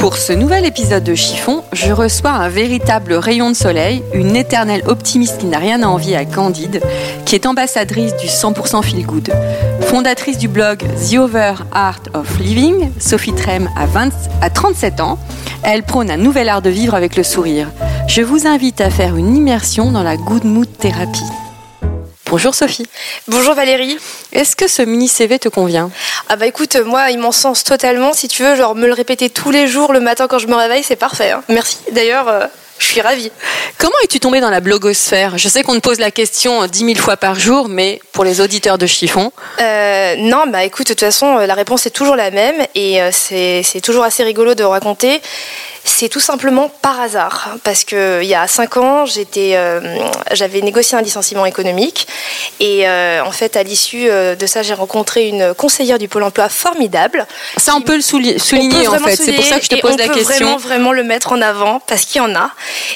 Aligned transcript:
Pour 0.00 0.16
ce 0.16 0.32
nouvel 0.32 0.64
épisode 0.64 1.04
de 1.04 1.14
Chiffon, 1.14 1.62
je 1.74 1.92
reçois 1.92 2.30
un 2.30 2.48
véritable 2.48 3.12
rayon 3.12 3.50
de 3.50 3.54
soleil, 3.54 4.02
une 4.14 4.34
éternelle 4.34 4.82
optimiste 4.86 5.36
qui 5.36 5.44
n'a 5.44 5.58
rien 5.58 5.82
à 5.82 5.88
envier 5.88 6.16
à 6.16 6.24
Candide, 6.24 6.80
qui 7.26 7.34
est 7.34 7.44
ambassadrice 7.44 8.16
du 8.16 8.26
100% 8.26 8.82
Feel 8.82 9.04
Good. 9.04 9.30
Fondatrice 9.82 10.38
du 10.38 10.48
blog 10.48 10.78
The 10.78 11.18
Over 11.18 11.52
Art 11.72 12.00
of 12.14 12.38
Living, 12.38 12.88
Sophie 12.98 13.34
Trem 13.34 13.68
a, 13.76 13.84
20 13.84 14.10
à 14.40 14.48
37 14.48 15.00
ans. 15.00 15.18
Elle 15.62 15.82
prône 15.82 16.10
un 16.10 16.16
nouvel 16.16 16.48
art 16.48 16.62
de 16.62 16.70
vivre 16.70 16.94
avec 16.94 17.14
le 17.14 17.22
sourire. 17.22 17.68
Je 18.08 18.22
vous 18.22 18.46
invite 18.46 18.80
à 18.80 18.88
faire 18.88 19.16
une 19.16 19.36
immersion 19.36 19.92
dans 19.92 20.02
la 20.02 20.16
Good 20.16 20.44
Mood 20.44 20.78
Thérapie. 20.78 21.20
Bonjour 22.30 22.54
Sophie. 22.54 22.86
Bonjour 23.28 23.54
Valérie. 23.54 23.98
Est-ce 24.32 24.54
que 24.54 24.68
ce 24.68 24.82
mini 24.82 25.08
CV 25.08 25.38
te 25.40 25.48
convient? 25.48 25.90
Ah 26.28 26.36
bah 26.36 26.46
écoute, 26.46 26.76
moi 26.76 27.10
il 27.10 27.18
m'en 27.18 27.32
sens 27.32 27.64
totalement. 27.64 28.12
Si 28.12 28.28
tu 28.28 28.44
veux, 28.44 28.54
genre 28.54 28.74
me 28.76 28.86
le 28.86 28.92
répéter 28.92 29.30
tous 29.30 29.50
les 29.50 29.66
jours 29.66 29.92
le 29.92 29.98
matin 30.00 30.28
quand 30.28 30.38
je 30.38 30.46
me 30.46 30.54
réveille, 30.54 30.84
c'est 30.84 30.96
parfait. 30.96 31.32
hein. 31.32 31.42
Merci. 31.48 31.78
D'ailleurs, 31.92 32.28
euh, 32.28 32.46
je 32.80 32.86
suis 32.86 33.00
ravie. 33.00 33.30
Comment 33.78 33.94
es-tu 34.02 34.18
tombée 34.20 34.40
dans 34.40 34.50
la 34.50 34.60
blogosphère? 34.60 35.38
Je 35.38 35.48
sais 35.48 35.62
qu'on 35.62 35.74
te 35.74 35.80
pose 35.80 35.98
la 36.00 36.10
question 36.10 36.66
10 36.66 36.78
000 36.78 36.94
fois 36.98 37.16
par 37.16 37.38
jour, 37.38 37.68
mais 37.68 38.00
pour 38.12 38.24
les 38.24 38.40
auditeurs 38.40 38.78
de 38.78 38.86
Chiffon, 38.86 39.30
Euh, 39.60 40.16
non, 40.18 40.44
bah 40.48 40.64
écoute, 40.64 40.88
de 40.88 40.94
toute 40.94 41.00
façon, 41.00 41.38
euh, 41.38 41.46
la 41.46 41.54
réponse 41.54 41.86
est 41.86 41.90
toujours 41.90 42.16
la 42.16 42.30
même 42.30 42.56
et 42.74 43.00
euh, 43.00 43.10
c'est 43.12 43.62
c'est 43.62 43.80
toujours 43.80 44.04
assez 44.04 44.24
rigolo 44.24 44.54
de 44.54 44.64
raconter. 44.64 45.20
C'est 45.84 46.10
tout 46.10 46.20
simplement 46.20 46.68
par 46.82 47.00
hasard, 47.00 47.56
parce 47.64 47.84
que 47.84 48.20
il 48.22 48.28
y 48.28 48.34
a 48.34 48.46
cinq 48.46 48.76
ans, 48.76 49.06
j'étais, 49.06 49.52
euh, 49.54 49.80
j'avais 50.32 50.60
négocié 50.60 50.96
un 50.98 51.00
licenciement 51.00 51.46
économique 51.46 52.06
et 52.60 52.86
euh, 52.86 53.24
en 53.24 53.30
fait, 53.30 53.56
à 53.56 53.62
l'issue 53.62 54.08
euh, 54.10 54.36
de 54.36 54.46
ça, 54.46 54.62
j'ai 54.62 54.74
rencontré 54.74 55.28
une 55.28 55.54
conseillère 55.54 55.98
du 55.98 56.06
pôle 56.06 56.22
emploi 56.24 56.50
formidable. 56.50 57.26
ça 57.56 57.74
on 57.74 57.80
peut 57.80 57.94
le 57.94 58.00
On 58.00 58.38
souligner 58.38 58.84
peut 58.84 58.88
en 58.88 58.98
fait. 58.98 59.16
C'est 59.16 59.32
pour 59.32 59.44
ça 59.44 59.58
que 59.58 59.64
je 59.64 59.68
te 59.70 59.80
pose 59.80 59.96
la 59.96 60.04
on 60.04 60.08
peut 60.08 60.14
question. 60.14 60.34
Vraiment, 60.36 60.56
vraiment 60.58 60.92
le 60.92 61.02
mettre 61.02 61.32
en 61.32 61.40
avant 61.40 61.80
parce 61.86 62.04
qu'il 62.04 62.20
y 62.20 62.24
en 62.24 62.34
a. 62.34 62.50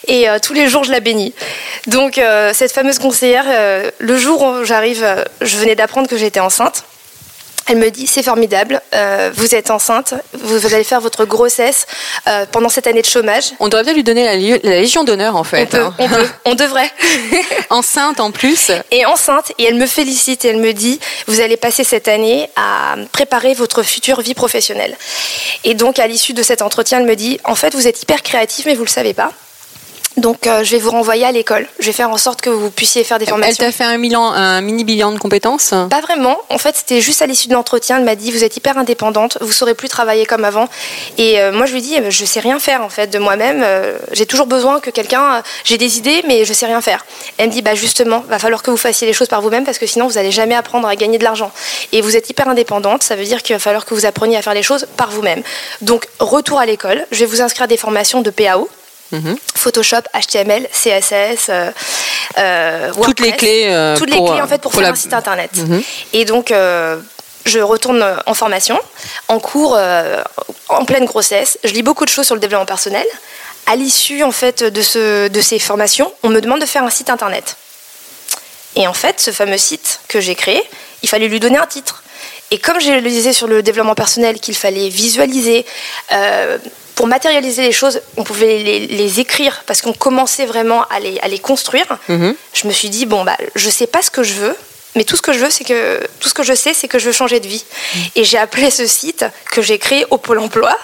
Et 0.08 0.28
euh, 0.28 0.38
tous 0.42 0.52
les 0.52 0.68
jours, 0.68 0.84
je 0.84 0.90
la 0.92 1.00
bénis. 1.00 1.34
Donc, 1.86 2.18
euh, 2.18 2.52
cette 2.54 2.72
fameuse 2.72 2.98
conseillère, 2.98 3.44
euh, 3.48 3.90
le 3.98 4.16
jour 4.18 4.42
où 4.42 4.64
j'arrive, 4.64 5.06
je 5.40 5.56
venais 5.56 5.74
d'apprendre 5.74 6.08
que 6.08 6.16
j'étais 6.16 6.40
enceinte. 6.40 6.84
Elle 7.66 7.78
me 7.78 7.90
dit 7.90 8.06
c'est 8.06 8.22
formidable, 8.22 8.82
euh, 8.94 9.30
vous 9.34 9.54
êtes 9.54 9.70
enceinte, 9.70 10.12
vous, 10.34 10.58
vous 10.58 10.74
allez 10.74 10.84
faire 10.84 11.00
votre 11.00 11.24
grossesse 11.24 11.86
euh, 12.28 12.44
pendant 12.52 12.68
cette 12.68 12.86
année 12.86 13.00
de 13.00 13.06
chômage. 13.06 13.52
On 13.58 13.68
devrait 13.68 13.84
bien 13.84 13.94
lui 13.94 14.04
donner 14.04 14.26
la, 14.26 14.36
li- 14.36 14.60
la 14.62 14.80
Légion 14.82 15.02
d'honneur 15.02 15.34
en 15.34 15.40
On, 15.40 15.44
fait. 15.44 15.64
peut, 15.64 15.78
hein. 15.80 15.94
on, 15.98 16.06
peut, 16.06 16.28
on 16.44 16.54
devrait. 16.56 16.90
Enceinte 17.70 18.20
en 18.20 18.32
plus. 18.32 18.70
et 18.90 19.06
enceinte, 19.06 19.52
et 19.58 19.64
elle 19.64 19.76
me 19.76 19.86
félicite, 19.86 20.44
et 20.44 20.48
elle 20.48 20.58
me 20.58 20.72
dit, 20.74 21.00
vous 21.26 21.40
allez 21.40 21.56
passer 21.56 21.84
cette 21.84 22.06
année 22.06 22.50
à 22.54 22.96
préparer 23.12 23.54
votre 23.54 23.82
future 23.82 24.20
vie 24.20 24.34
professionnelle. 24.34 24.94
Et 25.64 25.72
donc, 25.72 25.98
à 25.98 26.06
l'issue 26.06 26.34
de 26.34 26.42
cet 26.42 26.60
entretien, 26.60 26.98
elle 27.00 27.06
me 27.06 27.16
dit, 27.16 27.40
en 27.44 27.54
fait, 27.54 27.74
vous 27.74 27.88
êtes 27.88 28.02
hyper 28.02 28.22
créatif, 28.22 28.66
mais 28.66 28.74
vous 28.74 28.84
le 28.84 28.90
savez 28.90 29.14
pas. 29.14 29.32
Donc, 30.16 30.46
euh, 30.46 30.62
je 30.62 30.70
vais 30.70 30.78
vous 30.78 30.90
renvoyer 30.90 31.24
à 31.24 31.32
l'école. 31.32 31.66
Je 31.80 31.86
vais 31.86 31.92
faire 31.92 32.10
en 32.10 32.16
sorte 32.18 32.40
que 32.40 32.50
vous 32.50 32.70
puissiez 32.70 33.02
faire 33.02 33.18
des 33.18 33.24
Elle 33.24 33.30
formations. 33.30 33.64
t'a 33.64 33.72
fait 33.72 33.84
un, 33.84 33.98
bilan, 33.98 34.32
un 34.32 34.60
mini 34.60 34.84
bilan 34.84 35.10
de 35.10 35.18
compétences? 35.18 35.74
Pas 35.90 36.00
vraiment. 36.00 36.38
En 36.50 36.58
fait, 36.58 36.76
c'était 36.76 37.00
juste 37.00 37.20
à 37.20 37.26
l'issue 37.26 37.48
de 37.48 37.54
l'entretien. 37.54 37.98
Elle 37.98 38.04
m'a 38.04 38.14
dit 38.14 38.30
Vous 38.30 38.44
êtes 38.44 38.56
hyper 38.56 38.78
indépendante, 38.78 39.38
vous 39.40 39.52
saurez 39.52 39.74
plus 39.74 39.88
travailler 39.88 40.24
comme 40.24 40.44
avant. 40.44 40.68
Et 41.18 41.40
euh, 41.40 41.52
moi, 41.52 41.66
je 41.66 41.72
lui 41.72 41.82
dis 41.82 41.96
eh 41.96 42.10
Je 42.10 42.24
sais 42.24 42.40
rien 42.40 42.58
faire 42.60 42.82
en 42.82 42.88
fait 42.88 43.08
de 43.08 43.18
moi-même. 43.18 43.62
Euh, 43.64 43.98
j'ai 44.12 44.26
toujours 44.26 44.46
besoin 44.46 44.78
que 44.78 44.90
quelqu'un. 44.90 45.42
j'ai 45.64 45.78
des 45.78 45.98
idées, 45.98 46.22
mais 46.28 46.44
je 46.44 46.52
sais 46.52 46.66
rien 46.66 46.80
faire. 46.80 47.04
Elle 47.38 47.48
me 47.48 47.52
dit 47.52 47.62
Bah 47.62 47.74
justement, 47.74 48.20
va 48.28 48.38
falloir 48.38 48.62
que 48.62 48.70
vous 48.70 48.76
fassiez 48.76 49.06
les 49.06 49.12
choses 49.12 49.28
par 49.28 49.42
vous-même 49.42 49.64
parce 49.64 49.78
que 49.78 49.86
sinon, 49.86 50.06
vous 50.06 50.18
allez 50.18 50.30
jamais 50.30 50.54
apprendre 50.54 50.86
à 50.86 50.94
gagner 50.94 51.18
de 51.18 51.24
l'argent. 51.24 51.50
Et 51.92 52.00
vous 52.00 52.16
êtes 52.16 52.30
hyper 52.30 52.48
indépendante. 52.48 53.02
Ça 53.02 53.16
veut 53.16 53.24
dire 53.24 53.42
qu'il 53.42 53.56
va 53.56 53.60
falloir 53.60 53.84
que 53.84 53.94
vous 53.94 54.06
appreniez 54.06 54.36
à 54.36 54.42
faire 54.42 54.54
les 54.54 54.62
choses 54.62 54.86
par 54.96 55.10
vous-même. 55.10 55.42
Donc, 55.80 56.06
retour 56.20 56.60
à 56.60 56.66
l'école. 56.66 57.04
Je 57.10 57.18
vais 57.20 57.26
vous 57.26 57.42
inscrire 57.42 57.64
à 57.64 57.66
des 57.66 57.76
formations 57.76 58.20
de 58.20 58.30
PAO. 58.30 58.68
Mhm. 59.12 59.36
Photoshop, 59.54 60.02
HTML, 60.14 60.68
CSS, 60.72 61.46
euh, 61.48 61.70
euh, 62.38 62.90
Toutes 63.02 63.20
les 63.20 63.32
clés, 63.32 63.66
euh, 63.68 63.96
toutes 63.96 64.10
pour, 64.10 64.24
les 64.26 64.32
clés 64.32 64.42
en 64.42 64.46
fait 64.48 64.60
pour, 64.60 64.70
pour 64.72 64.80
faire 64.80 64.88
la- 64.90 64.92
un 64.92 64.96
site 64.96 65.12
internet. 65.14 65.50
Mhm. 65.56 65.82
Et 66.14 66.24
donc 66.24 66.52
je 67.46 67.58
retourne 67.60 68.04
en 68.26 68.34
formation, 68.34 68.78
en 69.28 69.38
cours, 69.38 69.78
en 70.68 70.84
pleine 70.84 71.04
grossesse. 71.04 71.58
Je 71.64 71.70
lis 71.72 71.82
beaucoup 71.82 72.04
de 72.04 72.10
choses 72.10 72.26
sur 72.26 72.34
le 72.34 72.40
développement 72.40 72.66
personnel. 72.66 73.06
À 73.66 73.76
l'issue 73.76 74.22
en 74.22 74.32
fait 74.32 74.62
de, 74.64 74.82
ce, 74.82 75.28
de 75.28 75.40
ces 75.40 75.58
formations, 75.58 76.12
on 76.22 76.28
me 76.28 76.40
demande 76.40 76.60
de 76.60 76.66
faire 76.66 76.82
un 76.82 76.90
site 76.90 77.08
internet. 77.10 77.56
Et 78.76 78.86
en 78.88 78.92
fait, 78.94 79.20
ce 79.20 79.30
fameux 79.30 79.56
site 79.58 80.00
que 80.08 80.20
j'ai 80.20 80.34
créé, 80.34 80.62
il 81.02 81.08
fallait 81.08 81.28
lui 81.28 81.38
donner 81.40 81.58
un 81.58 81.66
titre. 81.66 82.02
Et 82.50 82.58
comme 82.58 82.80
je 82.80 82.90
le 82.90 83.00
disais 83.08 83.32
sur 83.32 83.46
le 83.46 83.62
développement 83.62 83.94
personnel, 83.94 84.38
qu'il 84.40 84.54
fallait 84.56 84.88
visualiser, 84.88 85.64
pour 86.94 87.06
matérialiser 87.06 87.62
les 87.62 87.72
choses, 87.72 88.00
on 88.16 88.24
pouvait 88.24 88.58
les, 88.58 88.86
les 88.86 89.20
écrire 89.20 89.62
parce 89.66 89.82
qu'on 89.82 89.92
commençait 89.92 90.46
vraiment 90.46 90.84
à 90.88 91.00
les, 91.00 91.18
à 91.20 91.28
les 91.28 91.38
construire. 91.38 91.86
Mhm. 92.08 92.34
Je 92.52 92.66
me 92.68 92.72
suis 92.72 92.88
dit 92.90 93.06
bon 93.06 93.24
bah 93.24 93.36
je 93.54 93.68
sais 93.70 93.86
pas 93.86 94.00
ce 94.02 94.10
que 94.10 94.22
je 94.22 94.34
veux, 94.34 94.56
mais 94.94 95.02
tout 95.04 95.16
ce 95.16 95.22
que 95.22 95.32
je 95.32 95.40
veux 95.40 95.50
c'est 95.50 95.64
que 95.64 96.00
tout 96.20 96.28
ce 96.28 96.34
que 96.34 96.44
je 96.44 96.54
sais 96.54 96.72
c'est 96.72 96.86
que 96.86 96.98
je 97.00 97.06
veux 97.06 97.12
changer 97.12 97.40
de 97.40 97.48
vie. 97.48 97.64
Et 98.14 98.24
j'ai 98.24 98.38
appelé 98.38 98.70
ce 98.70 98.86
site 98.86 99.24
que 99.50 99.60
j'ai 99.60 99.78
créé 99.78 100.06
au 100.10 100.18
pôle 100.18 100.38
emploi 100.38 100.76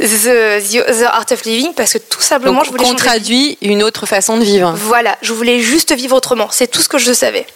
The, 0.00 1.02
Art 1.06 1.26
of 1.30 1.44
Living 1.44 1.74
parce 1.74 1.92
que 1.92 1.98
tout 1.98 2.22
simplement 2.22 2.62
Donc, 2.62 2.66
je 2.66 2.70
voulais 2.70 2.84
vie. 2.88 2.96
traduit 2.96 3.58
une 3.60 3.82
autre 3.82 4.06
façon 4.06 4.38
de 4.38 4.44
vivre. 4.44 4.72
Voilà, 4.76 5.16
je 5.22 5.32
voulais 5.32 5.60
juste 5.60 5.92
vivre 5.94 6.16
autrement. 6.16 6.48
C'est 6.50 6.68
tout 6.68 6.80
ce 6.80 6.88
que 6.88 6.98
je 6.98 7.12
savais. 7.12 7.46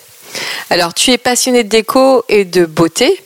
Alors, 0.68 0.92
tu 0.92 1.10
es 1.10 1.16
passionné 1.18 1.64
de 1.64 1.68
déco 1.70 2.22
et 2.28 2.44
de 2.44 2.66
beauté, 2.66 3.18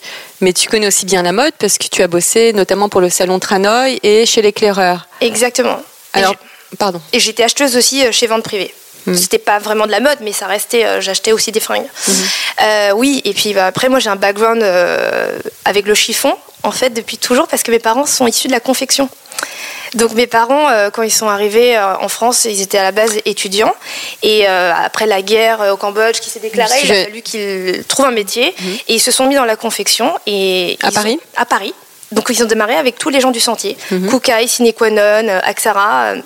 mais 0.43 0.53
tu 0.53 0.69
connais 0.69 0.87
aussi 0.87 1.07
bien 1.07 1.23
la 1.23 1.33
mode 1.33 1.53
parce 1.59 1.79
que 1.79 1.87
tu 1.89 2.03
as 2.03 2.09
bossé 2.09 2.53
notamment 2.53 2.89
pour 2.91 3.01
le 3.01 3.09
salon 3.09 3.39
Tranoï 3.39 3.99
et 4.03 4.27
chez 4.27 4.43
l'éclaireur. 4.43 5.09
Exactement. 5.23 5.81
Et 6.15 6.19
Alors, 6.19 6.33
j'ai- 6.71 6.77
pardon. 6.77 7.01
Et 7.15 7.21
j'étais 7.21 7.45
acheteuse 7.45 7.77
aussi 7.77 8.05
euh, 8.05 8.13
chez 8.13 8.27
vente 8.27 8.43
privée. 8.43 8.75
C'était 9.15 9.39
pas 9.39 9.59
vraiment 9.59 9.87
de 9.87 9.91
la 9.91 9.99
mode, 9.99 10.19
mais 10.21 10.33
ça 10.33 10.47
restait. 10.47 10.85
euh, 10.85 11.01
J'achetais 11.01 11.33
aussi 11.33 11.51
des 11.51 11.59
fringues. 11.59 11.87
Euh, 12.63 12.93
oui, 12.95 13.21
et 13.25 13.33
puis 13.35 13.53
bah, 13.53 13.67
après, 13.67 13.89
moi 13.89 13.99
j'ai 13.99 14.11
un 14.11 14.15
background 14.17 14.63
euh, 14.63 15.39
avec 15.65 15.87
le 15.87 15.95
chiffon, 15.95 16.35
en 16.63 16.71
fait, 16.73 16.91
depuis 16.91 17.19
toujours, 17.19 17.49
parce 17.49 17.63
que 17.63 17.71
mes 17.71 17.79
parents 17.79 18.07
sont 18.07 18.27
issus 18.27 18.47
de 18.49 18.53
la 18.53 18.61
confection. 18.61 19.09
Donc 19.95 20.13
mes 20.15 20.27
parents, 20.27 20.71
euh, 20.71 20.91
quand 20.91 21.03
ils 21.03 21.11
sont 21.13 21.29
arrivés 21.29 21.77
euh, 21.77 21.97
en 21.99 22.09
France, 22.09 22.47
ils 22.47 22.63
étaient 22.63 22.79
à 22.79 22.83
la 22.83 22.93
base 22.93 23.19
étudiants. 23.27 23.75
Et 24.23 24.49
euh, 24.49 24.73
après 24.75 25.07
la 25.07 25.21
guerre 25.21 25.61
au 25.73 25.77
Cambodge 25.77 26.19
qui 26.21 26.31
s'est 26.31 26.41
déclarée, 26.41 26.79
il 26.85 26.93
a 26.93 27.05
fallu 27.05 27.21
qu'ils 27.23 27.85
trouvent 27.87 28.07
un 28.07 28.11
métier. 28.13 28.55
Et 28.89 28.95
ils 28.95 29.01
se 29.01 29.11
sont 29.11 29.27
mis 29.27 29.35
dans 29.35 29.45
la 29.45 29.57
confection. 29.57 30.15
Et 30.27 30.79
À 30.83 30.91
Paris 30.93 31.19
ont- 31.21 31.41
À 31.41 31.45
Paris. 31.45 31.75
Donc 32.11 32.27
ils 32.31 32.43
ont 32.43 32.47
démarré 32.47 32.75
avec 32.77 32.97
tous 32.99 33.11
les 33.11 33.21
gens 33.21 33.31
du 33.33 33.41
sentier. 33.41 33.77
Mhm. 33.91 34.09
Koukaï, 34.11 34.49
Sine 34.49 34.73
Qua 34.73 34.91
Non, 34.91 34.99
euh, 35.03 35.41
Axara. 35.43 36.05
euh, 36.13 36.17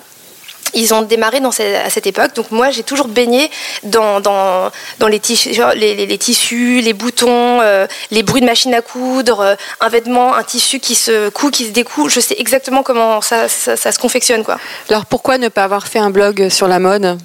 ils 0.77 0.93
ont 0.93 1.01
démarré 1.01 1.39
à 1.85 1.89
cette 1.89 2.07
époque. 2.07 2.33
Donc 2.35 2.51
moi, 2.51 2.71
j'ai 2.71 2.83
toujours 2.83 3.07
baigné 3.07 3.49
dans, 3.83 4.19
dans, 4.19 4.71
dans 4.99 5.07
les, 5.07 5.19
tissus, 5.19 5.51
les, 5.75 6.05
les, 6.05 6.17
tissus, 6.17 6.81
les 6.81 6.93
boutons, 6.93 7.61
euh, 7.61 7.87
les 8.11 8.23
bruits 8.23 8.41
de 8.41 8.45
machine 8.45 8.73
à 8.73 8.81
coudre, 8.81 9.39
euh, 9.41 9.55
un 9.81 9.89
vêtement, 9.89 10.35
un 10.35 10.43
tissu 10.43 10.79
qui 10.79 10.95
se 10.95 11.29
coud, 11.29 11.51
qui 11.51 11.65
se 11.65 11.71
découd. 11.71 12.09
Je 12.09 12.19
sais 12.19 12.35
exactement 12.37 12.83
comment 12.83 13.21
ça, 13.21 13.47
ça, 13.49 13.75
ça 13.75 13.91
se 13.91 13.99
confectionne. 13.99 14.43
Quoi. 14.43 14.57
Alors 14.89 15.05
pourquoi 15.05 15.37
ne 15.37 15.49
pas 15.49 15.63
avoir 15.63 15.87
fait 15.87 15.99
un 15.99 16.09
blog 16.09 16.49
sur 16.49 16.67
la 16.67 16.79
mode? 16.79 17.17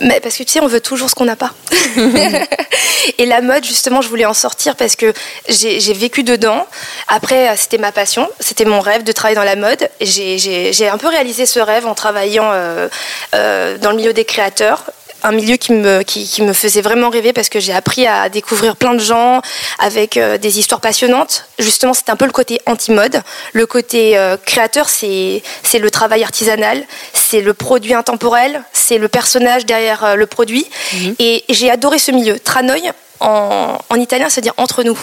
Mais 0.00 0.20
parce 0.20 0.36
que 0.36 0.42
tu 0.42 0.52
sais, 0.52 0.60
on 0.60 0.66
veut 0.66 0.80
toujours 0.80 1.10
ce 1.10 1.14
qu'on 1.14 1.24
n'a 1.24 1.36
pas. 1.36 1.52
et 3.18 3.26
la 3.26 3.40
mode, 3.40 3.64
justement, 3.64 4.02
je 4.02 4.08
voulais 4.08 4.24
en 4.24 4.34
sortir 4.34 4.76
parce 4.76 4.96
que 4.96 5.12
j'ai 5.48 5.92
vécu 5.92 6.22
dedans. 6.22 6.66
Après, 7.08 7.56
c'était 7.56 7.78
ma 7.78 7.92
passion, 7.92 8.28
c'était 8.40 8.64
mon 8.64 8.80
rêve 8.80 9.04
de 9.04 9.12
travailler 9.12 9.36
dans 9.36 9.44
la 9.44 9.56
mode. 9.56 9.88
J'ai 10.00 10.88
un 10.88 10.98
peu 10.98 11.08
réalisé 11.08 11.46
ce 11.46 11.60
rêve 11.60 11.86
en 11.86 11.94
travaillant 11.94 12.50
euh, 12.52 12.88
euh, 13.34 13.78
dans 13.78 13.90
le 13.90 13.96
milieu 13.96 14.12
des 14.12 14.24
créateurs 14.24 14.84
un 15.22 15.32
milieu 15.32 15.56
qui 15.56 15.72
me, 15.72 16.02
qui, 16.02 16.42
me 16.42 16.52
faisait 16.52 16.80
vraiment 16.80 17.10
rêver 17.10 17.32
parce 17.32 17.48
que 17.48 17.60
j'ai 17.60 17.72
appris 17.72 18.06
à 18.06 18.28
découvrir 18.28 18.76
plein 18.76 18.94
de 18.94 19.00
gens 19.00 19.40
avec 19.78 20.16
euh, 20.16 20.38
des 20.38 20.58
histoires 20.58 20.80
passionnantes. 20.80 21.46
Justement, 21.58 21.94
c'est 21.94 22.10
un 22.10 22.16
peu 22.16 22.24
le 22.24 22.32
côté 22.32 22.60
anti-mode. 22.66 23.22
Le 23.52 23.66
côté 23.66 24.16
euh, 24.18 24.36
créateur, 24.36 24.88
c'est 24.88 25.42
le 25.74 25.90
travail 25.90 26.22
artisanal, 26.22 26.84
c'est 27.12 27.40
le 27.40 27.54
produit 27.54 27.94
intemporel, 27.94 28.62
c'est 28.72 28.98
le 28.98 29.08
personnage 29.08 29.66
derrière 29.66 30.04
euh, 30.04 30.14
le 30.14 30.26
produit. 30.26 30.66
Mhm. 30.94 31.14
Et 31.18 31.44
j'ai 31.48 31.70
adoré 31.70 31.98
ce 31.98 32.10
milieu. 32.10 32.38
Tranoï, 32.38 32.90
en, 33.20 33.78
en 33.88 33.96
italien, 33.96 34.28
ça 34.28 34.40
veut 34.40 34.42
dire 34.42 34.54
entre 34.56 34.82
nous. 34.82 34.98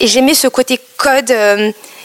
Et 0.00 0.06
j'aimais 0.06 0.34
ce 0.34 0.48
côté 0.48 0.80
code 0.96 1.32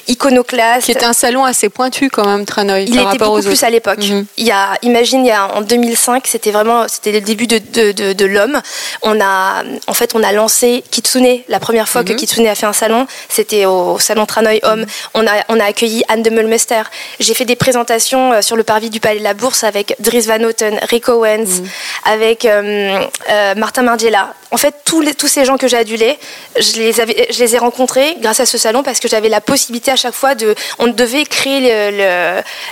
iconoclaste. 0.07 0.85
Qui 0.85 0.91
était 0.91 1.05
un 1.05 1.13
salon 1.13 1.43
assez 1.43 1.69
pointu 1.69 2.09
quand 2.09 2.25
même, 2.25 2.45
Tranoï. 2.45 2.85
Il 2.87 2.99
était 2.99 3.17
beaucoup 3.17 3.41
plus 3.41 3.63
à 3.63 3.69
l'époque. 3.69 3.99
Mhm. 3.99 4.25
Il 4.37 4.45
y 4.45 4.51
a, 4.51 4.77
imagine, 4.81 5.25
il 5.25 5.29
y 5.29 5.31
a, 5.31 5.55
en 5.55 5.61
2005, 5.61 6.27
c'était 6.27 6.51
vraiment, 6.51 6.87
c'était 6.87 7.11
le 7.11 7.21
début 7.21 7.47
de, 7.47 7.59
de, 7.73 8.13
de, 8.13 8.25
l'homme. 8.25 8.59
On 9.01 9.19
a, 9.21 9.63
en 9.87 9.93
fait, 9.93 10.15
on 10.15 10.23
a 10.23 10.31
lancé 10.31 10.83
Kitsune. 10.91 11.41
La 11.47 11.59
première 11.59 11.89
fois 11.89 12.03
que 12.03 12.11
mhm. 12.11 12.19
Kitsune 12.19 12.47
a 12.47 12.55
fait 12.55 12.65
un 12.65 12.73
salon, 12.73 13.07
c'était 13.29 13.65
au 13.65 13.99
salon 13.99 14.25
Tranoï 14.25 14.59
Homme. 14.63 14.81
Mhm. 14.81 14.87
On 15.15 15.27
a, 15.27 15.31
on 15.49 15.59
a 15.59 15.65
accueilli 15.65 16.03
Anne 16.07 16.23
de 16.23 16.29
Mulmester. 16.29 16.83
J'ai 17.19 17.33
fait 17.33 17.45
des 17.45 17.55
présentations 17.55 18.33
euh, 18.33 18.41
sur 18.41 18.55
le 18.55 18.63
parvis 18.63 18.89
du 18.89 18.99
Palais 18.99 19.19
de 19.19 19.23
la 19.23 19.33
Bourse 19.33 19.63
avec 19.63 19.95
Dries 19.99 20.21
Van 20.21 20.39
Houten, 20.43 20.79
Rick 20.89 21.09
Owens, 21.09 21.63
avec 22.05 22.45
euh, 22.45 22.99
euh, 23.29 23.55
Martin 23.55 23.83
Margiela. 23.83 24.33
En 24.51 24.57
fait, 24.57 24.75
tous, 24.85 25.01
les, 25.01 25.13
tous 25.13 25.27
ces 25.27 25.43
gens 25.43 25.57
que 25.57 25.67
j'ai 25.67 25.77
adulés, 25.77 26.17
je 26.57 26.77
les, 26.77 27.01
avais, 27.01 27.27
je 27.31 27.39
les 27.39 27.55
ai 27.55 27.57
rencontrés 27.57 28.15
grâce 28.21 28.39
à 28.39 28.45
ce 28.45 28.57
salon 28.57 28.81
parce 28.81 28.99
que 28.99 29.07
j'avais 29.07 29.27
la 29.27 29.41
possibilité 29.41 29.91
chaque 29.97 30.13
fois 30.13 30.35
de, 30.35 30.55
on 30.79 30.87
devait 30.87 31.25
créer 31.25 31.91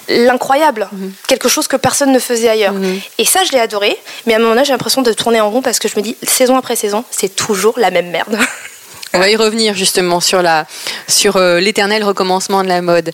l'incroyable, 0.07 0.87
mhm. 0.91 1.13
quelque 1.27 1.49
chose 1.49 1.67
que 1.67 1.75
personne 1.75 2.11
ne 2.11 2.19
faisait 2.19 2.49
ailleurs. 2.49 2.73
Mhm. 2.73 3.01
Et 3.17 3.25
ça, 3.25 3.43
je 3.43 3.51
l'ai 3.51 3.59
adoré. 3.59 3.97
Mais 4.25 4.33
à 4.33 4.37
un 4.37 4.39
moment 4.39 4.53
donné, 4.53 4.65
j'ai 4.65 4.71
l'impression 4.71 5.01
de 5.01 5.11
tourner 5.11 5.41
en 5.41 5.49
rond 5.49 5.61
parce 5.61 5.79
que 5.79 5.87
je 5.87 5.97
me 5.97 6.01
dis, 6.01 6.15
saison 6.23 6.55
après 6.57 6.75
saison, 6.75 7.03
c'est 7.11 7.35
toujours 7.35 7.77
la 7.77 7.91
même 7.91 8.09
merde. 8.09 8.37
On 9.13 9.19
va 9.19 9.29
y 9.29 9.35
revenir 9.35 9.75
justement 9.75 10.19
sur 10.19 10.41
la, 10.41 10.65
sur 11.07 11.37
euh, 11.37 11.59
l'éternel 11.59 12.03
recommencement 12.03 12.63
de 12.63 12.67
la 12.67 12.81
mode. 12.81 13.11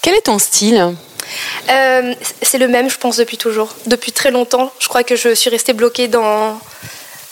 Quel 0.00 0.14
est 0.14 0.22
ton 0.22 0.38
style? 0.38 0.94
Euh, 1.70 2.14
C'est 2.42 2.58
le 2.58 2.68
même, 2.68 2.88
je 2.88 2.98
pense, 2.98 3.16
depuis 3.16 3.36
toujours. 3.36 3.74
Depuis 3.86 4.12
très 4.12 4.30
longtemps. 4.30 4.72
Je 4.78 4.86
crois 4.86 5.02
que 5.02 5.16
je 5.16 5.34
suis 5.34 5.50
restée 5.50 5.72
bloquée 5.72 6.06
dans 6.06 6.60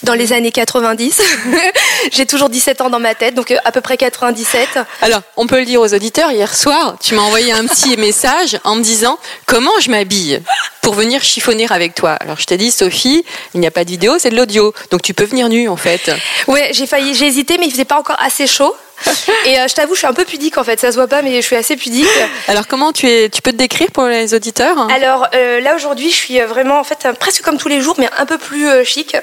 dans 0.02 0.14
les 0.14 0.32
années 0.32 0.52
90. 0.52 1.22
J'ai 2.12 2.26
toujours 2.26 2.48
17 2.48 2.80
ans 2.80 2.90
dans 2.90 3.00
ma 3.00 3.14
tête, 3.14 3.34
donc 3.34 3.50
euh, 3.50 3.56
à 3.64 3.72
peu 3.72 3.80
près 3.80 3.96
97. 3.96 4.78
Alors, 5.00 5.22
on 5.36 5.46
peut 5.46 5.60
le 5.60 5.64
dire 5.64 5.80
aux 5.80 5.94
auditeurs, 5.94 6.30
hier 6.32 6.54
soir, 6.54 6.96
tu 7.00 7.14
m'as 7.14 7.22
envoyé 7.22 7.52
un 7.52 7.64
petit 7.66 7.96
message 7.98 8.58
en 8.64 8.74
me 8.74 8.82
disant 8.82 9.18
comment 9.46 9.78
je 9.80 9.90
m'habille 9.90 10.40
pour 10.80 10.94
venir 10.94 11.22
chiffonner 11.22 11.66
avec 11.70 11.94
toi? 11.94 12.12
Alors, 12.12 12.38
je 12.38 12.44
t'ai 12.44 12.56
dit, 12.56 12.70
Sophie, 12.70 13.24
il 13.54 13.60
n'y 13.60 13.66
a 13.66 13.70
pas 13.70 13.84
de 13.84 13.90
vidéo, 13.90 14.18
c'est 14.18 14.30
de 14.30 14.36
l'audio. 14.36 14.74
Donc, 14.90 15.02
tu 15.02 15.14
peux 15.14 15.24
venir 15.24 15.48
nu, 15.48 15.68
en 15.68 15.76
fait. 15.76 16.10
Ouais, 16.48 16.70
j'ai 16.72 16.86
failli, 16.86 17.14
j'ai 17.14 17.26
hésité, 17.26 17.58
mais 17.58 17.66
il 17.66 17.70
faisait 17.70 17.84
pas 17.84 17.98
encore 17.98 18.20
assez 18.20 18.46
chaud. 18.46 18.74
Et 19.46 19.58
euh, 19.58 19.68
je 19.68 19.74
t'avoue, 19.74 19.94
je 19.94 19.98
suis 19.98 20.06
un 20.06 20.12
peu 20.12 20.24
pudique 20.24 20.58
en 20.58 20.64
fait. 20.64 20.80
Ça 20.80 20.90
se 20.90 20.96
voit 20.96 21.08
pas, 21.08 21.22
mais 21.22 21.36
je 21.36 21.46
suis 21.46 21.56
assez 21.56 21.76
pudique. 21.76 22.06
Alors 22.48 22.66
comment 22.66 22.92
tu 22.92 23.08
es 23.08 23.28
Tu 23.28 23.42
peux 23.42 23.52
te 23.52 23.56
décrire 23.56 23.90
pour 23.92 24.04
les 24.04 24.34
auditeurs? 24.34 24.76
Alors 24.90 25.28
euh, 25.34 25.60
là 25.60 25.74
aujourd'hui, 25.74 26.10
je 26.10 26.16
suis 26.16 26.40
vraiment 26.40 26.78
en 26.78 26.84
fait 26.84 27.08
presque 27.18 27.42
comme 27.42 27.58
tous 27.58 27.68
les 27.68 27.80
jours, 27.80 27.96
mais 27.98 28.08
un 28.18 28.26
peu 28.26 28.38
plus 28.38 28.84
chic. 28.84 29.16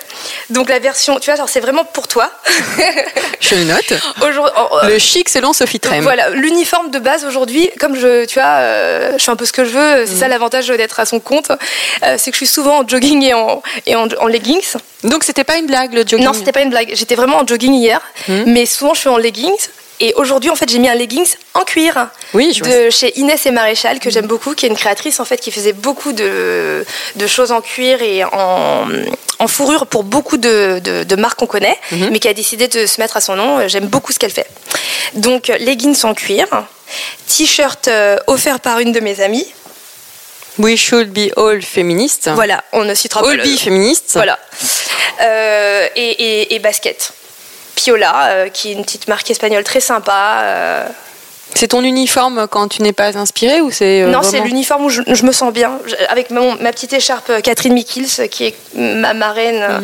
Donc 0.49 0.69
la 0.69 0.79
version, 0.79 1.19
tu 1.19 1.31
vois, 1.31 1.47
c'est 1.47 1.59
vraiment 1.59 1.83
pour 1.83 2.07
toi. 2.07 2.31
je 3.39 3.55
le 3.55 3.63
note. 3.63 3.93
le 4.83 4.99
chic 4.99 5.29
selon 5.29 5.53
Sophie 5.53 5.79
Trem. 5.79 6.01
Voilà, 6.01 6.29
l'uniforme 6.29 6.91
de 6.91 6.99
base 6.99 7.25
aujourd'hui, 7.25 7.69
comme 7.79 7.95
je, 7.95 8.25
tu 8.25 8.39
vois, 8.39 8.49
euh, 8.49 9.13
je 9.17 9.23
fais 9.23 9.31
un 9.31 9.35
peu 9.35 9.45
ce 9.45 9.53
que 9.53 9.65
je 9.65 9.71
veux. 9.71 10.05
C'est 10.05 10.15
ça 10.15 10.27
mm. 10.27 10.31
l'avantage 10.31 10.67
d'être 10.67 10.99
à 10.99 11.05
son 11.05 11.19
compte, 11.19 11.51
c'est 12.01 12.31
que 12.31 12.33
je 12.33 12.37
suis 12.37 12.47
souvent 12.47 12.79
en 12.79 12.87
jogging 12.87 13.23
et 13.23 13.33
en, 13.33 13.61
et 13.85 13.95
en, 13.95 14.27
leggings. 14.27 14.75
Donc 15.03 15.23
c'était 15.23 15.43
pas 15.43 15.57
une 15.57 15.65
blague 15.65 15.93
le 15.93 16.01
jogging 16.01 16.25
Non, 16.25 16.33
c'était 16.33 16.51
pas 16.51 16.61
une 16.61 16.69
blague. 16.69 16.91
J'étais 16.93 17.15
vraiment 17.15 17.37
en 17.37 17.47
jogging 17.47 17.73
hier, 17.73 18.01
mm. 18.27 18.43
mais 18.47 18.65
souvent 18.65 18.93
je 18.93 18.99
suis 19.01 19.09
en 19.09 19.17
leggings 19.17 19.69
et 20.01 20.13
aujourd'hui, 20.15 20.49
en 20.49 20.55
fait, 20.55 20.69
j'ai 20.69 20.79
mis 20.79 20.87
un 20.87 20.95
leggings 20.95 21.35
en 21.53 21.61
cuir 21.61 22.07
oui, 22.33 22.53
je 22.53 22.63
de 22.63 22.89
chez 22.89 23.19
Inès 23.19 23.45
et 23.45 23.51
Maréchal 23.51 23.99
que 23.99 24.09
j'aime 24.09 24.27
beaucoup, 24.27 24.55
qui 24.55 24.65
est 24.65 24.69
une 24.69 24.77
créatrice 24.77 25.19
en 25.19 25.25
fait 25.25 25.37
qui 25.37 25.51
faisait 25.51 25.73
beaucoup 25.73 26.13
de, 26.13 26.85
de 27.17 27.27
choses 27.27 27.51
en 27.51 27.59
cuir 27.59 28.01
et 28.01 28.23
en, 28.23 28.87
en 29.39 29.47
fourrure 29.47 29.87
pour 29.87 30.03
beaucoup 30.03 30.37
de, 30.37 30.79
de, 30.79 31.15
marques 31.15 31.39
qu'on 31.39 31.47
connaît, 31.47 31.77
mhm. 31.91 32.09
mais 32.11 32.19
qui 32.19 32.29
a 32.29 32.33
décidé 32.33 32.69
de 32.69 32.85
se 32.85 33.01
mettre 33.01 33.17
à 33.17 33.21
son 33.21 33.35
nom. 33.35 33.67
J'aime 33.67 33.87
beaucoup 33.87 34.13
ce 34.13 34.19
qu'elle 34.19 34.31
fait. 34.31 34.47
Donc 35.15 35.47
leggings 35.47 36.05
en 36.05 36.13
cuir, 36.13 36.47
t-shirt 37.27 37.89
euh, 37.89 38.17
offert 38.27 38.61
par 38.61 38.79
une 38.79 38.93
de 38.93 39.01
mes 39.01 39.19
amies. 39.19 39.47
We 40.57 40.77
should 40.77 41.11
be 41.13 41.31
all 41.37 41.61
féministes. 41.61 42.29
Voilà, 42.29 42.63
on 42.73 42.83
ne 42.83 42.93
citera 42.93 43.21
all 43.21 43.37
pas. 43.37 43.43
All 43.43 43.49
be 43.49 43.57
féministes. 43.57 44.13
Voilà. 44.13 44.37
Euh, 45.21 45.87
et, 45.95 46.09
et, 46.09 46.55
et 46.55 46.59
basket. 46.59 47.13
Piola, 47.75 48.27
euh, 48.27 48.49
qui 48.49 48.71
est 48.71 48.73
une 48.73 48.83
petite 48.83 49.07
marque 49.07 49.29
espagnole 49.31 49.63
très 49.63 49.79
sympa. 49.79 50.41
Euh. 50.43 50.87
C'est 51.55 51.69
ton 51.69 51.83
uniforme 51.83 52.47
quand 52.47 52.67
tu 52.67 52.81
n'es 52.83 52.93
pas 52.93 53.17
inspirée 53.17 53.61
ou 53.61 53.71
c'est 53.71 54.03
Non, 54.03 54.21
c'est 54.21 54.41
l'uniforme 54.41 54.85
où 54.85 54.89
je, 54.89 55.01
me 55.25 55.31
sens 55.31 55.51
bien. 55.51 55.79
Avec 56.09 56.29
ma 56.29 56.71
petite 56.71 56.93
écharpe 56.93 57.41
Catherine 57.41 57.73
Mikils, 57.73 58.29
qui 58.29 58.45
est 58.45 58.55
ma 58.75 59.13
marraine 59.13 59.81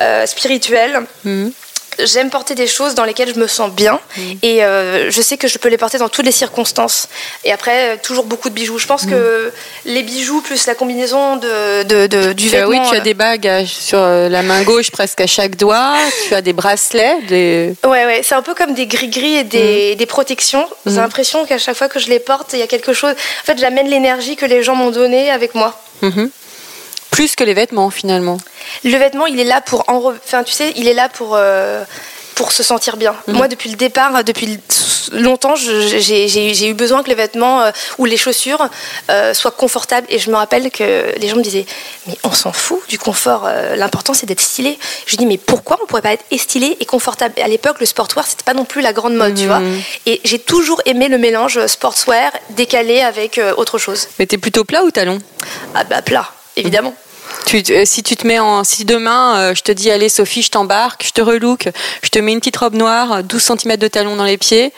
mhm. 0.00 0.26
spirituelle. 0.26 1.02
Mhm 1.24 1.52
j'aime 1.98 2.30
porter 2.30 2.54
des 2.54 2.66
choses 2.66 2.94
dans 2.94 3.04
lesquelles 3.04 3.32
je 3.34 3.38
me 3.38 3.46
sens 3.46 3.70
bien 3.70 4.00
mm. 4.16 4.22
et 4.42 4.64
euh, 4.64 5.10
je 5.10 5.22
sais 5.22 5.36
que 5.36 5.48
je 5.48 5.58
peux 5.58 5.68
les 5.68 5.76
porter 5.76 5.98
dans 5.98 6.08
toutes 6.08 6.24
les 6.24 6.32
circonstances. 6.32 7.08
Et 7.44 7.52
après, 7.52 7.98
toujours 7.98 8.24
beaucoup 8.24 8.48
de 8.48 8.54
bijoux. 8.54 8.78
Je 8.78 8.86
pense 8.86 9.04
mm. 9.04 9.10
que 9.10 9.52
les 9.84 10.02
bijoux 10.02 10.40
plus 10.40 10.66
la 10.66 10.74
combinaison 10.74 11.36
de, 11.36 11.82
de, 11.82 12.32
du 12.32 12.48
vêtement. 12.48 12.68
oui, 12.68 12.78
tu 12.88 12.96
as 12.96 13.00
des 13.00 13.14
bagues 13.14 13.64
sur 13.66 13.98
euh, 13.98 14.28
la 14.28 14.42
main 14.42 14.62
gauche 14.62 14.90
presque 14.90 15.20
à 15.20 15.26
chaque 15.26 15.56
doigt. 15.56 15.94
Tu 16.28 16.34
as 16.34 16.42
des 16.42 16.52
bracelets. 16.52 17.22
Des... 17.28 17.74
Ouais, 17.84 18.06
ouais. 18.06 18.20
C'est 18.22 18.34
un 18.34 18.42
peu 18.42 18.54
comme 18.54 18.74
des 18.74 18.86
gris-gris 18.86 19.36
et 19.36 19.44
des, 19.44 19.92
mm. 19.94 19.96
des 19.96 20.06
protections. 20.06 20.66
J'ai 20.86 20.96
l'impression 20.96 21.44
qu'à 21.46 21.58
chaque 21.58 21.76
fois 21.76 21.88
que 21.88 21.98
je 21.98 22.08
les 22.08 22.18
porte, 22.18 22.52
il 22.52 22.58
y 22.58 22.62
a 22.62 22.66
quelque 22.66 22.92
chose. 22.92 23.12
En 23.12 23.44
fait, 23.44 23.58
j'amène 23.58 23.88
l'énergie 23.88 24.36
que 24.36 24.46
les 24.46 24.62
gens 24.62 24.74
m'ont 24.74 24.90
donnée 24.90 25.30
avec 25.30 25.54
moi. 25.54 25.80
Plus 27.14 27.36
que 27.36 27.44
les 27.44 27.54
vêtements 27.54 27.90
finalement. 27.90 28.38
Le 28.82 28.96
vêtement, 28.96 29.26
il 29.26 29.38
est 29.38 29.44
là 29.44 29.60
pour 29.60 29.84
enfin 29.88 30.42
tu 30.42 30.52
sais, 30.52 30.72
il 30.74 30.88
est 30.88 30.94
là 30.94 31.08
pour 31.08 31.36
euh, 31.36 31.84
pour 32.34 32.50
se 32.50 32.64
sentir 32.64 32.96
bien. 32.96 33.14
Mhm. 33.28 33.36
Moi, 33.36 33.46
depuis 33.46 33.70
le 33.70 33.76
départ, 33.76 34.24
depuis 34.24 34.58
longtemps, 35.12 35.54
j'ai 35.54 36.68
eu 36.68 36.74
besoin 36.74 37.04
que 37.04 37.08
les 37.08 37.14
vêtements 37.14 37.62
euh, 37.62 37.70
ou 37.98 38.04
les 38.06 38.16
chaussures 38.16 38.68
euh, 39.10 39.32
soient 39.32 39.52
confortables. 39.52 40.08
Et 40.10 40.18
je 40.18 40.28
me 40.28 40.34
rappelle 40.34 40.72
que 40.72 41.16
les 41.20 41.28
gens 41.28 41.36
me 41.36 41.42
disaient, 41.42 41.66
mais 42.08 42.18
on 42.24 42.32
s'en 42.32 42.52
fout 42.52 42.80
du 42.88 42.98
confort. 42.98 43.48
L'important, 43.76 44.12
c'est 44.12 44.26
d'être 44.26 44.40
stylé. 44.40 44.76
Je 45.06 45.14
dis, 45.14 45.26
mais 45.26 45.38
pourquoi 45.38 45.78
on 45.80 45.86
pourrait 45.86 46.02
pas 46.02 46.14
être 46.14 46.24
stylé 46.36 46.76
et 46.80 46.84
confortable? 46.84 47.40
À 47.40 47.46
l'époque, 47.46 47.78
le 47.78 47.86
sportswear, 47.86 48.26
c'était 48.26 48.42
pas 48.42 48.54
non 48.54 48.64
plus 48.64 48.80
la 48.82 48.92
grande 48.92 49.14
mode, 49.14 49.36
tu 49.36 49.46
vois. 49.46 49.60
Mhm. 49.60 49.80
Et 50.06 50.20
j'ai 50.24 50.40
toujours 50.40 50.82
aimé 50.86 51.06
le 51.06 51.18
mélange 51.18 51.64
sportswear 51.68 52.32
décalé 52.50 53.02
avec 53.02 53.40
autre 53.56 53.78
chose. 53.78 54.08
Mais 54.18 54.26
t'es 54.26 54.38
plutôt 54.38 54.64
plat 54.64 54.82
ou 54.82 54.90
talon? 54.90 55.20
Ah 55.76 55.84
bah 55.84 56.02
plat, 56.02 56.28
évidemment. 56.56 56.94
Euh, 57.54 57.82
si 57.84 58.02
tu 58.02 58.16
te 58.16 58.26
mets 58.26 58.38
en, 58.38 58.64
si 58.64 58.84
demain 58.84 59.36
euh, 59.36 59.54
je 59.54 59.62
te 59.62 59.70
dis 59.70 59.90
allez 59.90 60.08
Sophie, 60.08 60.42
je 60.42 60.50
t'embarque, 60.50 61.04
je 61.06 61.12
te 61.12 61.20
relook, 61.20 61.68
je 62.02 62.08
te 62.08 62.18
mets 62.18 62.32
une 62.32 62.40
petite 62.40 62.56
robe 62.56 62.74
noire, 62.74 63.22
12 63.22 63.42
cm 63.42 63.76
de 63.76 63.88
talon 63.88 64.16
dans 64.16 64.24
les 64.24 64.38
pieds, 64.38 64.72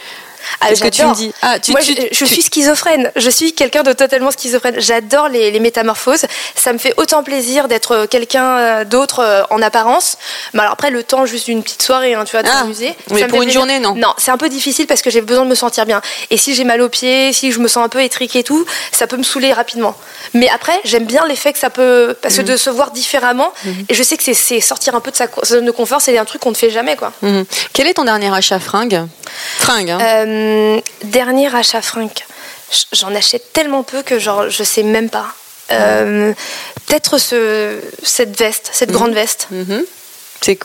ah, 0.61 0.69
Qu'est-ce 0.69 0.83
que 0.83 0.89
tu 0.89 1.05
me 1.05 1.15
dis 1.15 1.33
ah, 1.43 1.59
tu, 1.59 1.73
Moi, 1.73 1.81
je, 1.81 2.25
suis 2.25 2.43
schizophrène. 2.43 3.11
Je 3.17 3.31
suis 3.31 3.53
quelqu'un 3.53 3.83
de 3.83 3.93
totalement 3.93 4.31
schizophrène. 4.31 4.77
J'adore 4.79 5.29
les, 5.29 5.59
métamorphoses. 5.61 6.27
Ça 6.55 6.73
me 6.73 6.79
fait 6.79 6.95
autant 6.97 7.23
plaisir 7.23 7.69
d'être 7.69 8.07
quelqu'un 8.07 8.59
euh, 8.59 8.85
d'autre 8.85 9.21
euh, 9.21 9.43
en 9.51 9.63
apparence. 9.63 10.19
Mais 10.53 10.61
alors 10.61 10.73
après, 10.73 10.91
le 10.91 11.03
temps, 11.03 11.27
juste 11.27 11.49
une 11.49 11.63
petite 11.63 11.83
soirée, 11.83 12.15
hein, 12.15 12.25
tu 12.25 12.33
vois, 12.33 12.43
de 12.43 12.49
ah, 12.51 12.65
Mais 13.11 13.27
pour 13.27 13.43
une 13.43 13.51
journée, 13.51 13.79
non 13.79 13.95
Non, 13.95 14.13
c'est 14.19 14.31
un 14.31 14.37
peu 14.37 14.49
difficile 14.49 14.87
parce 14.87 15.03
que 15.03 15.11
j'ai 15.11 15.23
besoin 15.23 15.45
de 15.45 15.51
me 15.51 15.55
sentir 15.55 15.87
bien. 15.87 16.01
Et 16.31 16.37
si 16.37 16.55
j'ai 16.55 16.65
mal 16.65 16.81
aux 16.83 16.89
pieds, 16.89 17.33
si 17.33 17.53
je 17.53 17.59
me 17.59 17.69
sens 17.69 17.85
un 17.85 17.89
peu 17.89 18.03
étriquée 18.03 18.41
et 18.41 18.45
tout, 18.45 18.65
ça 18.93 19.07
peut 19.07 19.17
me 19.17 19.23
saouler 19.23 19.53
rapidement. 19.53 19.97
Mais 20.35 20.49
après, 20.49 20.79
j'aime 20.85 21.05
bien 21.05 21.27
l'effet 21.27 21.53
que 21.53 21.59
ça 21.59 21.71
peut. 21.71 22.17
Parce 22.21 22.37
que 22.37 22.43
mhm. 22.43 22.49
de 22.49 22.57
se 22.57 22.71
voir 22.71 22.91
différemment, 22.91 23.53
mhm. 23.65 23.87
et 23.89 23.95
je 23.95 24.03
sais 24.03 24.17
que 24.17 24.23
c'est 24.23 24.61
sortir 24.61 24.95
un 24.95 25.01
peu 25.01 25.11
de 25.11 25.17
sa 25.17 25.27
zone 25.45 25.65
de 25.65 25.71
confort, 25.71 26.01
c'est 26.01 26.17
un 26.19 26.25
truc 26.25 26.43
qu'on 26.43 26.51
ne 26.51 26.57
fait 26.57 26.71
jamais, 26.71 26.97
quoi. 26.97 27.13
Mhm. 27.23 27.45
Quel 27.73 27.87
est 27.87 27.95
ton 27.95 28.05
dernier 28.05 28.33
achat 28.35 28.59
fringue 28.59 29.07
Fringue, 29.59 29.91
hein 29.91 29.99
euh, 30.01 30.36
euh, 30.37 30.81
dernier 31.05 31.55
achat 31.55 31.83
fringue. 31.83 32.11
J'en 32.93 33.15
achète 33.15 33.53
tellement 33.53 33.83
peu 33.83 34.03
que 34.03 34.19
genre, 34.19 34.51
je 34.51 34.63
sais 34.63 34.83
même 34.83 35.09
pas. 35.11 35.27
Euh, 35.73 36.33
peut-être 36.87 37.19
ce, 37.19 37.81
cette 38.03 38.37
veste, 38.39 38.71
cette 38.73 38.91
grande 38.93 39.13
veste. 39.15 39.49
Mhm. 39.51 39.85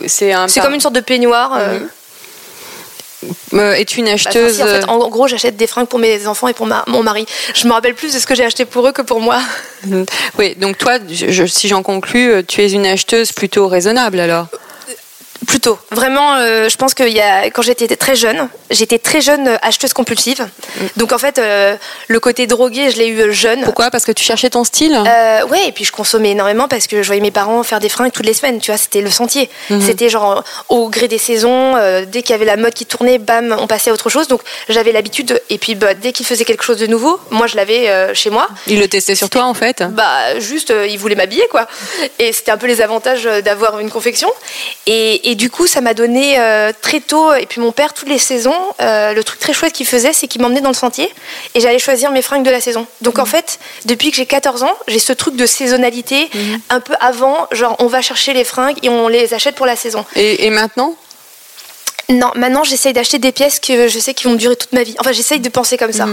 C'est 0.07 0.31
un. 0.33 0.47
Par- 0.47 0.63
comme 0.65 0.73
une 0.75 0.81
sorte 0.81 0.95
de 0.95 0.99
peignoir. 1.01 1.53
euh, 1.57 1.79
Mhm. 1.79 1.89
Euh, 3.53 3.73
Es-tu 3.73 3.99
une 3.99 4.05
bah, 4.05 4.13
acheteuse 4.13 4.55
si, 4.55 4.63
en, 4.63 4.65
fait, 4.65 4.83
en 4.85 4.97
gros, 5.07 5.27
j'achète 5.27 5.55
des 5.55 5.67
fringues 5.67 5.87
pour 5.87 5.99
mes 5.99 6.25
enfants 6.25 6.47
et 6.47 6.53
pour 6.53 6.65
ma- 6.65 6.83
mon 6.87 7.03
mari. 7.03 7.27
Je 7.53 7.67
me 7.67 7.73
rappelle 7.73 7.93
plus 7.93 8.11
de 8.15 8.19
ce 8.19 8.25
que 8.25 8.33
j'ai 8.33 8.43
acheté 8.43 8.65
pour 8.65 8.87
eux 8.87 8.91
que 8.91 9.03
pour 9.03 9.19
moi. 9.21 9.39
Mhm. 9.85 10.05
Oui, 10.39 10.55
donc 10.55 10.79
toi, 10.79 10.97
je- 11.07 11.45
si 11.45 11.67
j'en 11.67 11.83
conclus, 11.83 12.43
tu 12.47 12.63
es 12.63 12.71
une 12.71 12.85
acheteuse 12.87 13.31
plutôt 13.31 13.67
raisonnable 13.67 14.19
alors. 14.19 14.47
Plutôt. 15.47 15.79
Vraiment, 15.89 16.35
euh, 16.35 16.69
je 16.69 16.77
pense 16.77 16.93
que 16.93 17.03
y 17.03 17.19
a, 17.19 17.45
quand 17.49 17.63
j'étais 17.63 17.87
très 17.95 18.15
jeune, 18.15 18.47
j'étais 18.69 18.99
très 18.99 19.21
jeune 19.21 19.47
euh, 19.47 19.57
acheteuse 19.63 19.91
compulsive. 19.93 20.47
Donc 20.97 21.11
en 21.13 21.17
fait, 21.17 21.39
euh, 21.39 21.75
le 22.07 22.19
côté 22.19 22.45
drogué, 22.47 22.91
je 22.91 22.97
l'ai 22.97 23.07
eu 23.07 23.33
jeune. 23.33 23.63
Pourquoi? 23.63 23.89
Parce 23.89 24.05
que 24.05 24.11
tu 24.11 24.23
cherchais 24.23 24.49
ton 24.51 24.63
style? 24.63 24.93
Euh, 24.95 25.45
ouais, 25.47 25.67
et 25.67 25.71
puis 25.71 25.83
je 25.83 25.91
consommais 25.91 26.31
énormément 26.31 26.67
parce 26.67 26.85
que 26.87 27.01
je 27.01 27.07
voyais 27.07 27.21
mes 27.21 27.31
parents 27.31 27.63
faire 27.63 27.79
des 27.79 27.89
fringues 27.89 28.11
toutes 28.11 28.25
les 28.25 28.33
semaines, 28.35 28.59
tu 28.59 28.71
vois, 28.71 28.77
c'était 28.77 29.01
le 29.01 29.09
sentier. 29.09 29.49
C'était 29.85 30.09
genre 30.09 30.43
au 30.69 30.89
gré 30.89 31.07
des 31.07 31.17
saisons, 31.17 31.75
dès 32.07 32.21
qu'il 32.21 32.31
y 32.31 32.33
avait 32.35 32.45
la 32.45 32.57
mode 32.57 32.73
qui 32.73 32.85
tournait, 32.85 33.17
bam, 33.17 33.55
on 33.59 33.67
passait 33.67 33.89
à 33.89 33.93
autre 33.93 34.09
chose. 34.09 34.27
Donc 34.27 34.41
j'avais 34.69 34.91
l'habitude, 34.91 35.27
de- 35.27 35.41
et 35.49 35.57
puis 35.57 35.75
bah, 35.75 35.93
dès 35.93 36.11
qu'ils 36.11 36.25
faisaient 36.25 36.45
quelque 36.45 36.63
chose 36.63 36.77
de 36.77 36.87
nouveau, 36.87 37.19
moi 37.31 37.47
je 37.47 37.55
l'avais 37.55 38.13
chez 38.13 38.29
moi. 38.29 38.47
Il 38.67 38.79
le 38.79 38.87
testait 38.87 39.15
sur 39.15 39.29
toi 39.29 39.43
en 39.45 39.53
fait 39.53 39.81
Bah 39.83 40.39
juste, 40.39 40.71
ils 40.89 40.97
voulaient 40.97 41.15
m'habiller 41.15 41.47
quoi. 41.49 41.67
Et 42.19 42.31
c'était 42.31 42.51
un 42.51 42.57
peu 42.57 42.67
les 42.67 42.81
avantages 42.81 43.23
d'avoir 43.43 43.79
une 43.79 43.89
confection. 43.89 44.29
Et, 44.85 45.31
et 45.31 45.35
du 45.41 45.49
coup, 45.49 45.65
ça 45.65 45.81
m'a 45.81 45.95
donné 45.95 46.39
euh, 46.39 46.71
très 46.83 46.99
tôt, 46.99 47.33
et 47.33 47.47
puis 47.47 47.59
mon 47.61 47.71
père, 47.71 47.95
toutes 47.95 48.09
les 48.09 48.19
saisons, 48.19 48.53
euh, 48.79 49.15
le 49.15 49.23
truc 49.23 49.39
très 49.39 49.53
chouette 49.53 49.73
qu'il 49.73 49.87
faisait, 49.87 50.13
c'est 50.13 50.27
qu'il 50.27 50.39
m'emmenait 50.39 50.61
dans 50.61 50.69
le 50.69 50.75
sentier 50.75 51.09
et 51.55 51.59
j'allais 51.59 51.79
choisir 51.79 52.11
mes 52.11 52.21
fringues 52.21 52.45
de 52.45 52.51
la 52.51 52.61
saison. 52.61 52.85
Donc 53.01 53.17
en 53.17 53.25
fait, 53.25 53.57
depuis 53.85 54.11
que 54.11 54.17
j'ai 54.17 54.27
14 54.27 54.61
ans, 54.61 54.77
j'ai 54.87 54.99
ce 54.99 55.13
truc 55.13 55.35
de 55.35 55.47
saisonnalité 55.47 56.29
un 56.69 56.79
peu 56.79 56.93
avant, 56.99 57.47
genre 57.53 57.75
on 57.79 57.87
va 57.87 58.03
chercher 58.03 58.33
les 58.33 58.43
fringues 58.43 58.77
et 58.83 58.89
on 58.89 59.07
les 59.07 59.33
achète 59.33 59.55
pour 59.55 59.65
la 59.65 59.75
saison. 59.75 60.05
et, 60.15 60.45
et 60.45 60.51
maintenant? 60.51 60.95
Non, 62.09 62.29
maintenant 62.35 62.63
j'essaye 62.63 62.93
d'acheter 62.93 63.17
des 63.17 63.31
pièces 63.31 63.59
que 63.59 63.87
je 63.87 63.97
sais 63.97 64.13
qui 64.13 64.25
vont 64.25 64.35
durer 64.35 64.55
toute 64.55 64.73
ma 64.73 64.83
vie. 64.83 64.95
Enfin, 64.99 65.11
j'essaye 65.11 65.39
de 65.39 65.49
penser 65.49 65.77
comme 65.77 65.93
ça. 65.93 66.07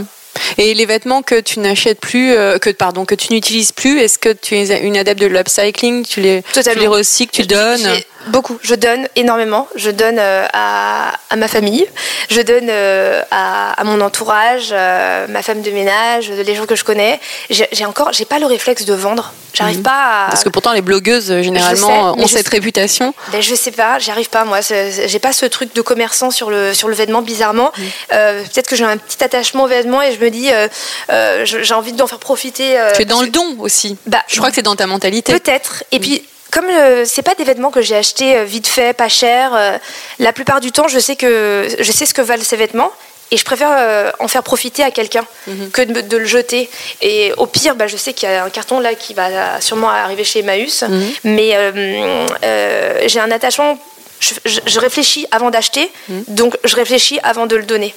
Et 0.56 0.74
les 0.74 0.86
vêtements 0.86 1.22
que 1.22 1.40
tu 1.40 1.60
n'achètes 1.60 2.00
plus, 2.00 2.32
euh, 2.32 2.58
que 2.58 2.70
pardon, 2.70 3.04
que 3.04 3.14
tu 3.14 3.32
n'utilises 3.32 3.72
plus, 3.72 4.00
est-ce 4.00 4.18
que 4.18 4.32
tu 4.32 4.56
es 4.56 4.78
une 4.80 4.96
adepte 4.96 5.20
de 5.20 5.26
l'upcycling? 5.26 6.06
Tu 6.06 6.20
les, 6.20 6.42
tu 6.52 6.78
les 6.78 6.86
recycles, 6.86 7.32
tu 7.32 7.46
donnes? 7.46 7.88
Beaucoup. 8.28 8.58
Je 8.62 8.74
donne 8.74 9.08
énormément. 9.16 9.68
Je 9.76 9.90
donne 9.90 10.18
euh, 10.18 10.46
à, 10.52 11.12
à 11.30 11.36
ma 11.36 11.48
famille. 11.48 11.86
Je 12.30 12.40
donne 12.40 12.68
euh, 12.68 13.22
à, 13.30 13.72
à 13.80 13.84
mon 13.84 14.00
entourage, 14.00 14.68
euh, 14.72 15.26
ma 15.28 15.42
femme 15.42 15.62
de 15.62 15.70
ménage, 15.70 16.30
les 16.30 16.54
gens 16.54 16.66
que 16.66 16.76
je 16.76 16.84
connais. 16.84 17.20
J'ai 17.50 17.84
encore, 17.84 18.12
j'ai 18.12 18.24
pas 18.24 18.38
le 18.38 18.46
réflexe 18.46 18.84
de 18.84 18.94
vendre. 18.94 19.32
J'arrive 19.54 19.82
pas 19.82 19.90
à. 19.90 20.24
Mhm. 20.24 20.30
Parce 20.30 20.44
que 20.44 20.48
pourtant 20.50 20.72
les 20.72 20.82
blogueuses 20.82 21.26
sais, 21.26 21.42
généralement 21.42 22.16
ont 22.18 22.26
cette 22.26 22.48
sais. 22.48 22.56
réputation. 22.56 23.14
Ben, 23.32 23.40
je 23.42 23.54
sais 23.54 23.70
pas, 23.70 23.98
j'y 23.98 24.10
arrive 24.10 24.28
pas 24.28 24.44
moi. 24.44 24.60
J'ai 24.60 25.18
pas 25.18 25.32
ce 25.32 25.46
truc 25.46 25.74
de 25.74 25.80
commerçant 25.82 26.30
sur 26.30 26.50
le 26.50 26.74
sur 26.74 26.88
le 26.88 26.94
vêtement 26.94 27.22
bizarrement. 27.22 27.72
Mhm. 27.76 27.84
Euh, 28.12 28.42
Peut-être 28.42 28.68
que 28.68 28.76
j'ai 28.76 28.84
un 28.84 28.96
petit 28.96 29.22
attachement 29.24 29.64
au 29.64 29.66
vêtement 29.66 30.02
et 30.02 30.14
je 30.14 30.20
me 30.20 30.30
dis 30.30 30.50
euh, 30.52 30.68
euh, 31.10 31.44
j'ai 31.44 31.74
envie 31.74 31.92
d'en 31.92 32.06
faire 32.06 32.18
profiter. 32.18 32.76
tu 32.94 33.02
es 33.02 33.04
dans 33.04 33.22
le 33.22 33.28
don 33.28 33.56
aussi. 33.58 33.96
Bah, 34.06 34.22
Je 34.28 34.36
crois 34.36 34.50
que 34.50 34.54
c'est 34.54 34.62
dans 34.62 34.76
ta 34.76 34.86
mentalité. 34.86 35.32
Peut-être. 35.32 35.84
Et 35.92 35.98
puis, 36.00 36.22
comme 36.50 36.66
euh, 36.70 37.04
c'est 37.04 37.22
pas 37.22 37.34
des 37.34 37.44
vêtements 37.44 37.70
que 37.70 37.82
j'ai 37.82 37.96
achetés 37.96 38.36
euh, 38.36 38.44
vite 38.44 38.66
fait, 38.66 38.92
pas 38.96 39.08
cher, 39.08 39.52
euh, 39.54 39.76
la 40.18 40.32
plupart 40.32 40.60
du 40.60 40.72
temps, 40.72 40.88
je 40.88 40.98
sais 40.98 41.16
que 41.16 41.68
je 41.78 41.92
sais 41.92 42.06
ce 42.06 42.14
que 42.14 42.22
valent 42.22 42.42
ces 42.44 42.56
vêtements. 42.56 42.90
Et 43.30 43.36
je 43.36 43.44
préfère 43.44 43.68
euh, 43.72 44.10
en 44.20 44.28
faire 44.28 44.42
profiter 44.42 44.82
à 44.82 44.90
quelqu'un 44.90 45.26
que 45.74 45.82
de, 45.82 46.00
de 46.00 46.16
le 46.16 46.24
jeter. 46.24 46.70
Et 47.02 47.30
au 47.36 47.44
pire, 47.44 47.74
bah, 47.74 47.86
je 47.86 47.98
sais 47.98 48.14
qu'il 48.14 48.26
y 48.26 48.32
a 48.32 48.42
un 48.42 48.48
carton 48.48 48.80
là 48.80 48.94
qui 48.94 49.12
va 49.12 49.60
sûrement 49.60 49.90
arriver 49.90 50.24
chez 50.24 50.38
Emmaüs. 50.38 50.82
Mais 51.24 51.50
euh, 51.54 52.26
euh, 52.42 53.02
j'ai 53.06 53.20
un 53.20 53.30
attachement. 53.30 53.78
Je, 54.18 54.32
je- 54.46 54.60
je 54.66 54.80
réfléchis 54.80 55.26
avant 55.30 55.50
d'acheter, 55.50 55.92
donc 56.28 56.56
je 56.64 56.74
réfléchis 56.74 57.20
avant 57.22 57.46
de 57.46 57.54
le 57.56 57.64
donner. 57.64 57.94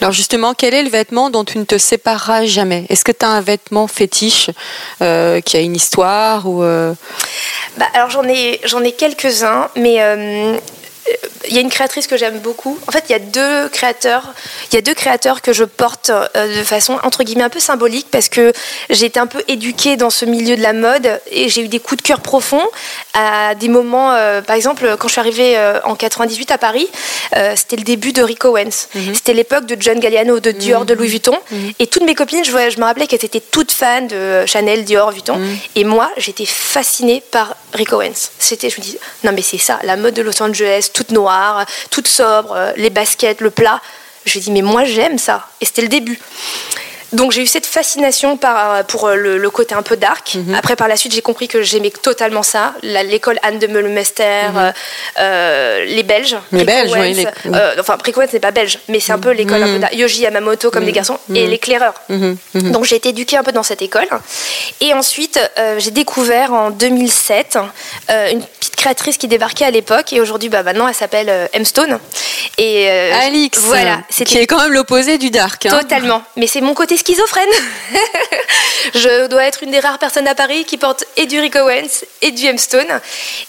Alors 0.00 0.12
justement, 0.12 0.54
quel 0.54 0.74
est 0.74 0.82
le 0.82 0.88
vêtement 0.90 1.28
dont 1.30 1.44
tu 1.44 1.58
ne 1.58 1.64
te 1.64 1.76
sépareras 1.78 2.44
jamais? 2.46 2.84
Est-ce 2.88 3.04
que 3.04 3.12
tu 3.12 3.24
as 3.24 3.28
un 3.28 3.40
vêtement 3.40 3.86
fétiche 3.88 4.46
qui 4.98 5.56
a 5.56 5.60
une 5.60 5.74
histoire 5.76 6.46
ou 6.48 6.62
Bah, 7.76 7.86
alors 7.94 8.10
j'en 8.10 8.24
ai, 8.24 8.60
j'en 8.64 8.82
ai 8.82 8.92
quelques-uns, 8.92 9.70
mais 9.76 10.02
euh, 10.02 10.56
il 11.48 11.54
y 11.54 11.58
a 11.58 11.60
une 11.60 11.70
créatrice 11.70 12.06
que 12.06 12.16
j'aime 12.16 12.38
beaucoup. 12.38 12.78
En 12.86 12.92
fait, 12.92 13.04
il 13.08 13.12
y 13.12 13.14
a 13.14 13.18
deux 13.18 13.68
créateurs, 13.68 14.32
il 14.70 14.74
y 14.74 14.78
a 14.78 14.80
deux 14.80 14.94
créateurs 14.94 15.42
que 15.42 15.52
je 15.52 15.64
porte 15.64 16.10
euh, 16.10 16.58
de 16.58 16.64
façon 16.64 16.98
entre 17.02 17.24
guillemets 17.24 17.44
un 17.44 17.48
peu 17.50 17.60
symbolique 17.60 18.06
parce 18.10 18.28
que 18.28 18.52
j'ai 18.90 19.06
été 19.06 19.18
un 19.20 19.26
peu 19.26 19.42
éduquée 19.48 19.96
dans 19.96 20.10
ce 20.10 20.24
milieu 20.24 20.56
de 20.56 20.62
la 20.62 20.72
mode 20.72 21.20
et 21.30 21.48
j'ai 21.48 21.62
eu 21.62 21.68
des 21.68 21.80
coups 21.80 22.02
de 22.02 22.06
cœur 22.06 22.20
profonds 22.20 22.64
à 23.14 23.54
des 23.54 23.68
moments. 23.68 24.12
euh, 24.12 24.40
par 24.42 24.56
exemple, 24.56 24.96
quand 24.98 25.08
je 25.08 25.12
suis 25.12 25.20
arrivée 25.20 25.56
euh, 25.58 25.80
en 25.84 25.94
98 25.96 26.50
à 26.50 26.58
Paris, 26.58 26.88
c'était 27.56 27.76
le 27.76 27.82
début 27.84 28.12
de 28.12 28.22
Rico 28.22 28.48
Owens. 28.48 28.88
C'était 29.14 29.32
l'époque 29.34 29.66
de 29.66 29.76
John 29.80 29.98
Galliano, 30.00 30.40
de 30.40 30.50
Dior, 30.50 30.84
de 30.84 30.94
Louis 30.94 31.08
Vuitton. 31.08 31.36
Et 31.78 31.86
toutes 31.86 32.02
mes 32.04 32.14
copines, 32.14 32.44
je, 32.44 32.50
vois- 32.50 32.68
je 32.68 32.78
me 32.78 32.84
rappelais 32.84 33.06
qu'elles 33.06 33.24
étaient 33.24 33.40
toutes 33.40 33.72
fans 33.72 34.02
de 34.02 34.44
Chanel, 34.46 34.84
Dior, 34.84 35.10
Vuitton. 35.12 35.40
Et 35.76 35.84
moi, 35.84 36.10
j'étais 36.16 36.44
fascinée 36.46 37.22
par 37.30 37.56
Rick 37.74 37.92
Owens. 37.92 38.30
C'était, 38.38 38.70
je 38.70 38.78
me 38.80 38.84
dis, 38.84 38.98
non 39.24 39.32
mais 39.34 39.42
c'est 39.42 39.58
ça, 39.58 39.78
la 39.84 39.96
mode 39.96 40.14
de 40.14 40.22
Los 40.22 40.42
Angeles, 40.42 40.90
toute 41.02 41.10
noire, 41.10 41.66
toute 41.90 42.06
sobre, 42.06 42.52
euh, 42.52 42.72
les 42.76 42.90
baskets, 42.90 43.40
le 43.40 43.50
plat. 43.50 43.80
Je 44.24 44.38
me 44.38 44.44
dis, 44.44 44.50
mais 44.52 44.62
moi 44.62 44.84
j'aime 44.84 45.18
ça. 45.18 45.48
Et 45.60 45.64
c'était 45.64 45.82
le 45.82 45.88
début. 45.88 46.18
Donc 47.12 47.32
j'ai 47.32 47.42
eu 47.42 47.46
cette 47.46 47.66
fascination 47.66 48.36
par, 48.36 48.84
pour 48.84 49.06
euh, 49.06 49.14
le, 49.16 49.38
le 49.38 49.50
côté 49.50 49.74
un 49.74 49.82
peu 49.82 49.96
dark. 49.96 50.34
Mhm. 50.34 50.54
Après 50.54 50.76
par 50.76 50.88
la 50.88 50.96
suite 50.96 51.12
j'ai 51.12 51.22
compris 51.22 51.48
que 51.48 51.62
j'aimais 51.62 51.90
totalement 51.90 52.42
ça. 52.42 52.74
L'école 52.82 53.38
Anne 53.42 53.58
de 53.58 53.66
Meulmester, 53.66 54.22
euh, 54.56 54.72
euh, 55.18 55.84
les 55.84 56.02
Belges. 56.02 56.36
Mhm. 56.52 56.58
Les 56.58 56.64
Belges, 56.64 56.90
oui, 56.92 57.14
les- 57.14 57.24
Mhm. 57.26 57.54
euh, 57.54 57.74
enfin 57.80 57.96
n'est 58.32 58.40
pas 58.40 58.50
belge, 58.50 58.78
mais 58.88 59.00
c'est 59.00 59.12
un 59.12 59.18
peu 59.18 59.30
l'école 59.30 59.62
un 59.62 59.66
peu 59.74 59.78
dark. 59.78 59.94
Yoji 59.94 60.22
Yamamoto 60.22 60.70
comme 60.70 60.84
des 60.84 60.92
garçons 60.92 61.18
et 61.34 61.46
l'éclaireur. 61.46 61.94
Mhm. 62.08 62.36
Donc 62.72 62.84
j'ai 62.84 62.96
été 62.96 63.10
éduquée 63.10 63.36
un 63.36 63.42
peu 63.42 63.52
dans 63.52 63.62
cette 63.62 63.82
école. 63.82 64.08
Et 64.80 64.92
ensuite, 64.94 65.38
euh, 65.58 65.78
j'ai 65.78 65.90
découvert 65.90 66.52
en 66.52 66.70
2007 66.70 67.58
euh, 68.10 68.30
une 68.30 68.42
petite 68.42 68.76
créatrice 68.76 69.16
qui 69.18 69.28
débarquait 69.28 69.64
à 69.64 69.70
l'époque 69.70 70.12
et 70.12 70.20
aujourd'hui, 70.20 70.48
bah, 70.48 70.62
maintenant, 70.62 70.88
elle 70.88 70.94
s'appelle 70.94 71.28
euh, 71.28 71.46
M 71.52 71.64
Stone. 71.64 71.98
Et 72.58 72.88
euh, 72.90 73.12
Alix 73.26 73.58
voilà, 73.60 74.00
qui 74.24 74.38
est 74.38 74.46
quand 74.46 74.58
même 74.60 74.72
l'opposé 74.72 75.18
du 75.18 75.30
dark. 75.30 75.66
hein. 75.66 75.78
totalement. 75.78 76.22
Mais 76.36 76.46
c'est 76.46 76.60
mon 76.60 76.74
côté 76.74 76.96
schizophrène. 77.02 77.48
je 78.94 79.26
dois 79.28 79.44
être 79.44 79.62
une 79.62 79.70
des 79.70 79.80
rares 79.80 79.98
personnes 79.98 80.26
à 80.28 80.34
Paris 80.34 80.64
qui 80.64 80.76
porte 80.76 81.04
et 81.16 81.26
du 81.26 81.40
Rick 81.40 81.56
Owens 81.56 82.04
et 82.22 82.30
du 82.30 82.46
M 82.46 82.58
Stone. 82.58 82.86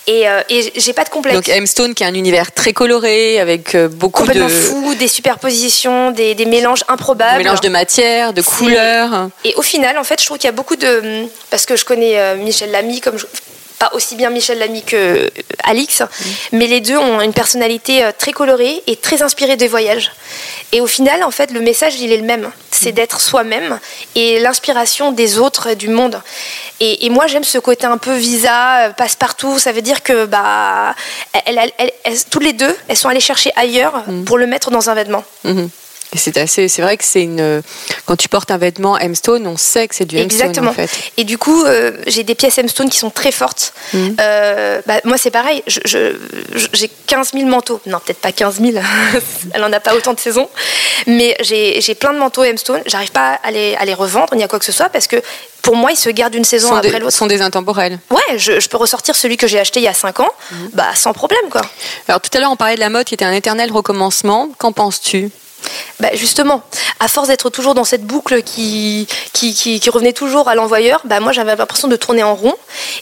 Et, 0.07 0.27
euh, 0.27 0.41
et 0.49 0.73
j'ai 0.75 0.93
pas 0.93 1.03
de 1.03 1.09
complexe. 1.09 1.35
Donc 1.35 1.49
M 1.49 1.65
Stone 1.67 1.93
qui 1.93 2.03
a 2.03 2.07
un 2.07 2.13
univers 2.13 2.51
très 2.51 2.73
coloré 2.73 3.39
avec 3.39 3.75
euh, 3.75 3.87
beaucoup 3.87 4.21
complètement 4.21 4.47
de 4.47 4.51
fou, 4.51 4.95
des 4.95 5.07
superpositions, 5.07 6.11
des, 6.11 6.35
des 6.35 6.45
mélanges 6.45 6.83
improbables. 6.87 7.37
mélange 7.39 7.61
de 7.61 7.69
matière, 7.69 8.33
de 8.33 8.41
couleurs. 8.41 9.29
Et 9.43 9.53
au 9.55 9.61
final, 9.61 9.97
en 9.97 10.03
fait, 10.03 10.19
je 10.19 10.25
trouve 10.25 10.37
qu'il 10.37 10.47
y 10.47 10.49
a 10.49 10.53
beaucoup 10.53 10.75
de. 10.75 11.25
Parce 11.49 11.65
que 11.65 11.75
je 11.75 11.85
connais 11.85 12.19
euh, 12.19 12.35
Michel 12.35 12.71
Lamy, 12.71 13.01
comme 13.01 13.17
je- 13.17 13.25
pas 13.79 13.91
aussi 13.93 14.15
bien 14.15 14.29
Michel 14.29 14.59
Lamy 14.59 14.83
que 14.83 14.95
euh, 14.95 15.29
Alix, 15.63 16.01
Mm. 16.01 16.05
mais 16.53 16.67
les 16.67 16.81
deux 16.81 16.97
ont 16.97 17.21
une 17.21 17.33
personnalité 17.33 18.03
euh, 18.03 18.11
très 18.17 18.31
colorée 18.31 18.81
et 18.87 18.95
très 18.95 19.21
inspirée 19.21 19.55
des 19.57 19.67
voyages. 19.67 20.11
Et 20.71 20.81
au 20.81 20.87
final, 20.87 21.23
en 21.23 21.31
fait, 21.31 21.51
le 21.51 21.59
message, 21.61 21.95
il 21.99 22.11
est 22.11 22.17
le 22.17 22.23
même. 22.23 22.49
C'est 22.71 22.91
Mm. 22.91 22.95
d'être 22.95 23.21
soi-même 23.21 23.79
et 24.15 24.39
l'inspiration 24.39 25.11
des 25.11 25.37
autres 25.39 25.67
et 25.67 25.75
du 25.75 25.89
monde. 25.89 26.21
Et, 26.79 27.05
et 27.05 27.09
moi, 27.09 27.27
j'aime 27.27 27.43
ce 27.43 27.57
côté 27.59 27.85
un 27.85 27.97
peu 27.97 28.13
visa, 28.15 28.87
euh, 28.87 28.89
passe-partout. 28.91 29.59
Ça 29.59 29.71
veut 29.71 29.81
dire 29.81 30.03
que, 30.03 30.25
bah, 30.25 30.95
elles- 31.45 31.57
elles- 31.57 31.71
elles- 31.77 31.93
elles- 32.03 32.23
toutes 32.29 32.43
les 32.43 32.53
deux, 32.53 32.75
elles 32.87 32.97
sont 32.97 33.09
allées 33.09 33.19
chercher 33.19 33.51
ailleurs 33.55 34.03
Mm. 34.07 34.23
pour 34.25 34.37
le 34.37 34.47
mettre 34.47 34.71
dans 34.71 34.89
un 34.89 34.95
vêtement. 34.95 35.23
Mhm. 35.43 35.69
Et 36.13 36.17
c'est 36.17 36.37
assez, 36.37 36.67
c'est 36.67 36.81
vrai 36.81 36.95
que 36.97 37.03
c'est 37.03 37.23
une. 37.23 37.61
Quand 38.05 38.15
tu 38.15 38.29
portes 38.29 38.51
un 38.51 38.57
vêtement 38.57 38.97
M 38.97 39.15
Stone, 39.15 39.47
on 39.47 39.57
sait 39.57 39.87
que 39.87 39.95
c'est 39.95 40.05
du 40.05 40.17
M 40.17 40.29
Stone 40.29 40.41
Exactement. 40.49 40.69
en 40.71 40.73
fait. 40.73 40.89
Et 41.17 41.23
du 41.23 41.37
coup, 41.37 41.63
euh, 41.65 41.91
j'ai 42.07 42.23
des 42.23 42.35
pièces 42.35 42.57
M-Stone 42.57 42.89
qui 42.89 42.97
sont 42.99 43.09
très 43.09 43.31
fortes. 43.31 43.73
Mhm. 43.93 44.15
Euh, 44.19 44.81
bah, 44.85 45.01
moi, 45.05 45.17
c'est 45.17 45.31
pareil. 45.31 45.63
J'ai 45.65 46.89
15 47.07 47.31
000 47.33 47.45
manteaux. 47.45 47.81
Non, 47.85 47.99
peut-être 47.99 48.19
pas 48.19 48.31
15 48.31 48.59
000. 48.61 48.73
Elle 49.53 49.63
en 49.63 49.73
a 49.73 49.79
pas 49.79 49.95
autant 49.95 50.13
de 50.13 50.19
saisons. 50.19 50.49
Mais 51.07 51.35
j'ai 51.41 51.95
plein 51.95 52.13
de 52.13 52.19
manteaux 52.19 52.43
M-Stone. 52.43 52.81
J'arrive 52.85 53.11
pas 53.11 53.39
à 53.43 53.51
les, 53.51 53.75
à 53.75 53.85
les 53.85 53.93
revendre 53.93 54.35
ni 54.35 54.43
à 54.43 54.47
quoi 54.47 54.59
que 54.59 54.65
ce 54.65 54.71
soit 54.71 54.89
parce 54.89 55.07
que 55.07 55.17
pour 55.61 55.75
moi, 55.77 55.91
ils 55.91 55.97
se 55.97 56.09
gardent 56.09 56.35
une 56.35 56.43
saison 56.43 56.69
Sont 56.69 56.75
après 56.75 56.99
l'autre. 56.99 57.13
sont 57.15 57.25
des 57.25 57.41
intemporels. 57.41 57.97
Ouais, 58.11 58.37
je, 58.37 58.59
je 58.59 58.67
peux 58.67 58.75
ressortir 58.77 59.15
celui 59.15 59.37
que 59.37 59.47
j'ai 59.47 59.59
acheté 59.59 59.79
il 59.79 59.83
y 59.83 59.87
a 59.87 59.93
5 59.93 60.19
ans, 60.19 60.29
Mhm. 60.51 60.69
bah, 60.73 60.87
sans 60.93 61.13
problème, 61.13 61.49
quoi. 61.49 61.61
Alors 62.09 62.19
tout 62.19 62.29
à 62.35 62.39
l'heure 62.41 62.51
on 62.51 62.57
parlait 62.57 62.75
de 62.75 62.81
la 62.81 62.89
mode 62.89 63.05
qui 63.05 63.13
était 63.13 63.23
un 63.25 63.31
éternel 63.31 63.71
recommencement. 63.71 64.49
Qu'en 64.57 64.73
penses-tu? 64.73 65.29
Bah 65.99 66.09
justement, 66.13 66.63
à 66.99 67.07
force 67.07 67.27
d'être 67.27 67.49
toujours 67.49 67.75
dans 67.75 67.83
cette 67.83 68.03
boucle 68.03 68.41
qui, 68.43 69.07
revenait 69.91 70.13
toujours 70.13 70.47
à 70.49 70.55
l'envoyeur, 70.55 71.01
bah 71.05 71.19
moi 71.19 71.31
j'avais 71.31 71.55
l'impression 71.55 71.87
de 71.87 71.95
tourner 71.95 72.23
en 72.23 72.35
rond. 72.35 72.55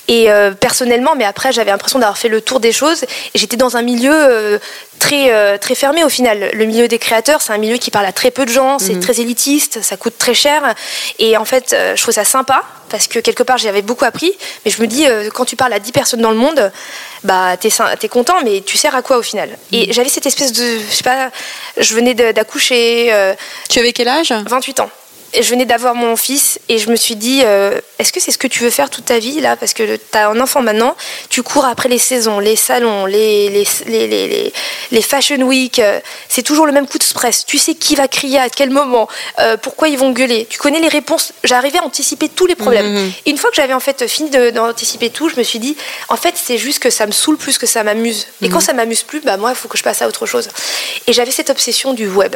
Et 0.08 0.32
euh, 0.32 0.52
personnellement, 0.52 1.16
mais 1.16 1.26
après 1.26 1.52
j'avais 1.52 1.72
l'impression 1.72 2.00
d'avoir 2.00 2.18
fait 2.18 2.30
le 2.30 2.42
tour 2.42 2.60
des 2.60 2.72
choses. 2.72 3.04
Et 3.04 3.40
j'étais 3.40 3.58
dans 3.58 3.78
un 3.78 3.82
milieu 3.82 4.14
euh, 4.14 4.60
très, 5.02 5.34
euh, 5.34 5.58
très 5.58 5.76
fermé 5.76 6.04
au 6.04 6.10
final. 6.10 6.52
Le 6.54 6.66
milieu 6.66 6.88
des 6.88 7.00
créateurs, 7.00 7.42
c'est 7.42 7.52
un 7.52 7.58
milieu 7.58 7.78
qui 7.78 7.90
parle 7.92 8.06
à 8.06 8.14
très 8.14 8.30
peu 8.32 8.46
de 8.46 8.52
gens, 8.52 8.78
c'est 8.80 9.00
très 9.00 9.20
élitiste, 9.20 9.82
ça 9.82 9.98
coûte 9.98 10.18
très 10.18 10.36
cher. 10.36 10.76
Et 11.20 11.36
en 11.38 11.46
fait, 11.46 11.74
euh, 11.74 11.96
je 11.96 12.02
trouve 12.02 12.14
ça 12.14 12.24
sympa 12.24 12.64
parce 12.90 13.08
que 13.08 13.20
quelque 13.20 13.42
part, 13.42 13.58
j'avais 13.58 13.82
beaucoup 13.82 14.06
appris. 14.06 14.32
Mais 14.64 14.72
je 14.72 14.80
me 14.82 14.88
dis, 14.88 15.08
euh, 15.08 15.30
quand 15.34 15.46
tu 15.46 15.56
parles 15.56 15.74
à 15.74 15.80
10 15.80 15.92
personnes 15.92 16.22
dans 16.22 16.32
le 16.32 16.38
monde, 16.38 16.72
bah, 17.24 17.58
t'es 17.58 17.70
es 18.02 18.08
content, 18.10 18.36
mais 18.44 18.62
tu 18.62 18.78
sers 18.78 18.96
à 18.96 19.02
quoi 19.02 19.18
au 19.18 19.24
final? 19.24 19.50
Et 19.72 19.92
j'avais 19.92 20.10
cette 20.10 20.28
espèce 20.28 20.54
de. 20.54 20.80
Je 20.90 20.94
sais 20.94 21.04
pas, 21.04 21.32
je 21.78 21.96
venais 21.96 22.14
d'accoucher. 22.14 23.12
Tu 23.70 23.80
avais 23.80 23.94
quel 23.94 24.08
âge? 24.08 24.32
28 24.32 24.82
ans. 24.82 24.90
Je 25.34 25.50
venais 25.50 25.66
d'avoir 25.66 25.96
mon 25.96 26.18
fils 26.18 26.60
et 26.68 26.78
je 26.78 26.90
me 26.90 26.96
suis 26.98 27.16
dit, 27.16 27.42
euh, 27.46 27.80
est-ce 28.00 28.12
que 28.12 28.20
c'est 28.20 28.32
ce 28.32 28.38
que 28.38 28.48
tu 28.48 28.64
veux 28.64 28.70
faire 28.70 28.90
toute 28.90 29.06
ta 29.06 29.18
vie 29.18 29.40
là? 29.40 29.56
Parce 29.56 29.74
que 29.74 29.96
tu 29.96 30.18
as 30.18 30.28
un 30.28 30.40
enfant 30.42 30.62
maintenant, 30.62 30.96
tu 31.30 31.42
cours 31.42 31.64
après 31.64 31.88
les 31.88 32.00
saisons, 32.00 32.40
les 32.40 32.58
salons, 32.58 33.06
les, 33.06 33.50
les, 33.50 33.66
les, 33.88 34.08
les, 34.08 34.54
les- 34.92 35.02
fashion 35.02 35.38
week, 35.44 35.80
euh, 35.80 36.00
c'est 36.28 36.44
toujours 36.44 36.66
le 36.66 36.74
même 36.74 36.86
coup 36.86 36.98
de 36.98 37.04
stress. 37.04 37.46
Tu 37.46 37.58
sais 37.58 37.76
qui 37.76 37.96
va 37.96 38.10
crier 38.10 38.40
à 38.40 38.50
quel 38.50 38.72
moment, 38.72 39.08
euh, 39.40 39.56
pourquoi 39.56 39.88
ils 39.88 39.98
vont 39.98 40.12
gueuler. 40.12 40.48
Tu 40.50 40.58
connais 40.60 40.80
les 40.82 40.90
réponses. 40.90 41.32
J'arrivais 41.46 41.80
à 41.80 41.84
anticiper 41.84 42.28
tous 42.28 42.46
les 42.46 42.56
problèmes. 42.56 43.12
Et 43.26 43.30
une 43.30 43.38
fois 43.38 43.50
que 43.52 43.56
j'avais 43.56 43.74
en 43.74 43.80
fait 43.80 44.08
fini 44.10 44.30
d'anticiper 44.52 45.10
tout, 45.12 45.30
je 45.30 45.36
me 45.38 45.44
suis 45.44 45.60
dit, 45.60 45.78
en 46.10 46.18
fait, 46.18 46.36
c'est 46.36 46.58
juste 46.58 46.80
que 46.80 46.90
ça 46.90 47.06
me 47.08 47.12
saoule 47.14 47.38
plus 47.38 47.58
que 47.58 47.66
ça 47.68 47.84
m'amuse. 47.84 48.28
Et 48.42 48.50
quand 48.50 48.60
ça 48.60 48.74
m'amuse 48.74 49.04
plus, 49.04 49.22
bah 49.22 49.38
moi, 49.38 49.52
il 49.52 49.56
faut 49.56 49.70
que 49.70 49.78
je 49.78 49.84
passe 49.84 50.02
à 50.02 50.08
autre 50.08 50.26
chose. 50.26 50.50
Et 51.08 51.14
j'avais 51.14 51.32
cette 51.32 51.50
obsession 51.50 51.94
du 51.94 52.08
web. 52.10 52.36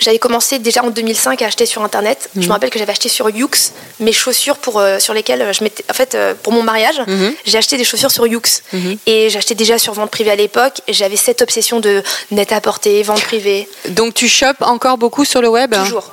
J'avais 0.00 0.18
commencé 0.18 0.58
déjà 0.58 0.82
en 0.82 0.90
2005 0.90 1.42
à 1.42 1.46
acheter 1.46 1.66
sur 1.66 1.82
internet. 1.82 2.30
Je 2.36 2.46
me 2.46 2.52
rappelle 2.52 2.70
que 2.70 2.78
j'avais 2.78 2.92
acheté 2.92 3.08
sur 3.08 3.28
Yux 3.30 3.72
mes 4.00 4.12
chaussures 4.12 4.56
pour 4.56 4.78
euh, 4.78 4.98
sur 4.98 5.14
lesquelles 5.14 5.42
euh, 5.42 5.52
je 5.52 5.64
mettais 5.64 5.84
en 5.90 5.94
fait 5.94 6.14
euh, 6.14 6.34
pour 6.40 6.52
mon 6.52 6.62
mariage, 6.62 7.00
j'ai 7.44 7.58
acheté 7.58 7.76
des 7.76 7.84
chaussures 7.84 8.10
sur 8.10 8.26
Yux 8.26 8.62
et 9.06 9.30
j'achetais 9.30 9.54
déjà 9.54 9.78
sur 9.78 9.92
vente 9.92 10.10
privée 10.10 10.30
à 10.30 10.36
l'époque. 10.36 10.80
J'avais 10.88 11.16
cette 11.16 11.42
obsession 11.42 11.80
de 11.80 12.02
net 12.30 12.52
à 12.52 12.60
porter, 12.60 13.02
vente 13.02 13.22
privée, 13.22 13.68
Donc 13.88 14.14
tu 14.14 14.28
chopes 14.28 14.62
encore 14.62 14.98
beaucoup 14.98 15.24
sur 15.24 15.40
le 15.40 15.48
web? 15.48 15.74
Toujours. 15.74 16.12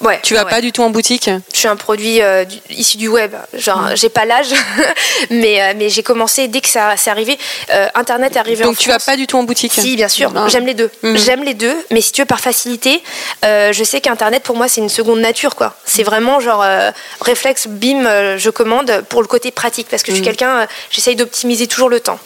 Ouais. 0.00 0.20
Tu 0.22 0.34
vas 0.34 0.44
ouais. 0.44 0.50
pas 0.50 0.60
du 0.60 0.72
tout 0.72 0.82
en 0.82 0.90
boutique? 0.90 1.30
Je 1.52 1.58
suis 1.58 1.68
un 1.68 1.76
produit 1.76 2.20
euh, 2.22 2.44
du- 2.44 2.58
issu 2.70 2.96
du 2.96 3.08
web. 3.08 3.34
Genre, 3.54 3.90
j'ai 3.94 4.08
pas 4.08 4.24
l'âge, 4.24 4.48
mais, 5.30 5.62
euh, 5.62 5.72
mais 5.76 5.88
j'ai 5.88 6.02
commencé 6.02 6.48
dès 6.48 6.60
que 6.60 6.68
ça 6.68 6.94
c'est 6.96 7.10
arrivé. 7.10 7.38
euh, 7.72 7.88
Internet 7.94 8.36
est 8.36 8.38
arrivé 8.38 8.64
en 8.64 8.68
Donc 8.68 8.78
tu 8.78 8.88
vas 8.88 8.94
France. 8.94 9.04
pas 9.06 9.16
du 9.16 9.26
tout 9.26 9.36
en 9.38 9.42
boutique? 9.44 9.72
Si, 9.72 9.96
bien 9.96 10.08
sûr. 10.08 10.32
Ah. 10.36 10.46
J'aime 10.48 10.66
les 10.66 10.74
deux. 10.74 10.90
Mhm. 11.02 11.16
J'aime 11.16 11.42
les 11.44 11.54
deux, 11.54 11.74
mais 11.90 12.00
si 12.00 12.12
tu 12.12 12.22
veux, 12.22 12.26
par 12.26 12.40
facilité, 12.40 13.02
euh, 13.44 13.72
je 13.72 13.84
sais 13.84 14.00
qu'Internet, 14.00 14.42
pour 14.42 14.56
moi, 14.56 14.68
c'est 14.68 14.80
une 14.80 14.88
seconde 14.88 15.20
nature, 15.20 15.54
quoi. 15.56 15.74
C'est 15.84 16.02
vraiment 16.02 16.40
genre 16.40 16.62
euh, 16.62 16.90
réflexe, 17.20 17.66
bim, 17.68 18.36
je 18.36 18.50
commande 18.50 19.04
pour 19.08 19.22
le 19.22 19.28
côté 19.28 19.50
pratique, 19.50 19.88
parce 19.90 20.02
que 20.02 20.10
je 20.12 20.16
suis 20.16 20.24
quelqu'un, 20.24 20.60
euh, 20.60 20.66
j'essaye 20.90 21.16
d'optimiser 21.16 21.66
toujours 21.66 21.88
le 21.88 22.00
temps. 22.00 22.18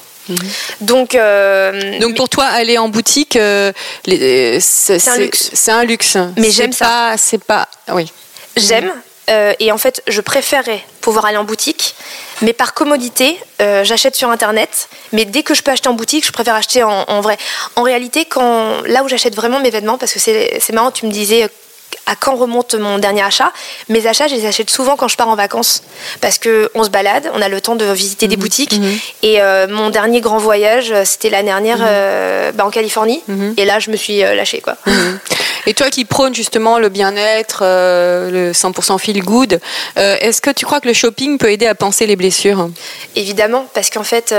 Donc, 0.80 1.14
euh, 1.14 1.98
Donc 1.98 2.16
pour 2.16 2.28
toi, 2.28 2.44
aller 2.46 2.78
en 2.78 2.88
boutique, 2.88 3.36
euh, 3.36 3.72
les- 4.06 4.56
euh, 4.56 4.58
c'est 4.60 4.98
C'est 4.98 5.10
un 5.10 5.16
luxe. 5.18 5.50
C'est 5.52 5.72
un 5.72 5.84
luxe. 5.84 6.16
Mais 6.36 6.44
C'est 6.44 6.50
j'aime 6.52 6.72
ça. 6.72 6.84
pas- 6.86 7.16
C'est 7.16 7.42
pas. 7.42 7.68
Oui. 7.92 8.10
J'aime. 8.56 8.92
euh, 9.30 9.52
et 9.60 9.70
en 9.70 9.78
fait, 9.78 10.02
je 10.08 10.20
préférais 10.20 10.82
pouvoir 11.00 11.24
aller 11.24 11.36
en 11.36 11.44
boutique, 11.44 11.94
mais 12.42 12.52
par 12.52 12.74
commodité, 12.74 13.38
euh, 13.62 13.84
j'achète 13.84 14.16
sur 14.16 14.28
internet. 14.30 14.88
Mais 15.12 15.24
dès 15.24 15.42
que 15.44 15.54
je 15.54 15.62
peux 15.62 15.70
acheter 15.70 15.88
en 15.88 15.94
boutique, 15.94 16.26
je 16.26 16.32
préfère 16.32 16.54
acheter 16.56 16.82
en, 16.82 17.04
en 17.08 17.20
vrai. 17.20 17.38
En 17.76 17.82
réalité, 17.82 18.24
quand 18.24 18.82
là 18.86 19.02
où 19.04 19.08
j'achète 19.08 19.34
vraiment 19.36 19.60
mes 19.60 19.70
vêtements, 19.70 19.98
parce 19.98 20.12
que 20.12 20.18
c'est 20.18 20.58
c'est 20.60 20.72
marrant, 20.72 20.90
tu 20.90 21.06
me 21.06 21.12
disais 21.12 21.48
à 22.06 22.16
quand 22.16 22.36
remonte 22.36 22.74
mon 22.74 22.98
dernier 22.98 23.22
achat. 23.22 23.52
Mes 23.88 24.06
achats, 24.06 24.26
je 24.26 24.34
les 24.34 24.46
achète 24.46 24.70
souvent 24.70 24.96
quand 24.96 25.08
je 25.08 25.16
pars 25.16 25.28
en 25.28 25.36
vacances, 25.36 25.82
parce 26.20 26.38
que 26.38 26.70
on 26.74 26.82
se 26.84 26.90
balade, 26.90 27.30
on 27.34 27.40
a 27.42 27.48
le 27.48 27.60
temps 27.60 27.76
de 27.76 27.84
visiter 27.84 28.26
des 28.26 28.36
boutiques. 28.36 28.80
Et 29.22 29.40
euh, 29.40 29.66
mon 29.68 29.90
dernier 29.90 30.20
grand 30.20 30.38
voyage, 30.38 30.90
euh, 30.90 31.04
c'était 31.04 31.30
l'année 31.30 31.50
dernière 31.50 31.78
euh, 31.82 32.52
bah, 32.52 32.66
en 32.66 32.70
Californie. 32.70 33.22
Et 33.56 33.64
là, 33.64 33.78
je 33.78 33.90
me 33.90 33.96
suis 33.96 34.20
lâchée, 34.20 34.60
quoi. 34.60 34.76
Et 35.66 35.74
toi 35.74 35.90
qui 35.90 36.04
prônes 36.04 36.34
justement 36.34 36.78
le 36.78 36.88
bien-être, 36.88 37.60
euh, 37.62 38.30
le 38.30 38.52
100% 38.52 38.98
feel 38.98 39.22
good, 39.22 39.60
est-ce 39.96 40.40
que 40.40 40.50
tu 40.50 40.64
crois 40.64 40.80
que 40.80 40.88
le 40.88 40.94
shopping 40.94 41.38
peut 41.38 41.52
aider 41.52 41.66
à 41.66 41.74
penser 41.74 42.06
les 42.06 42.16
blessures? 42.16 42.70
Évidemment, 43.14 43.66
parce 43.74 43.90
qu'en 43.90 44.04
fait, 44.04 44.34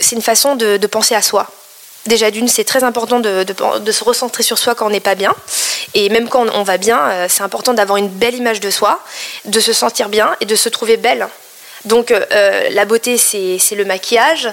c'est 0.00 0.16
une 0.16 0.22
façon 0.22 0.56
de, 0.56 0.78
de 0.78 0.86
penser 0.86 1.14
à 1.14 1.22
soi. 1.22 1.48
Déjà 2.06 2.30
d'une, 2.30 2.48
c'est 2.48 2.64
très 2.64 2.82
important 2.82 3.20
de, 3.20 3.44
se 3.92 4.04
recentrer 4.04 4.42
sur 4.42 4.58
soi 4.58 4.74
quand 4.74 4.86
on 4.86 4.90
n'est 4.90 5.00
pas 5.00 5.14
bien. 5.14 5.34
Et 5.94 6.08
même 6.08 6.28
quand 6.28 6.46
on, 6.52 6.62
va 6.62 6.76
bien, 6.76 6.98
euh, 6.98 7.26
c'est 7.28 7.42
important 7.42 7.74
d'avoir 7.74 7.96
une 7.96 8.08
belle 8.08 8.34
image 8.34 8.60
de 8.60 8.70
soi, 8.70 9.00
de 9.44 9.60
se 9.60 9.72
sentir 9.72 10.08
bien 10.08 10.34
et 10.40 10.44
de 10.44 10.56
se 10.56 10.68
trouver 10.68 10.96
belle. 10.96 11.28
Donc 11.84 12.10
euh, 12.10 12.24
euh, 12.32 12.68
la 12.70 12.84
beauté, 12.84 13.18
c'est 13.18 13.74
le 13.74 13.84
maquillage, 13.84 14.48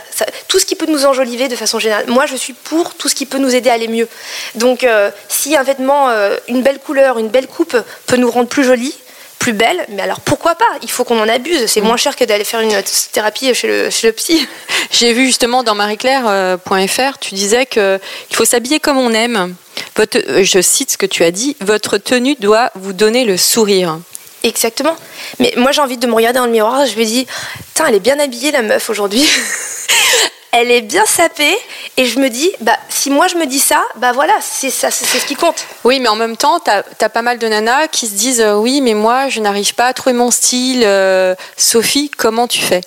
tout 0.48 0.60
ce 0.60 0.66
qui 0.66 0.76
peut 0.76 0.88
nous 0.88 1.06
enjoliver 1.06 1.48
de 1.48 1.56
façon 1.56 1.80
générale. 1.80 2.06
Moi, 2.08 2.26
je 2.28 2.36
suis 2.36 2.54
pour 2.54 2.94
tout 2.96 3.08
ce 3.08 3.16
qui 3.16 3.26
peut 3.26 3.38
nous 3.40 3.56
aider 3.56 3.70
à 3.70 3.74
aller 3.74 3.88
mieux. 3.88 4.08
Donc 4.56 4.86
si 5.28 5.56
un 5.56 5.64
vêtement, 5.64 6.10
une 6.48 6.62
belle 6.62 6.80
couleur, 6.80 7.18
une 7.18 7.30
belle 7.30 7.48
coupe 7.48 7.78
peut 8.06 8.18
nous 8.18 8.30
rendre 8.30 8.50
plus 8.50 8.64
jolie, 8.64 8.96
plus 9.40 9.54
belle, 9.54 9.86
mais 9.90 10.02
alors 10.02 10.20
pourquoi 10.20 10.56
pas? 10.56 10.70
Il 10.84 10.92
faut 10.92 11.04
qu'on 11.06 11.20
en 11.20 11.28
abuse. 11.28 11.66
C'est 11.68 11.82
moins 11.82 11.98
cher 11.98 12.16
que 12.16 12.26
d'aller 12.26 12.44
faire 12.44 12.60
une 12.60 12.76
thérapie 13.12 13.54
chez 13.56 13.68
le, 13.68 13.90
chez 13.90 14.08
le 14.08 14.14
psy. 14.14 14.48
J'ai 14.92 15.14
vu 15.14 15.26
justement 15.26 15.64
dans 15.64 15.76
marieclaire.fr, 15.76 17.18
tu 17.20 17.36
disais 17.36 17.66
qu'il 17.66 18.00
faut 18.32 18.46
s'habiller 18.46 18.80
comme 18.80 18.98
on 18.98 19.14
aime. 19.14 19.56
Votre, 19.96 20.18
euh, 20.18 20.44
je 20.44 20.62
cite 20.62 20.92
ce 20.92 20.98
que 20.98 21.06
tu 21.06 21.24
as 21.24 21.32
dit, 21.32 21.56
votre 21.62 21.98
tenue 21.98 22.36
doit 22.36 22.72
vous 22.76 22.94
donner 22.94 23.26
le 23.26 23.38
sourire. 23.38 24.00
Exactement. 24.44 24.96
Mais 25.40 25.54
moi, 25.58 25.72
j'ai 25.72 25.82
envie 25.82 25.98
de 25.98 26.08
me 26.08 26.14
regarder 26.14 26.40
dans 26.40 26.46
le 26.46 26.52
miroir. 26.52 26.86
Je 26.86 26.98
me 26.98 27.04
dis, 27.04 27.28
putain, 27.68 27.88
elle 27.88 27.96
est 27.96 28.00
bien 28.00 28.20
habillée, 28.20 28.52
la 28.52 28.62
meuf, 28.62 28.90
aujourd'hui. 28.90 29.26
elle 30.52 30.72
est 30.72 30.82
bien 30.82 31.06
sapée. 31.06 31.58
Et 31.98 32.06
je 32.06 32.20
me 32.20 32.30
dis, 32.30 32.50
bah, 32.62 32.78
si 32.90 33.10
moi 33.10 33.28
je 33.28 33.36
me 33.36 33.46
dis 33.46 33.60
ça, 33.60 33.82
bah 33.96 34.12
voilà, 34.12 34.34
c'est 34.42 34.70
ça, 34.70 34.92
c'est 34.92 35.06
c'est 35.06 35.20
ce 35.20 35.26
qui 35.26 35.36
compte. 35.36 35.66
Oui, 35.84 36.00
mais 36.00 36.08
en 36.08 36.16
même 36.16 36.38
temps, 36.38 36.60
tu 36.60 36.70
as, 36.70 37.10
pas 37.10 37.22
mal 37.22 37.40
de 37.40 37.48
nanas 37.48 37.88
qui 37.88 38.08
se 38.08 38.14
disent 38.14 38.42
euh, 38.42 38.56
oui, 38.56 38.82
mais 38.82 38.94
moi, 38.94 39.30
je 39.30 39.40
n'arrive 39.40 39.74
pas 39.76 39.88
à 39.88 39.94
trouver 39.94 40.14
mon 40.14 40.32
style. 40.32 40.84
Euh, 40.84 41.36
Sophie, 41.58 42.10
comment 42.10 42.48
tu 42.48 42.62
fais? 42.62 42.82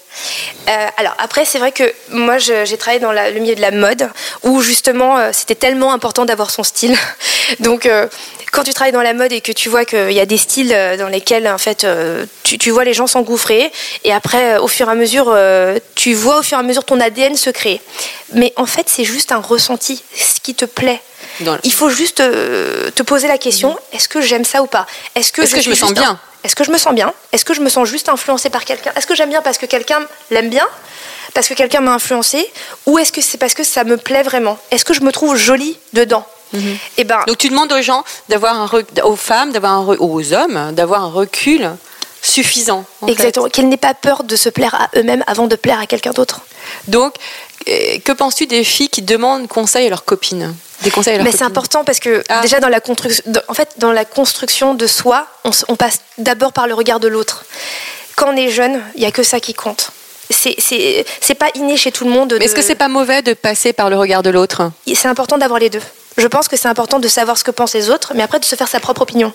Euh, 0.69 0.87
alors 0.97 1.15
après, 1.19 1.45
c'est 1.45 1.59
vrai 1.59 1.73
que 1.73 1.93
moi, 2.13 2.39
j'ai 2.39 2.77
travaillé 2.79 3.01
dans 3.01 3.13
la- 3.13 3.31
le 3.31 3.41
milieu 3.41 3.55
de 3.55 3.61
la 3.61 3.71
mode, 3.71 4.09
où 4.43 4.61
justement, 4.63 5.19
euh, 5.19 5.31
c'était 5.33 5.55
tellement 5.55 5.93
important 5.93 6.25
d'avoir 6.25 6.51
son 6.51 6.63
style. 6.63 6.97
Donc, 7.61 7.87
euh, 7.87 8.07
quand 8.53 8.65
tu 8.65 8.75
travailles 8.75 8.93
dans 8.93 9.03
la 9.03 9.15
mode 9.15 9.33
et 9.33 9.41
que 9.41 9.53
tu 9.53 9.69
vois 9.69 9.85
qu'il 9.85 10.13
y 10.13 10.21
a 10.21 10.27
des 10.27 10.37
styles 10.39 10.73
euh, 10.75 10.97
dans 10.97 11.09
lesquels, 11.09 11.49
en 11.49 11.59
fait, 11.59 11.87
tu, 12.45 12.59
tu 12.59 12.71
vois 12.71 12.85
les 12.85 12.93
gens 12.95 13.07
s'engouffrer, 13.07 13.73
et 14.05 14.13
après, 14.13 14.59
au 14.59 14.69
fur 14.69 14.89
et 14.89 14.93
à 14.93 14.95
mesure, 14.95 15.35
tu 15.95 16.13
vois 16.15 16.39
au 16.41 16.43
fur 16.43 16.57
et 16.59 16.61
à 16.61 16.63
mesure 16.63 16.85
ton 16.85 17.01
ADN 17.01 17.37
se 17.37 17.51
créer. 17.51 17.81
Mais 18.35 18.53
en 18.57 18.67
fait, 18.67 18.89
c'est 18.89 19.05
juste 19.05 19.33
un 19.33 19.39
ressenti, 19.41 20.03
ce 20.17 20.41
qui 20.41 20.55
te 20.55 20.65
plaît. 20.67 21.01
Le- 21.41 21.47
Il 21.65 21.73
faut 21.73 21.89
juste 21.89 22.17
te 22.19 23.03
poser 23.03 23.27
la 23.29 23.39
question 23.39 23.79
est-ce 23.93 24.09
que 24.09 24.21
j'aime 24.21 24.45
ça 24.45 24.63
ou 24.63 24.67
pas? 24.67 24.87
Est-ce 25.15 25.33
que, 25.33 25.43
je 25.63 25.71
me 25.71 25.75
sens 25.75 25.91
bien 25.95 26.11
un- 26.11 26.21
Est-ce 26.45 26.55
que 26.57 26.65
je 26.65 26.71
me 26.71 26.79
sens 26.79 26.95
bien? 26.95 27.13
Est-ce 27.33 27.45
que 27.47 27.55
je 27.55 27.61
me 27.61 27.69
sens 27.71 27.89
juste 27.89 28.09
influencée 28.11 28.51
par 28.51 28.65
quelqu'un? 28.67 28.91
Est-ce 28.97 29.07
que 29.07 29.15
j'aime 29.15 29.31
bien 29.31 29.41
parce 29.41 29.57
que 29.59 29.65
quelqu'un 29.67 30.01
l'aime 30.31 30.51
bien? 30.51 30.67
Parce 31.35 31.49
que 31.49 31.55
quelqu'un 31.55 31.81
m'a 31.81 31.93
influencé 31.95 32.47
Ou 32.87 32.99
est-ce 32.99 33.13
que 33.13 33.21
c'est 33.21 33.39
parce 33.39 33.55
que 33.55 33.65
ça 33.65 33.85
me 33.85 33.97
plaît 33.97 34.23
vraiment? 34.23 34.59
Est-ce 34.71 34.85
que 34.85 34.95
je 34.95 35.01
me 35.01 35.13
trouve 35.13 35.37
jolie 35.37 35.79
dedans? 35.93 36.27
Eh 36.99 37.05
ben, 37.05 37.21
Donc 37.27 37.39
tu 37.39 37.49
demandes 37.49 37.73
aux 37.73 37.81
gens 37.81 38.05
d'avoir 38.29 38.61
un 38.61 38.67
re- 38.67 39.03
aux 39.05 39.17
femmes, 39.17 39.53
d'avoir 39.53 39.73
un 39.73 39.87
aux 39.99 40.33
hommes, 40.35 40.73
d'avoir 40.75 41.03
un 41.03 41.11
recul 41.11 41.71
suffisant. 42.21 42.85
en 43.01 43.07
exactement. 43.09 43.49
Qu'elle 43.49 43.69
n'ait 43.69 43.77
pas 43.79 43.95
peur 43.95 44.23
de 44.25 44.37
se 44.37 44.49
plaire 44.51 44.75
à 44.75 44.89
eux-mêmes 44.99 45.25
avant 45.27 45.47
de 45.47 45.57
plaire 45.57 45.81
à 45.81 45.87
quelqu'un 45.87 46.11
d'autre. 46.13 46.41
Donc, 46.89 47.15
euh, 47.69 47.99
que 48.05 48.13
penses-tu 48.13 48.47
des 48.47 48.65
filles 48.65 48.91
qui 48.91 49.01
demandent 49.03 49.49
conseil 49.49 49.87
à 49.87 49.91
leurs 49.91 50.05
copines? 50.05 50.55
Des 50.83 50.91
conseils 50.91 51.15
à 51.15 51.17
leurs 51.17 51.25
Mais 51.25 51.33
c'est 51.33 51.43
important 51.45 51.85
parce 51.85 52.01
que 52.01 52.23
Ah. 52.29 52.43
déjà 52.43 52.61
dans 52.61 52.69
la 52.69 52.81
construction, 52.81 53.25
en 53.49 53.55
fait, 53.55 53.71
dans 53.79 53.93
la 53.93 54.05
construction 54.05 54.75
de 54.75 54.87
soi, 54.87 55.27
on, 55.45 55.51
on 55.69 55.77
passe 55.77 56.01
d'abord 56.19 56.53
par 56.53 56.67
le 56.67 56.75
regard 56.75 57.01
de 57.01 57.09
l'autre. 57.09 57.45
Quand 58.15 58.29
on 58.33 58.37
est 58.37 58.51
jeune, 58.51 58.83
il 58.95 59.01
n'y 59.01 59.07
a 59.07 59.11
que 59.11 59.23
ça 59.23 59.41
qui 59.41 59.55
compte. 59.55 59.91
C'est- 60.59 61.35
pas 61.35 61.49
inné 61.55 61.77
chez 61.77 61.93
tout 61.93 62.05
le 62.05 62.11
monde. 62.11 62.35
Mais 62.39 62.45
est-ce 62.45 62.55
que 62.55 62.63
c'est 62.63 62.75
pas 62.75 62.89
mauvais 62.89 63.23
de 63.23 63.35
passer 63.35 63.73
par 63.73 63.91
le 63.91 63.97
regard 63.97 64.23
de 64.23 64.31
l'autre? 64.31 64.71
C'est 64.87 65.09
important 65.09 65.39
d'avoir 65.39 65.59
les 65.61 65.71
deux. 65.71 65.81
Je 66.19 66.27
pense 66.27 66.47
que 66.49 66.57
c'est 66.57 66.69
important 66.69 66.99
de 66.99 67.09
savoir 67.09 67.39
ce 67.39 67.45
que 67.45 67.51
pensent 67.51 67.73
les 67.75 67.89
autres, 67.91 68.13
mais 68.15 68.23
après 68.23 68.39
de 68.39 68.45
se 68.45 68.55
faire 68.55 68.69
sa 68.69 68.81
propre 68.81 69.03
opinion. 69.03 69.33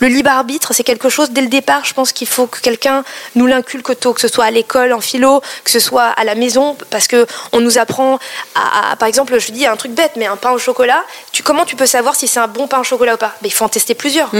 Le 0.00 0.08
libre 0.08 0.30
arbitre, 0.30 0.74
c'est 0.74 0.84
quelque 0.84 1.08
chose, 1.08 1.30
dès 1.30 1.40
le 1.40 1.46
départ, 1.48 1.84
je 1.84 1.94
pense 1.94 2.12
qu'il 2.12 2.26
faut 2.28 2.46
que 2.46 2.60
quelqu'un 2.60 3.02
nous 3.34 3.46
l'inculque 3.46 3.98
tôt, 3.98 4.12
que 4.12 4.20
ce 4.20 4.28
soit 4.28 4.44
à 4.44 4.50
l'école, 4.50 4.92
en 4.92 5.00
philo, 5.00 5.40
que 5.64 5.70
ce 5.70 5.78
soit 5.80 6.04
à 6.04 6.24
la 6.24 6.34
maison, 6.34 6.76
parce 6.90 7.06
que 7.06 7.26
on 7.52 7.60
nous 7.60 7.78
apprend 7.78 8.18
à, 8.54 8.92
à- 8.92 8.96
par 8.96 9.08
exemple, 9.08 9.38
je 9.38 9.52
dis 9.52 9.66
un 9.66 9.76
truc 9.76 9.92
bête, 9.92 10.12
mais 10.16 10.26
un 10.26 10.36
pain 10.36 10.50
au 10.50 10.58
chocolat, 10.58 11.02
tu, 11.32 11.42
comment 11.42 11.64
tu 11.64 11.76
peux 11.76 11.86
savoir 11.86 12.14
si 12.14 12.28
c'est 12.28 12.40
un 12.40 12.46
bon 12.48 12.66
pain 12.66 12.80
au 12.80 12.84
chocolat 12.84 13.14
ou 13.14 13.18
pas? 13.18 13.34
Mais 13.42 13.48
Il 13.48 13.52
faut 13.52 13.64
en 13.64 13.68
tester 13.70 13.94
plusieurs. 13.94 14.30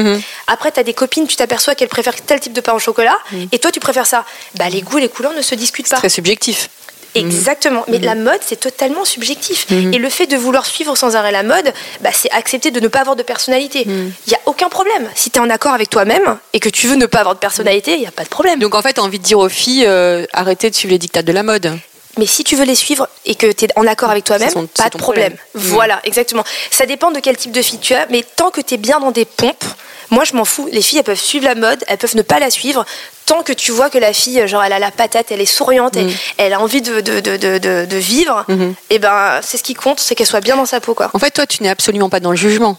Après, 0.46 0.70
tu 0.70 0.80
as 0.80 0.82
des 0.84 0.94
copines, 0.94 1.26
tu 1.26 1.36
t'aperçois 1.36 1.74
qu'elles 1.74 1.88
préfèrent 1.88 2.20
tel 2.20 2.38
type 2.40 2.52
de 2.52 2.60
pain 2.60 2.74
au 2.74 2.78
chocolat, 2.78 3.16
et 3.52 3.58
toi, 3.58 3.70
tu 3.72 3.80
préfères 3.80 4.06
ça. 4.06 4.24
Bah, 4.56 4.68
les 4.68 4.82
goûts 4.82 4.98
et 4.98 5.02
les 5.02 5.08
couleurs 5.08 5.32
ne 5.32 5.42
se 5.42 5.54
discutent 5.54 5.88
pas. 5.88 5.96
Très 5.96 6.08
subjectif. 6.10 6.68
Exactement. 7.14 7.84
Mais 7.88 7.98
la 7.98 8.14
mode, 8.14 8.40
c'est 8.44 8.60
totalement 8.60 9.04
subjectif. 9.04 9.66
Et 9.70 9.98
le 9.98 10.08
fait 10.08 10.26
de 10.26 10.36
vouloir 10.36 10.66
suivre 10.66 10.96
sans 10.96 11.16
arrêt 11.16 11.32
la 11.32 11.42
mode, 11.42 11.72
bah, 12.00 12.10
c'est 12.12 12.30
accepter 12.30 12.70
de 12.70 12.80
ne 12.80 12.88
pas 12.88 13.00
avoir 13.00 13.16
de 13.16 13.22
personnalité. 13.22 13.84
Il 13.86 14.28
n'y 14.28 14.34
a 14.34 14.40
aucun 14.46 14.68
problème. 14.68 15.08
Si 15.14 15.30
tu 15.30 15.38
es 15.38 15.42
en 15.42 15.50
accord 15.50 15.72
avec 15.72 15.90
toi-même 15.90 16.38
et 16.52 16.60
que 16.60 16.68
tu 16.68 16.86
veux 16.86 16.96
ne 16.96 17.06
pas 17.06 17.20
avoir 17.20 17.34
de 17.34 17.40
personnalité, 17.40 17.94
il 17.94 18.00
n'y 18.00 18.06
a 18.06 18.12
pas 18.12 18.24
de 18.24 18.28
problème. 18.28 18.58
Donc 18.58 18.74
en 18.74 18.82
fait, 18.82 18.94
tu 18.94 19.00
as 19.00 19.04
envie 19.04 19.18
de 19.18 19.24
dire 19.24 19.38
aux 19.38 19.48
filles, 19.48 19.84
euh, 19.86 20.26
arrêtez 20.32 20.70
de 20.70 20.74
suivre 20.74 20.92
les 20.92 20.98
dictats 20.98 21.22
de 21.22 21.32
la 21.32 21.42
mode. 21.42 21.78
Mais 22.18 22.26
si 22.26 22.44
tu 22.44 22.56
veux 22.56 22.64
les 22.64 22.74
suivre 22.74 23.08
et 23.24 23.34
que 23.34 23.50
tu 23.50 23.64
es 23.64 23.68
en 23.76 23.86
accord 23.86 24.10
avec 24.10 24.24
toi-même, 24.24 24.52
pas 24.52 24.90
de 24.90 24.98
problème. 24.98 24.98
problème. 24.98 25.36
Voilà, 25.54 26.00
exactement. 26.04 26.44
Ça 26.70 26.84
dépend 26.84 27.10
de 27.10 27.20
quel 27.20 27.36
type 27.36 27.52
de 27.52 27.62
fille 27.62 27.78
tu 27.78 27.94
as, 27.94 28.06
mais 28.10 28.24
tant 28.36 28.50
que 28.50 28.60
tu 28.60 28.74
es 28.74 28.76
bien 28.76 28.98
dans 28.98 29.12
des 29.12 29.24
pompes, 29.24 29.64
moi 30.10 30.24
je 30.24 30.34
m'en 30.34 30.44
fous. 30.44 30.68
Les 30.72 30.82
filles, 30.82 30.98
elles 30.98 31.04
peuvent 31.04 31.18
suivre 31.18 31.44
la 31.44 31.54
mode, 31.54 31.84
elles 31.86 31.96
peuvent 31.96 32.16
ne 32.16 32.22
pas 32.22 32.40
la 32.40 32.50
suivre. 32.50 32.84
Tant 33.24 33.42
que 33.42 33.52
tu 33.52 33.72
vois 33.72 33.88
que 33.88 33.98
la 33.98 34.12
fille, 34.12 34.46
genre, 34.48 34.64
elle 34.64 34.72
a 34.72 34.78
la 34.78 34.90
patate, 34.90 35.30
elle 35.30 35.40
est 35.40 35.46
souriante, 35.46 35.96
elle, 35.96 36.10
elle 36.38 36.54
a 36.54 36.60
envie 36.60 36.82
de, 36.82 37.00
de, 37.00 37.20
de, 37.20 37.58
de, 37.84 37.96
vivre, 37.96 38.46
et 38.88 38.98
ben 38.98 39.40
c'est 39.42 39.58
ce 39.58 39.62
qui 39.62 39.74
compte, 39.74 40.00
c'est 40.00 40.14
qu'elle 40.14 40.26
soit 40.26 40.40
bien 40.40 40.56
dans 40.56 40.64
sa 40.64 40.80
peau, 40.80 40.94
quoi. 40.94 41.10
En 41.12 41.18
fait, 41.18 41.30
toi, 41.30 41.46
tu 41.46 41.62
n'es 41.62 41.68
absolument 41.68 42.08
pas 42.08 42.20
dans 42.20 42.30
le 42.30 42.36
jugement. 42.36 42.78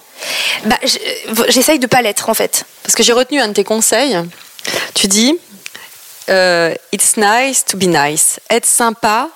Bah, 0.66 0.78
j'essaye 1.50 1.78
de 1.78 1.86
pas 1.86 2.02
l'être, 2.02 2.30
en 2.30 2.34
fait. 2.34 2.66
Parce 2.84 2.96
que 2.96 3.04
j'ai 3.04 3.14
retenu 3.14 3.40
un 3.40 3.50
de 3.50 3.54
tes 3.54 3.64
conseils. 3.64 4.18
Tu 4.96 5.08
dis 5.08 5.38
euh, 6.30 6.74
It's 6.92 7.18
nice 7.18 7.66
to 7.66 7.78
be 7.78 7.84
nice. 7.84 8.40
Être 8.50 8.66
sympa 8.66 9.30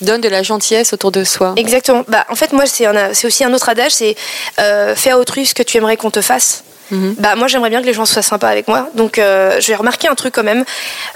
donne 0.00 0.20
de 0.20 0.28
la 0.28 0.42
gentillesse 0.42 0.92
autour 0.92 1.12
de 1.12 1.24
soi. 1.24 1.54
Exactement. 1.56 2.04
Bah, 2.08 2.26
en 2.28 2.34
fait, 2.34 2.52
moi, 2.52 2.64
c'est 2.66 3.26
aussi 3.26 3.44
un 3.44 3.54
autre 3.54 3.68
adage, 3.68 3.92
c'est 3.92 4.16
euh, 4.58 4.94
fais 4.96 5.10
à 5.10 5.18
autrui 5.18 5.46
ce 5.46 5.54
que 5.54 5.62
tu 5.62 5.76
aimerais 5.76 5.96
qu'on 5.96 6.10
te 6.10 6.20
fasse. 6.20 6.64
Bah, 6.90 7.36
moi, 7.36 7.48
j'aimerais 7.48 7.70
bien 7.70 7.80
que 7.80 7.86
les 7.86 7.94
gens 7.94 8.04
soient 8.04 8.22
sympas 8.22 8.48
avec 8.48 8.68
moi. 8.68 8.88
Donc, 8.94 9.18
euh, 9.18 9.56
j'ai 9.60 9.74
remarqué 9.74 10.08
un 10.08 10.14
truc 10.14 10.34
quand 10.34 10.42
même, 10.42 10.64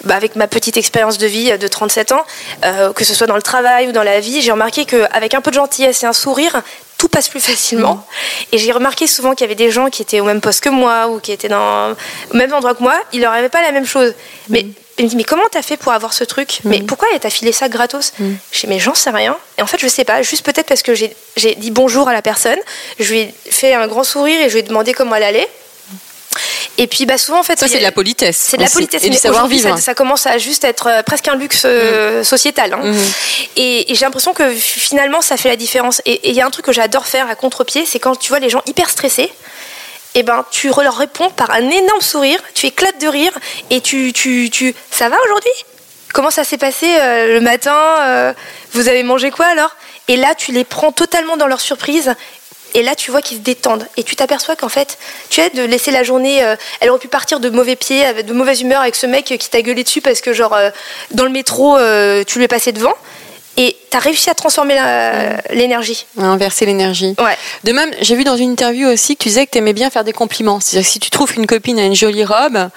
bah, 0.05 0.17
avec 0.17 0.35
ma 0.35 0.47
petite 0.47 0.79
expérience 0.79 1.19
de 1.19 1.27
vie 1.27 1.57
de 1.59 1.69
37 1.69 2.13
ans, 2.13 2.25
euh, 2.65 2.95
que 2.95 3.05
ce 3.05 3.15
soit 3.15 3.27
dans 3.27 3.37
le 3.37 3.43
travail 3.43 3.89
ou 3.89 3.93
dans 3.93 4.03
la 4.03 4.21
vie, 4.21 4.41
j'ai 4.41 4.53
remarqué 4.53 4.87
qu'avec 4.87 5.35
un 5.35 5.43
peu 5.43 5.51
de 5.51 5.57
gentillesse 5.57 6.03
et 6.03 6.07
un 6.07 6.15
sourire, 6.15 6.63
tout 6.97 7.09
passe 7.09 7.29
plus 7.29 7.41
facilement. 7.41 8.07
Et 8.53 8.59
j'ai 8.59 8.73
remarqué 8.73 9.07
souvent 9.07 9.35
qu'il 9.35 9.43
y 9.43 9.49
avait 9.49 9.55
des 9.55 9.71
gens 9.71 9.91
qui 9.91 10.01
étaient 10.01 10.21
au 10.21 10.25
même 10.25 10.41
poste 10.41 10.65
que 10.65 10.71
moi 10.71 11.09
ou 11.09 11.21
qui 11.21 11.33
étaient 11.33 11.49
dans 11.49 11.91
au 11.91 12.37
même 12.37 12.55
endroit 12.55 12.75
que 12.75 12.83
moi, 12.83 12.99
ils 13.13 13.21
leur 13.21 13.35
avaient 13.35 13.51
pas 13.51 13.61
la 13.61 13.73
même 13.73 13.87
chose. 13.87 14.15
Mais 14.49 14.65
ils 14.99 15.05
me 15.05 15.09
disent, 15.09 15.17
mais 15.17 15.25
comment 15.25 15.43
t'as 15.51 15.63
fait 15.63 15.77
pour 15.77 15.93
avoir 15.93 16.13
ce 16.15 16.25
truc? 16.25 16.61
Mais 16.65 16.81
pourquoi 16.83 17.09
elle 17.13 17.21
t'a 17.21 17.31
filé 17.31 17.53
ça 17.53 17.69
gratos? 17.69 18.13
Je 18.53 18.61
dis, 18.61 18.67
mais 18.67 18.79
j'en 18.79 18.95
sais 18.95 19.11
rien. 19.11 19.37
Et 19.59 19.63
en 19.63 19.67
fait, 19.67 19.79
je 19.81 19.89
sais 19.89 20.05
pas. 20.05 20.23
Juste 20.23 20.45
peut-être 20.45 20.67
parce 20.67 20.83
que 20.83 20.95
j'ai 20.95 21.15
dit 21.57 21.71
bonjour 21.71 22.09
à 22.09 22.13
la 22.13 22.23
personne, 22.23 22.59
je 22.99 23.11
lui 23.13 23.21
ai 23.21 23.35
fait 23.51 23.75
un 23.75 23.87
grand 23.87 24.05
sourire 24.05 24.41
et 24.41 24.49
je 24.49 24.55
lui 24.55 24.61
ai 24.61 24.63
demandé 24.63 24.93
comment 24.95 25.15
elle 25.17 25.23
allait. 25.25 25.49
Et 26.79 26.87
puis, 26.87 27.07
bah, 27.07 27.17
souvent, 27.17 27.39
en 27.41 27.43
fait, 27.43 27.59
Ça, 27.59 27.69
c'est 27.69 27.79
de 27.79 27.83
la 27.83 27.93
politesse. 27.93 28.37
c'est 28.37 28.59
de 28.59 28.63
la 28.63 28.69
politesse. 28.69 29.03
Et 29.03 29.09
du 29.09 29.13
mais 29.23 29.31
aujourd'hui, 29.31 29.59
savoir-vivre. 29.59 29.79
Ça, 29.79 29.83
ça 29.93 29.95
commence 29.95 30.27
à 30.27 30.37
juste 30.37 30.63
être 30.65 30.89
euh, 30.89 31.03
presque 31.03 31.27
un 31.29 31.35
luxe 31.35 31.63
euh, 31.65 32.23
sociétal. 32.23 32.75
hein. 32.75 32.93
Et, 33.57 33.91
et 33.91 33.95
j'ai 33.95 34.05
l'impression 34.05 34.35
que 34.35 34.51
finalement, 34.53 35.23
ça 35.23 35.39
fait 35.39 35.49
la 35.49 35.57
différence. 35.57 36.03
Et 36.05 36.13
et 36.27 36.31
il 36.31 36.35
y 36.37 36.43
a 36.43 36.47
un 36.47 36.51
truc 36.51 36.67
que 36.67 36.73
j'adore 36.73 37.07
faire 37.07 37.29
à 37.31 37.35
contre-pied, 37.35 37.87
c'est 37.87 37.99
quand 37.99 38.17
tu 38.17 38.29
vois 38.29 38.41
les 38.41 38.51
gens 38.51 38.61
hyper 38.67 38.91
stressés. 38.91 39.33
Et 40.16 40.22
ben, 40.22 40.46
tu 40.50 40.68
leur 40.68 40.96
réponds 40.96 41.29
par 41.29 41.50
un 41.50 41.68
énorme 41.68 42.00
sourire, 42.00 42.40
tu 42.55 42.66
éclates 42.66 42.98
de 43.02 43.07
rire 43.07 43.33
et 43.68 43.83
tu, 43.83 44.14
tu, 44.14 44.48
tu, 44.50 44.74
ça 44.90 45.11
va 45.11 45.16
aujourd'hui? 45.26 45.52
Comment 46.14 46.31
ça 46.31 46.42
s'est 46.42 46.57
passé 46.57 46.87
euh, 46.88 47.35
le 47.35 47.40
matin 47.42 47.76
euh, 48.00 48.33
Vous 48.72 48.88
avez 48.88 49.02
mangé 49.02 49.31
quoi 49.31 49.44
alors? 49.44 49.76
Et 50.09 50.16
là, 50.16 50.35
tu 50.35 50.52
les 50.52 50.64
prends 50.64 50.90
totalement 50.90 51.37
dans 51.37 51.46
leur 51.46 51.61
surprise. 51.61 52.14
Et 52.72 52.83
là, 52.83 52.94
tu 52.94 53.11
vois 53.11 53.20
qu'ils 53.20 53.37
se 53.37 53.42
détendent. 53.42 53.87
Et 53.98 54.05
tu 54.05 54.16
t'aperçois 54.16 54.57
qu'en 54.57 54.70
fait, 54.70 54.96
tu 55.29 55.42
as 55.42 55.50
de 55.50 55.62
laisser 55.62 55.90
la 55.90 56.02
journée. 56.02 56.42
euh, 56.42 56.57
elle 56.81 56.88
aurait 56.88 56.98
pu 56.98 57.09
partir 57.09 57.38
de 57.38 57.50
mauvais 57.50 57.76
avec 58.02 58.24
de 58.24 58.33
mauvaise 58.33 58.62
humeur 58.62 58.81
avec 58.81 58.96
ce 58.96 59.07
mec 59.07 59.26
qui 59.26 59.50
t'a 59.50 59.61
gueulé 59.61 59.85
dessus 59.85 60.00
parce 60.00 60.22
que, 60.22 60.33
genre, 60.33 60.57
dans 61.11 61.24
le 61.24 61.31
métro, 61.31 61.76
tu 62.26 62.38
lui 62.38 62.46
es 62.46 62.48
passé 62.48 62.72
devant. 62.72 62.94
Et 63.59 63.77
tu 63.90 63.97
as 63.97 64.01
réussi 64.01 64.29
à 64.31 64.35
transformer 64.35 64.75
l'énergie. 65.51 66.07
Inverser 66.19 66.66
l'énergie. 66.66 67.14
Ouais. 67.19 67.37
De 67.64 67.73
même, 67.73 67.90
j'ai 68.01 68.14
vu 68.14 68.25
dans 68.25 68.37
une 68.37 68.51
interview 68.53 68.88
aussi 68.88 69.16
que 69.16 69.23
tu 69.23 69.29
disais 69.31 69.47
que 69.47 69.53
tu 69.53 69.59
aimais 69.59 69.73
bien 69.73 69.88
faire 69.90 70.05
des 70.05 70.12
compliments. 70.12 70.61
C'est-à-dire 70.61 70.87
que 70.87 70.92
si 70.92 71.01
tu 71.01 71.11
trouves 71.11 71.33
qu'une 71.33 71.47
copine 71.47 71.79
a 71.79 71.85
une 71.85 71.95
jolie 71.95 72.25
robe, 72.25 72.69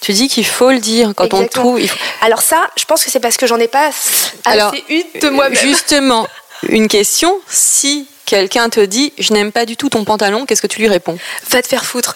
tu 0.00 0.12
dis 0.12 0.28
qu'il 0.28 0.46
faut 0.46 0.70
le 0.70 0.78
dire 0.78 1.12
quand 1.16 1.34
on 1.34 1.46
trouve. 1.48 1.80
il 1.80 1.88
faut- 1.88 1.98
Alors, 2.22 2.42
ça, 2.42 2.68
je 2.76 2.84
pense 2.84 3.04
que 3.04 3.10
c'est 3.10 3.20
parce 3.20 3.36
que 3.36 3.46
j'en 3.46 3.58
ai 3.58 3.68
pas 3.68 3.88
assez 3.88 4.30
Alors, 4.44 4.74
une 4.88 5.02
de 5.20 5.28
moi-même. 5.28 5.58
Justement, 5.58 6.26
une 6.68 6.88
question. 6.88 7.36
Si 7.48 8.06
quelqu'un 8.30 8.68
te 8.68 8.78
dit 8.78 9.12
je 9.18 9.32
n'aime 9.32 9.50
pas 9.50 9.66
du 9.66 9.76
tout 9.76 9.88
ton 9.88 10.04
pantalon, 10.04 10.46
qu'est-ce 10.46 10.62
que 10.62 10.68
tu 10.68 10.78
lui 10.78 10.86
réponds 10.86 11.18
Va 11.50 11.60
te 11.62 11.66
faire 11.66 11.84
foutre. 11.84 12.14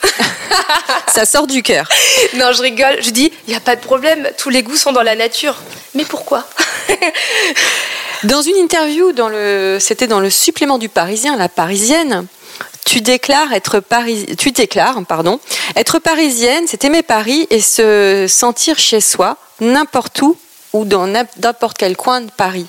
Ça 1.12 1.26
sort 1.26 1.48
du 1.48 1.62
cœur. 1.62 1.88
non, 2.34 2.52
je 2.52 2.62
rigole. 2.62 3.02
Je 3.02 3.10
dis, 3.10 3.32
il 3.46 3.50
n'y 3.50 3.56
a 3.56 3.60
pas 3.60 3.74
de 3.74 3.80
problème. 3.80 4.30
Tous 4.38 4.48
les 4.48 4.62
goûts 4.62 4.76
sont 4.76 4.92
dans 4.92 5.02
la 5.02 5.16
nature. 5.16 5.56
Mais 5.94 6.04
pourquoi 6.04 6.46
Dans 8.24 8.42
une 8.42 8.56
interview, 8.56 9.10
dans 9.12 9.28
le, 9.28 9.78
c'était 9.80 10.06
dans 10.06 10.20
le 10.20 10.30
supplément 10.30 10.78
du 10.78 10.88
Parisien, 10.88 11.36
la 11.36 11.48
Parisienne, 11.48 12.26
tu 12.86 13.00
déclares 13.00 13.52
être 13.52 13.80
Paris, 13.80 14.36
tu 14.38 14.52
déclares, 14.52 15.04
pardon, 15.06 15.40
être 15.74 15.98
parisienne, 15.98 16.64
c'est 16.68 16.84
aimer 16.84 17.02
Paris 17.02 17.46
et 17.50 17.60
se 17.60 18.26
sentir 18.28 18.78
chez 18.78 19.00
soi, 19.00 19.36
n'importe 19.60 20.22
où 20.22 20.36
ou 20.72 20.84
dans 20.84 21.06
n'importe 21.06 21.76
quel 21.76 21.96
coin 21.96 22.20
de 22.20 22.30
Paris. 22.30 22.66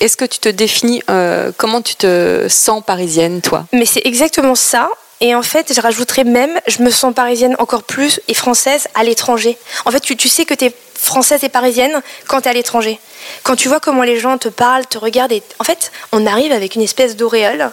Est-ce 0.00 0.16
que 0.16 0.24
tu 0.24 0.38
te 0.38 0.48
définis, 0.48 1.02
euh, 1.10 1.50
comment 1.56 1.82
tu 1.82 1.94
te 1.96 2.46
sens 2.48 2.82
parisienne, 2.84 3.40
toi? 3.40 3.66
Mais 3.72 3.86
c'est 3.86 4.02
exactement 4.04 4.54
ça. 4.54 4.88
Et 5.22 5.34
en 5.34 5.42
fait, 5.42 5.72
je 5.74 5.80
rajouterais 5.80 6.24
même, 6.24 6.50
je 6.66 6.82
me 6.82 6.90
sens 6.90 7.14
parisienne 7.14 7.56
encore 7.58 7.84
plus 7.84 8.20
et 8.28 8.34
française 8.34 8.86
à 8.94 9.02
l'étranger. 9.02 9.56
En 9.86 9.90
fait, 9.90 10.00
tu, 10.00 10.14
tu 10.14 10.28
sais 10.28 10.44
que 10.44 10.52
tu 10.52 10.66
es 10.66 10.74
française 10.94 11.42
et 11.42 11.48
parisienne 11.48 12.02
quand 12.28 12.42
tu 12.42 12.48
es 12.48 12.50
à 12.50 12.52
l'étranger. 12.54 13.00
Quand 13.42 13.56
tu 13.56 13.68
vois 13.68 13.80
comment 13.80 14.02
les 14.02 14.20
gens 14.20 14.36
te 14.36 14.48
parlent, 14.48 14.84
te 14.86 14.98
regardent, 14.98 15.32
et 15.32 15.42
en 15.58 15.64
fait, 15.64 15.90
on 16.12 16.26
arrive 16.26 16.52
avec 16.52 16.74
une 16.74 16.82
espèce 16.82 17.16
d'auréole. 17.16 17.70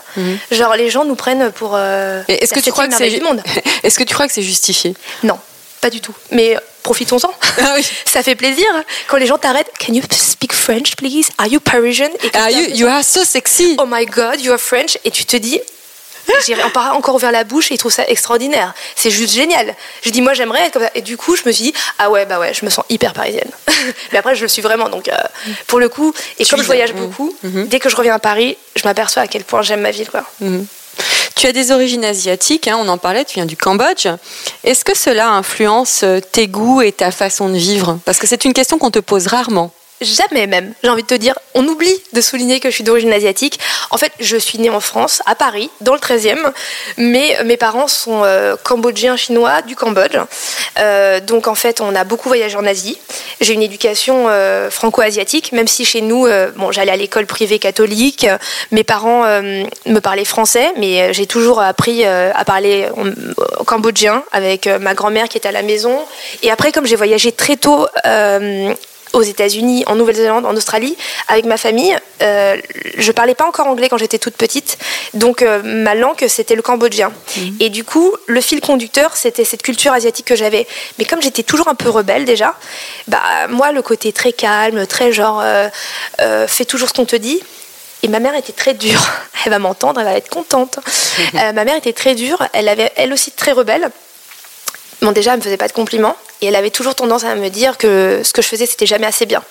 Genre, 0.52 0.76
les 0.76 0.90
gens 0.90 1.04
nous 1.04 1.16
prennent 1.16 1.52
pour. 1.52 1.72
euh, 1.76 2.22
Mhm. 2.30 2.36
Est-ce 2.40 2.54
que 2.54 2.60
Est-ce 3.84 4.00
que 4.00 4.04
tu 4.06 4.14
crois 4.14 4.28
que 4.28 4.34
c'est 4.34 4.42
justifié? 4.42 4.96
Non, 5.24 5.38
pas 5.84 5.90
du 5.90 6.00
tout. 6.02 6.14
Mais 6.32 6.56
profitons-en. 6.82 7.30
Ah 7.62 7.74
oui. 7.76 7.86
Ça 8.06 8.24
fait 8.24 8.36
plaisir 8.36 8.66
quand 9.08 9.18
les 9.18 9.26
gens 9.28 9.38
t'arrêtent. 9.38 9.70
Can 9.86 9.94
you 9.94 10.02
speak 10.12 10.54
French, 10.54 10.96
please? 10.96 11.28
Are 11.38 11.48
you 11.48 11.60
Parisian? 11.60 12.10
Et 12.24 12.30
que 12.30 12.38
Ah, 12.38 12.50
you, 12.50 12.70
you 12.74 12.88
are 12.88 13.04
so 13.04 13.24
sexy. 13.26 13.76
oh 13.80 13.86
my 13.86 14.06
god, 14.06 14.40
you 14.42 14.52
are 14.54 14.60
French, 14.60 14.98
et 15.04 15.12
tu 15.12 15.26
te 15.26 15.36
dis, 15.36 15.60
j'ai 16.48 16.56
encore 16.64 16.96
encore 16.96 17.16
ouvert 17.16 17.34
la 17.34 17.44
bouche 17.44 17.70
et 17.70 17.74
ils 17.74 17.78
trouvent 17.78 17.92
ça 17.94 18.08
extraordinaire. 18.08 18.74
C'est 18.96 19.12
juste 19.12 19.34
génial. 19.34 19.76
Je 20.04 20.10
dis, 20.10 20.22
moi 20.22 20.34
j'aimerais 20.34 20.68
être 20.68 20.74
comme 20.74 20.84
ça. 20.84 20.92
Et 20.96 21.02
du 21.02 21.18
coup, 21.18 21.36
je 21.36 21.44
me 21.46 21.52
suis 21.52 21.66
dit, 21.66 21.74
ah 22.00 22.10
ouais, 22.10 22.26
bah 22.26 22.40
ouais, 22.40 22.54
je 22.54 22.64
me 22.64 22.70
sens 22.70 22.86
hyper 22.90 23.12
parisienne. 23.14 23.52
Mais 24.14 24.20
après, 24.20 24.34
je 24.36 24.44
le 24.44 24.48
suis 24.48 24.62
vraiment. 24.62 24.88
Donc, 24.88 25.10
euh, 25.10 25.18
pour 25.68 25.80
le 25.82 25.90
coup, 25.90 26.14
et 26.40 26.46
comme 26.46 26.62
je 26.62 26.66
voyage 26.66 26.94
beaucoup, 26.94 27.36
dès 27.44 27.80
que 27.80 27.90
je 27.90 27.96
reviens 27.98 28.14
à 28.16 28.20
Paris, 28.20 28.56
je 28.78 28.84
m'aperçois 28.86 29.24
à 29.24 29.28
quel 29.28 29.44
point 29.44 29.62
j'aime 29.64 29.82
ma 29.82 29.92
ville, 29.92 30.10
quoi. 30.10 30.24
Tu 31.36 31.48
as 31.48 31.52
des 31.52 31.72
origines 31.72 32.06
asiatiques, 32.06 32.68
hein, 32.68 32.78
on 32.80 32.88
en 32.88 32.98
parlait, 32.98 33.26
tu 33.26 33.36
viens 33.36 33.46
du 33.46 33.58
Cambodge. 33.58 34.08
Est-ce 34.64 34.86
que 34.86 34.98
cela 34.98 35.30
influence 35.30 36.02
euh, 36.04 36.20
tes 36.20 36.48
goûts 36.48 36.82
et 36.82 36.92
ta 36.92 37.12
façon 37.12 37.50
de 37.50 37.58
vivre? 37.58 38.00
Parce 38.06 38.20
que 38.20 38.28
c'est 38.28 38.46
une 38.46 38.54
question 38.54 38.78
qu'on 38.78 38.92
te 38.92 39.00
pose 39.00 39.28
rarement. 39.28 39.72
Jamais 40.02 40.48
même, 40.48 40.74
j'ai 40.84 40.90
envie 40.90 41.04
de 41.04 41.08
te 41.08 41.14
dire, 41.14 41.38
on 41.54 41.66
oublie 41.68 41.96
de 42.12 42.20
souligner 42.20 42.60
que 42.60 42.70
je 42.70 42.76
suis 42.76 42.84
d'origine 42.84 43.14
asiatique. 43.14 43.60
En 43.90 43.98
fait, 43.98 44.12
je 44.20 44.36
suis 44.36 44.60
née 44.60 44.70
en 44.70 44.80
France, 44.80 45.22
à 45.26 45.36
Paris, 45.36 45.70
dans 45.82 45.94
le 45.94 46.00
13e, 46.00 46.52
mais 46.98 47.38
mes 47.46 47.58
parents 47.58 47.88
sont 47.88 48.24
euh, 48.24 48.56
cambodgiens 48.62 49.16
chinois 49.16 49.62
du 49.62 49.76
Cambodge. 49.76 50.18
Euh, 50.80 51.20
donc 51.22 51.48
en 51.48 51.56
fait, 51.56 51.80
on 51.80 51.96
a 51.96 52.04
beaucoup 52.04 52.28
voyagé 52.28 52.58
en 52.58 52.66
Asie. 52.66 52.98
J'ai 53.40 53.54
une 53.54 53.62
éducation 53.62 54.26
euh, 54.28 54.70
franco-asiatique, 54.70 55.52
même 55.54 55.68
si 55.68 55.86
chez 55.86 56.02
nous, 56.02 56.28
bon, 56.56 56.72
j'allais 56.72 56.92
à 56.92 56.98
l'école 56.98 57.26
privée 57.26 57.60
catholique, 57.60 58.28
mes 58.72 58.84
parents 58.84 59.24
me 59.24 60.00
parlaient 60.00 60.26
français, 60.26 60.74
mais 60.78 61.14
j'ai 61.14 61.28
toujours 61.28 61.62
appris 61.62 62.06
à 62.06 62.46
parler 62.46 62.90
cambodgien 63.66 64.24
avec 64.32 64.68
ma 64.68 64.94
grand-mère 64.94 65.30
qui 65.30 65.38
était 65.38 65.50
à 65.50 65.52
la 65.52 65.62
maison. 65.64 66.00
Et 66.42 66.52
après, 66.52 66.72
comme 66.72 66.86
j'ai 66.86 66.96
voyagé 66.96 67.32
très 67.32 67.56
tôt, 67.56 67.88
aux 69.14 69.22
États-Unis, 69.22 69.84
en 69.88 69.96
Nouvelle-Zélande, 69.96 70.46
en 70.46 70.56
Australie, 70.56 70.98
avec 71.28 71.46
ma 71.46 71.58
famille. 71.58 71.96
Euh, 72.22 72.58
je 72.98 73.12
parlais 73.12 73.36
pas 73.36 73.48
encore 73.48 73.68
anglais 73.68 73.90
quand 73.90 73.98
j'étais 73.98 74.20
toute 74.20 74.36
petite, 74.36 74.78
donc 75.14 75.42
euh, 75.42 75.62
ma 75.64 75.96
langue 75.96 76.26
c'était 76.28 76.56
le 76.56 76.62
cambodgien. 76.62 77.12
Et 77.60 77.70
du 77.70 77.84
coup, 77.84 78.14
le 78.28 78.42
fil 78.42 78.62
conducteur 78.62 79.16
c'était 79.16 79.46
cette 79.46 79.62
culture 79.62 79.94
asiatique 79.94 80.26
que 80.26 80.36
j'avais. 80.36 80.68
Mais 81.00 81.06
comme 81.06 81.22
j'étais 81.22 81.44
toujours 81.44 81.68
un 81.68 81.76
peu 81.76 81.90
rebelle 81.90 82.26
déjà, 82.26 82.56
bah 83.08 83.22
moi 83.50 83.72
le 83.72 83.82
côté 83.82 84.12
très 84.12 84.34
calme, 84.34 84.86
très 84.88 85.12
genre 85.12 85.42
euh, 85.42 85.68
euh, 86.22 86.48
fais 86.48 86.66
toujours 86.66 86.90
ce 86.90 86.94
qu'on 86.94 87.06
te 87.06 87.16
dit. 87.16 87.42
Et 88.04 88.08
ma 88.10 88.20
mère 88.20 88.36
était 88.36 88.54
très 88.54 88.74
dure. 88.74 89.08
Elle 89.46 89.52
va 89.52 89.60
m'entendre, 89.60 90.00
elle 90.00 90.06
va 90.06 90.14
être 90.14 90.30
contente. 90.30 90.80
Euh, 91.36 91.52
ma 91.52 91.66
mère 91.66 91.76
était 91.76 91.94
très 91.94 92.16
dure. 92.16 92.42
Elle 92.54 92.70
avait 92.70 92.92
elle 92.96 93.12
aussi 93.12 93.32
très 93.32 93.52
rebelle. 93.52 93.90
Bon, 95.02 95.12
déjà, 95.12 95.34
elle 95.34 95.40
me 95.40 95.44
faisait 95.44 95.58
pas 95.58 95.68
de 95.68 95.74
compliments 95.74 96.16
et 96.44 96.48
elle 96.48 96.56
avait 96.58 96.70
toujours 96.72 96.94
tendance 96.94 97.24
à 97.24 97.34
me 97.36 97.50
dire 97.50 97.78
que 97.78 98.22
ce 98.24 98.34
que 98.34 98.42
je 98.42 98.48
faisais, 98.50 98.66
c'était 98.66 98.86
jamais 98.86 99.08
assez 99.08 99.26
bien. 99.26 99.42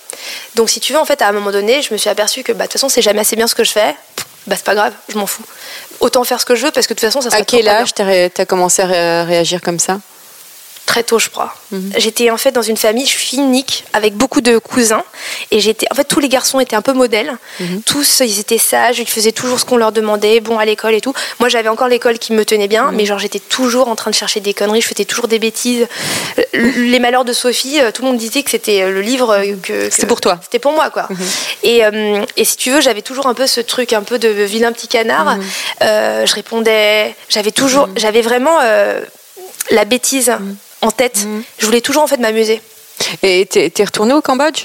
Donc, 0.54 0.68
si 0.70 0.78
tu 0.78 0.92
veux, 0.92 0.98
en 0.98 1.04
fait, 1.06 1.22
à 1.22 1.28
un 1.28 1.32
moment 1.32 1.50
donné, 1.50 1.80
je 1.80 1.92
me 1.92 1.98
suis 1.98 2.10
aperçue 2.10 2.42
que 2.42 2.52
bah, 2.52 2.64
de 2.64 2.68
toute 2.68 2.74
façon, 2.74 2.88
c'est 2.90 3.00
jamais 3.02 3.20
assez 3.20 3.34
bien 3.34 3.46
ce 3.46 3.54
que 3.54 3.64
je 3.64 3.72
fais. 3.72 3.94
Bah, 4.46 4.56
c'est 4.56 4.64
pas 4.64 4.74
grave, 4.74 4.92
je 5.08 5.16
m'en 5.16 5.26
fous. 5.26 5.44
Autant 6.00 6.22
faire 6.24 6.40
ce 6.40 6.44
que 6.44 6.54
je 6.54 6.66
veux 6.66 6.70
parce 6.70 6.86
que 6.86 6.92
de 6.92 6.98
toute 6.98 7.06
façon, 7.08 7.20
ça 7.22 7.30
sera 7.30 7.40
À 7.40 7.44
quel 7.44 7.66
âge 7.68 7.94
tu 7.94 8.02
as, 8.02 8.46
commencé 8.46 8.82
à 8.82 8.86
ré- 8.86 9.22
réagir 9.22 9.60
comme 9.62 9.78
ça? 9.78 10.00
Très 10.86 11.02
tôt, 11.02 11.18
je 11.18 11.30
crois. 11.30 11.54
J'étais 11.96 12.30
en 12.30 12.36
fait 12.36 12.52
dans 12.52 12.62
une 12.62 12.76
famille, 12.76 13.06
je 13.06 13.16
suis 13.16 13.38
unique, 13.38 13.84
avec 13.92 14.14
beaucoup 14.14 14.40
de 14.40 14.58
cousins. 14.58 15.04
Et 15.50 15.60
j'étais, 15.60 15.86
en 15.90 15.94
fait, 15.94 16.04
tous 16.04 16.20
les 16.20 16.28
garçons 16.28 16.60
étaient 16.60 16.76
un 16.76 16.82
peu 16.82 16.92
modèles. 16.92 17.36
Tous, 17.86 18.20
ils 18.20 18.40
étaient 18.40 18.58
sages, 18.58 18.98
ils 18.98 19.08
faisaient 19.08 19.32
toujours 19.32 19.58
ce 19.58 19.64
qu'on 19.64 19.76
leur 19.76 19.92
demandait, 19.92 20.40
bon 20.40 20.58
à 20.58 20.64
l'école 20.64 20.94
et 20.94 21.00
tout. 21.00 21.14
Moi, 21.40 21.48
j'avais 21.48 21.68
encore 21.68 21.88
l'école 21.88 22.18
qui 22.18 22.32
me 22.32 22.44
tenait 22.44 22.68
bien, 22.68 22.92
mais 22.92 23.06
genre, 23.06 23.18
j'étais 23.18 23.38
toujours 23.38 23.88
en 23.88 23.96
train 23.96 24.10
de 24.10 24.16
chercher 24.16 24.40
des 24.40 24.52
conneries, 24.54 24.82
je 24.82 24.88
faisais 24.88 25.04
toujours 25.06 25.28
des 25.28 25.38
bêtises. 25.38 25.86
Les 26.52 26.98
malheurs 26.98 27.24
de 27.24 27.32
Sophie, 27.32 27.80
euh, 27.80 27.90
tout 27.90 28.02
le 28.02 28.08
monde 28.08 28.18
disait 28.18 28.42
que 28.42 28.50
c'était 28.50 28.82
euh, 28.82 28.90
le 28.90 29.00
livre 29.00 29.30
euh, 29.30 29.54
que. 29.62 29.88
C'était 29.90 30.06
pour 30.06 30.20
toi. 30.20 30.38
C'était 30.42 30.58
pour 30.58 30.72
moi, 30.72 30.90
quoi. 30.90 31.08
Et, 31.62 31.84
euh, 31.84 32.24
et 32.36 32.44
si 32.44 32.56
tu 32.56 32.70
veux, 32.70 32.80
j'avais 32.80 33.02
toujours 33.02 33.26
un 33.26 33.34
peu 33.34 33.46
ce 33.46 33.60
truc 33.60 33.92
un 33.92 34.02
peu 34.02 34.18
de 34.18 34.28
vilain 34.28 34.72
petit 34.72 34.88
canard. 34.88 35.38
Euh, 35.82 36.26
je 36.26 36.34
répondais, 36.34 37.14
j'avais 37.28 37.52
toujours, 37.52 37.88
j'avais 37.96 38.20
vraiment 38.22 38.58
euh, 38.62 39.00
la 39.70 39.84
bêtise 39.84 40.32
en 40.82 40.90
tête. 40.90 41.26
Je 41.58 41.66
voulais 41.66 41.80
toujours 41.80 42.02
en 42.02 42.06
fait 42.06 42.18
m'amuser. 42.18 42.60
Et 43.22 43.46
t'es 43.46 43.68
t'es 43.70 43.84
retourné 43.84 44.12
au 44.14 44.20
Cambodge? 44.22 44.64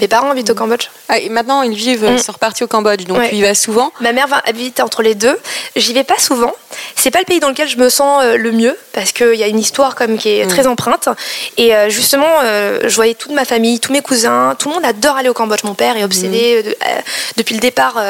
Mes 0.00 0.08
parents 0.08 0.30
habitent 0.30 0.50
au 0.50 0.54
Cambodge. 0.54 0.88
ah, 1.08 1.18
et 1.18 1.28
Maintenant, 1.28 1.62
ils 1.62 1.74
vivent, 1.74 2.04
Mm. 2.04 2.14
ils 2.16 2.22
sont 2.22 2.32
repartis 2.32 2.64
au 2.64 2.66
Cambodge, 2.66 3.04
donc 3.04 3.18
Ouais. 3.18 3.28
tu 3.28 3.36
y 3.36 3.42
vas 3.42 3.54
souvent? 3.54 3.92
Ma 4.00 4.12
mère 4.12 4.26
va 4.28 4.42
habiter 4.46 4.82
entre 4.82 5.02
les 5.02 5.14
deux. 5.14 5.38
J'y 5.76 5.92
vais 5.92 6.04
pas 6.04 6.18
souvent. 6.18 6.52
C'est 6.96 7.10
pas 7.10 7.18
le 7.20 7.24
pays 7.24 7.40
dans 7.40 7.48
lequel 7.48 7.68
je 7.68 7.76
me 7.76 7.88
sens 7.88 8.22
euh, 8.24 8.36
le 8.36 8.52
mieux 8.52 8.76
parce 8.92 9.12
qu'il 9.12 9.34
y 9.34 9.42
a 9.42 9.46
une 9.46 9.58
histoire 9.58 9.94
comme 9.94 10.16
qui 10.18 10.28
est 10.30 10.46
très 10.46 10.66
empreinte. 10.66 11.08
Et 11.58 11.74
euh, 11.74 11.88
justement, 11.90 12.26
euh, 12.44 12.80
je 12.84 12.94
voyais 12.94 13.14
toute 13.14 13.32
ma 13.32 13.44
famille, 13.44 13.78
tous 13.80 13.92
mes 13.92 14.02
cousins, 14.02 14.54
tout 14.58 14.68
le 14.68 14.74
monde 14.76 14.84
adore 14.84 15.16
aller 15.16 15.28
au 15.28 15.34
Cambodge. 15.34 15.64
Mon 15.64 15.74
père 15.74 15.96
est 15.96 16.04
obsédé 16.04 16.62
euh, 16.66 16.86
depuis 17.36 17.54
le 17.54 17.60
départ. 17.60 18.02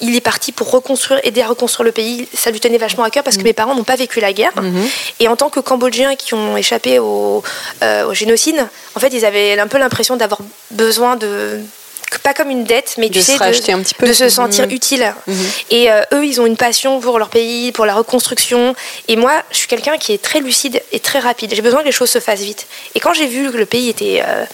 il 0.00 0.14
est 0.16 0.20
parti 0.20 0.52
pour 0.52 0.70
reconstruire, 0.70 1.20
aider 1.24 1.42
à 1.42 1.46
reconstruire 1.46 1.84
le 1.84 1.92
pays. 1.92 2.28
Ça 2.34 2.50
lui 2.50 2.60
tenait 2.60 2.78
vachement 2.78 3.04
à 3.04 3.10
cœur 3.10 3.22
parce 3.24 3.36
que 3.36 3.42
mes 3.42 3.52
parents 3.52 3.74
n'ont 3.74 3.84
pas 3.84 3.96
vécu 3.96 4.20
la 4.20 4.32
guerre. 4.32 4.52
Et 5.20 5.28
en 5.28 5.36
tant 5.36 5.50
que 5.50 5.60
Cambodgiens 5.60 6.16
qui 6.16 6.34
ont 6.34 6.56
échappé 6.56 6.98
au, 6.98 7.42
au 7.82 8.14
génocide, 8.14 8.66
en 8.94 9.00
fait, 9.00 9.08
ils 9.12 9.24
avaient 9.24 9.58
un 9.58 9.66
peu 9.68 9.78
l'impression 9.78 10.16
d'avoir 10.16 10.40
besoin 10.70 11.16
de 11.16 11.60
pas 12.22 12.34
comme 12.34 12.50
une 12.50 12.64
dette, 12.64 12.94
mais 12.98 13.08
De 13.08 13.14
tu 13.14 13.20
se 13.20 13.32
sais, 13.32 13.36
racheter 13.36 13.72
un 13.72 13.80
petit 13.82 13.94
peu. 13.94 14.06
de 14.06 14.12
se 14.12 14.28
sentir 14.28 14.64
Mhm. 14.66 14.72
utile. 14.72 15.14
Et 15.70 15.90
euh, 15.90 16.02
eux, 16.14 16.24
ils 16.24 16.40
ont 16.40 16.46
une 16.46 16.56
passion 16.56 17.00
pour 17.00 17.18
leur 17.18 17.28
pays, 17.28 17.72
pour 17.72 17.84
la 17.84 17.94
reconstruction. 17.94 18.74
Et 19.08 19.16
moi, 19.16 19.32
je 19.50 19.56
suis 19.56 19.68
quelqu'un 19.68 19.96
qui 19.98 20.12
est 20.12 20.22
très 20.22 20.40
lucide 20.40 20.80
et 20.92 21.00
très 21.00 21.18
rapide. 21.18 21.52
J'ai 21.54 21.62
besoin 21.62 21.80
que 21.80 21.86
les 21.86 21.92
choses 21.92 22.10
se 22.10 22.20
fassent 22.20 22.40
vite. 22.40 22.66
Et 22.94 23.00
quand 23.00 23.12
j'ai 23.12 23.26
vu 23.26 23.50
que 23.52 23.56
le 23.56 23.66
pays 23.66 23.88
était 23.90 24.22
euh, 24.26 24.44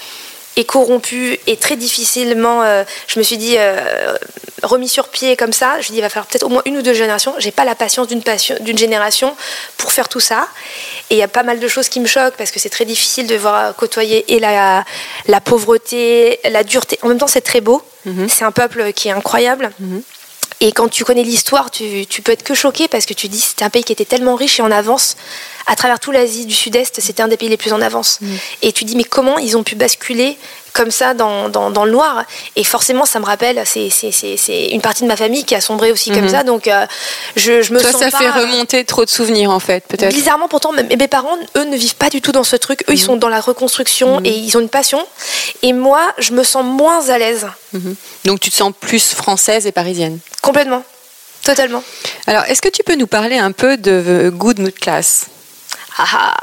est 0.56 0.64
corrompu 0.64 1.38
et 1.46 1.56
très 1.56 1.76
difficilement, 1.76 2.62
euh, 2.62 2.84
je 3.06 3.18
me 3.18 3.24
suis 3.24 3.38
dit, 3.38 3.54
euh, 3.58 4.14
remis 4.62 4.88
sur 4.88 5.08
pied 5.08 5.36
comme 5.36 5.52
ça, 5.52 5.80
je 5.80 5.86
me 5.88 5.92
dit, 5.92 5.98
il 5.98 6.02
va 6.02 6.08
falloir 6.10 6.26
peut-être 6.26 6.42
au 6.42 6.48
moins 6.50 6.62
une 6.66 6.76
ou 6.76 6.82
deux 6.82 6.92
générations. 6.92 7.34
J'ai 7.38 7.50
pas 7.52 7.64
la 7.64 7.74
patience 7.74 8.06
d'une 8.08 8.22
passion- 8.22 8.56
d'une 8.60 8.76
génération 8.78 9.34
pour 9.78 9.92
faire 9.92 10.08
tout 10.08 10.20
ça. 10.20 10.46
Et 11.10 11.14
il 11.14 11.18
y 11.18 11.22
a 11.22 11.28
pas 11.28 11.42
mal 11.42 11.58
de 11.58 11.68
choses 11.68 11.88
qui 11.88 12.00
me 12.00 12.06
choquent 12.06 12.36
parce 12.36 12.50
que 12.50 12.60
c'est 12.60 12.68
très 12.70 12.84
difficile 12.84 13.26
de 13.26 13.34
voir 13.36 13.74
côtoyer 13.76 14.34
et 14.34 14.38
la, 14.40 14.84
la 15.26 15.40
pauvreté, 15.40 16.38
la 16.50 16.64
dureté. 16.64 16.98
En 17.02 17.08
même 17.08 17.18
temps, 17.18 17.26
c'est 17.26 17.40
très 17.40 17.60
beau. 17.60 17.82
C'est 18.28 18.44
un 18.44 18.52
peuple 18.52 18.92
qui 18.92 19.08
est 19.08 19.12
incroyable. 19.12 19.70
Et 20.60 20.70
quand 20.70 20.88
tu 20.88 21.04
connais 21.04 21.24
l'histoire, 21.24 21.70
tu, 21.72 22.06
tu 22.06 22.22
peux 22.22 22.30
être 22.30 22.44
que 22.44 22.54
choqué 22.54 22.86
parce 22.86 23.04
que 23.06 23.14
tu 23.14 23.26
dis 23.28 23.40
c'était 23.40 23.64
un 23.64 23.70
pays 23.70 23.82
qui 23.82 23.92
était 23.92 24.04
tellement 24.04 24.36
riche 24.36 24.60
et 24.60 24.62
en 24.62 24.70
avance. 24.70 25.16
À 25.66 25.76
travers 25.76 26.00
toute 26.00 26.14
l'Asie 26.14 26.46
du 26.46 26.54
Sud-Est, 26.54 27.00
c'était 27.00 27.22
un 27.22 27.28
des 27.28 27.36
pays 27.36 27.48
les 27.48 27.56
plus 27.56 27.72
en 27.72 27.80
avance. 27.80 28.18
Et 28.62 28.72
tu 28.72 28.84
dis 28.84 28.96
mais 28.96 29.04
comment 29.04 29.38
ils 29.38 29.56
ont 29.56 29.62
pu 29.62 29.74
basculer 29.76 30.36
comme 30.72 30.90
ça 30.90 31.12
dans, 31.14 31.48
dans, 31.50 31.70
dans 31.70 31.84
le 31.84 31.92
noir? 31.92 32.24
Et 32.56 32.64
forcément, 32.64 33.04
ça 33.04 33.20
me 33.20 33.24
rappelle, 33.26 33.62
c'est- 33.66 33.90
une 34.70 34.80
partie 34.80 35.02
de 35.02 35.08
ma 35.08 35.16
famille 35.16 35.44
qui 35.44 35.54
a 35.54 35.60
sombré 35.60 35.92
aussi 35.92 36.10
comme 36.10 36.28
ça. 36.28 36.42
Donc 36.42 36.66
euh, 36.66 36.86
je, 37.36 37.62
je 37.62 37.72
me 37.72 37.80
Toi, 37.80 37.92
sens 37.92 38.00
ça 38.02 38.10
pas- 38.10 38.18
fait 38.18 38.30
remonter 38.30 38.84
trop 38.84 39.04
de 39.04 39.10
souvenirs, 39.10 39.50
en 39.50 39.60
fait, 39.60 39.84
peut-être. 39.86 40.12
Bizarrement, 40.14 40.48
pourtant, 40.48 40.72
mes 40.72 41.08
parents, 41.08 41.36
eux, 41.56 41.64
ne 41.64 41.76
vivent 41.76 41.96
pas 41.96 42.10
du 42.10 42.20
tout 42.20 42.32
dans 42.32 42.44
ce 42.44 42.56
truc. 42.56 42.82
Eux, 42.88 42.94
ils 42.94 42.98
sont 43.00 43.16
dans 43.16 43.28
la 43.28 43.40
reconstruction 43.40 44.20
et 44.24 44.30
ils 44.30 44.56
ont 44.56 44.60
une 44.60 44.68
passion. 44.68 45.04
Et 45.62 45.72
moi, 45.72 46.00
je 46.18 46.32
me 46.32 46.42
sens 46.42 46.64
moins 46.64 47.08
à 47.08 47.18
l'aise. 47.18 47.46
Donc, 48.24 48.40
tu 48.40 48.50
te 48.50 48.56
sens 48.56 48.72
plus 48.80 49.12
française 49.14 49.66
et 49.66 49.72
parisienne? 49.72 50.18
Complètement. 50.42 50.82
Totalement. 51.44 51.82
Alors, 52.26 52.44
est-ce 52.44 52.62
que 52.62 52.68
tu 52.68 52.82
peux 52.84 52.94
nous 52.94 53.06
parler 53.08 53.36
un 53.38 53.50
peu 53.52 53.76
de 53.76 54.30
Good 54.32 54.60
Mood 54.60 54.74
Class? 54.74 55.26
Ah 55.98 56.04
ah. 56.14 56.34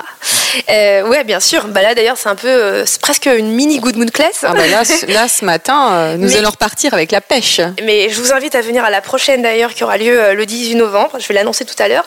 Euh, 0.69 1.03
ouais, 1.07 1.23
bien 1.23 1.39
sûr. 1.39 1.67
Bah 1.67 1.81
là, 1.81 1.95
d'ailleurs, 1.95 2.17
c'est 2.17 2.29
un 2.29 2.35
peu, 2.35 2.47
euh, 2.47 2.85
c'est 2.85 3.01
presque 3.01 3.25
une 3.27 3.51
mini 3.51 3.79
good 3.79 3.95
mood 3.97 4.11
class. 4.11 4.43
ah 4.43 4.53
bah 4.53 4.67
là, 4.67 4.83
ce- 4.85 5.05
là, 5.11 5.27
ce 5.27 5.43
matin, 5.45 5.91
euh, 5.93 6.17
nous 6.17 6.27
Mais- 6.29 6.37
allons 6.37 6.49
repartir 6.51 6.93
avec 6.93 7.11
la 7.11 7.21
pêche. 7.21 7.59
Mais 7.83 8.09
je 8.09 8.19
vous 8.21 8.31
invite 8.33 8.55
à 8.55 8.61
venir 8.61 8.83
à 8.83 8.89
la 8.89 9.01
prochaine 9.01 9.41
d'ailleurs, 9.41 9.73
qui 9.73 9.83
aura 9.83 9.97
lieu 9.97 10.19
euh, 10.21 10.33
le 10.33 10.45
18 10.45 10.75
novembre. 10.75 11.17
Je 11.19 11.27
vais 11.27 11.33
l'annoncer 11.33 11.65
tout 11.65 11.75
à 11.81 11.87
l'heure. 11.87 12.05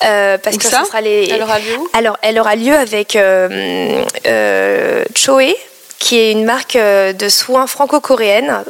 Parce 0.00 0.56
Où 0.56 0.58
que 0.58 0.64
ça 0.64 0.80
ça 0.80 0.84
sera 0.84 1.00
les. 1.00 1.28
Elle 1.30 1.42
aura 1.42 1.58
lieu 1.60 1.76
où 1.78 1.88
Alors, 1.96 2.18
elle 2.22 2.38
aura 2.40 2.56
lieu 2.56 2.74
avec 2.74 3.16
Choé, 5.16 5.56
qui 6.02 6.18
est 6.18 6.32
une 6.32 6.44
marque 6.44 6.74
euh, 6.74 7.12
de 7.12 7.28
soins 7.28 7.68
franco-coréenne 7.68 8.64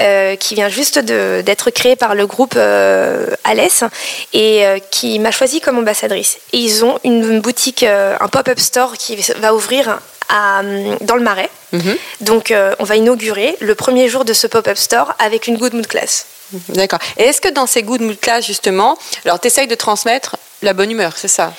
euh, 0.00 0.36
qui 0.36 0.54
vient 0.54 0.70
juste 0.70 0.98
d'être 0.98 1.70
créée 1.70 1.96
par 1.96 2.14
le 2.14 2.26
groupe 2.26 2.54
euh, 2.56 3.26
Alès 3.44 3.84
et 4.32 4.64
euh, 4.64 4.78
qui 4.90 5.18
m'a 5.18 5.30
choisie 5.30 5.60
comme 5.60 5.76
ambassadrice. 5.76 6.38
Et 6.54 6.58
ils 6.58 6.82
ont 6.82 6.98
une 7.04 7.40
boutique, 7.40 7.82
un 7.82 8.28
pop-up 8.28 8.58
store 8.58 8.94
qui 8.94 9.16
va 9.36 9.54
ouvrir 9.54 10.00
à, 10.30 10.62
dans 11.02 11.16
le 11.16 11.22
Marais. 11.22 11.50
Mhm. 11.72 11.96
Donc, 12.22 12.54
on 12.78 12.84
va 12.84 12.96
inaugurer 12.96 13.54
le 13.60 13.74
premier 13.74 14.08
jour 14.08 14.24
de 14.24 14.32
ce 14.32 14.46
pop-up 14.46 14.78
store 14.78 15.14
avec 15.18 15.46
une 15.46 15.58
Good 15.58 15.74
Mood 15.74 15.86
Class. 15.86 16.24
D'accord. 16.70 17.00
Et 17.18 17.24
est-ce 17.24 17.42
que 17.42 17.50
dans 17.50 17.66
ces 17.66 17.82
Good 17.82 18.00
Mood 18.00 18.18
Class, 18.18 18.46
justement, 18.46 18.96
alors 19.26 19.38
tu 19.40 19.48
essayes 19.48 19.66
de 19.66 19.74
transmettre 19.74 20.36
la 20.62 20.72
bonne 20.72 20.90
humeur, 20.90 21.12
c'est 21.16 21.28
ça? 21.28 21.52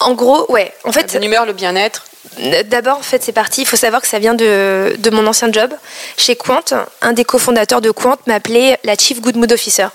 En 0.00 0.12
gros, 0.14 0.46
ouais. 0.50 0.72
En 0.84 0.88
La 0.88 0.92
fait, 0.92 1.12
bonne 1.12 1.24
humeur, 1.24 1.46
le 1.46 1.52
bien-être 1.52 2.04
D'abord, 2.66 2.98
en 2.98 3.02
fait, 3.02 3.22
c'est 3.22 3.32
parti. 3.32 3.62
Il 3.62 3.66
faut 3.66 3.76
savoir 3.76 4.00
que 4.02 4.06
ça 4.06 4.18
vient 4.18 4.34
de, 4.34 4.94
de 4.98 5.10
mon 5.10 5.26
ancien 5.26 5.50
job. 5.50 5.72
Chez 6.16 6.36
Quant, 6.36 6.60
un 7.00 7.12
des 7.12 7.24
cofondateurs 7.24 7.80
de 7.80 7.90
Quant 7.90 8.16
m'appelait 8.26 8.78
la 8.84 8.94
Chief 8.96 9.20
Good 9.20 9.36
Mood 9.36 9.50
Officer, 9.50 9.88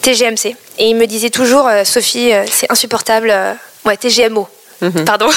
TGMC. 0.00 0.56
Et 0.78 0.86
il 0.88 0.96
me 0.96 1.06
disait 1.06 1.30
toujours, 1.30 1.68
euh, 1.68 1.84
Sophie, 1.84 2.32
euh, 2.32 2.44
c'est 2.50 2.70
insupportable. 2.70 3.30
euh, 3.30 3.52
ouais, 3.84 3.96
TGMO. 3.96 4.48
Pardon. 5.06 5.28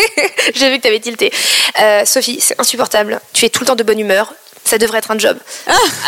J'ai 0.54 0.70
vu 0.70 0.76
que 0.78 0.82
tu 0.82 0.88
avais 0.88 1.00
tilté. 1.00 1.30
Euh, 1.80 2.04
Sophie, 2.06 2.38
c'est 2.40 2.58
insupportable. 2.58 3.20
Tu 3.34 3.44
es 3.44 3.50
tout 3.50 3.60
le 3.60 3.66
temps 3.66 3.74
de 3.76 3.82
bonne 3.82 3.98
humeur. 4.00 4.32
Ça 4.64 4.78
devrait 4.78 4.98
être 4.98 5.10
un 5.10 5.18
job. 5.18 5.36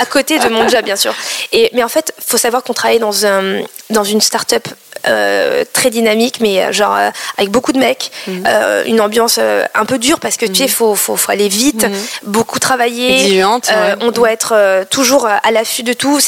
À 0.01 0.07
côté 0.07 0.39
de 0.39 0.49
mon 0.49 0.67
job, 0.71 0.83
bien 0.85 0.97
sûr. 0.97 1.13
Et, 1.53 1.69
mais 1.75 1.83
en 1.83 1.89
fait, 1.91 2.15
faut 2.27 2.39
savoir 2.39 2.63
qu'on 2.63 2.73
travaille 2.73 2.99
dans, 2.99 3.27
un, 3.27 3.61
dans 3.91 4.05
une 4.05 4.23
start-up 4.23 4.67
euh, 5.07 5.65
très 5.73 5.91
dynamique, 5.91 6.39
mais 6.41 6.63
euh, 6.63 6.73
genre 6.73 6.95
euh, 6.97 7.11
avec 7.39 7.51
beaucoup 7.51 7.73
de 7.73 7.79
mecs, 7.79 8.11
euh, 8.29 8.85
une 8.87 9.01
ambiance 9.01 9.39
un 9.39 9.85
peu 9.85 9.99
dure 9.99 10.21
parce 10.21 10.37
que 10.37 10.47
tu 10.47 10.55
sais, 10.55 10.69
faut, 10.69 10.95
faut, 10.95 11.17
faut 11.17 11.33
aller 11.33 11.49
vite, 11.49 11.87
beaucoup 12.25 12.59
travailler. 12.59 13.15
Exigeante, 13.15 13.69
ouais. 13.69 13.95
On 14.01 14.11
doit 14.11 14.33
être 14.33 14.85
toujours 14.91 15.27
à 15.27 15.51
l'affût 15.51 15.83
de 15.83 15.93
tout. 15.93 16.19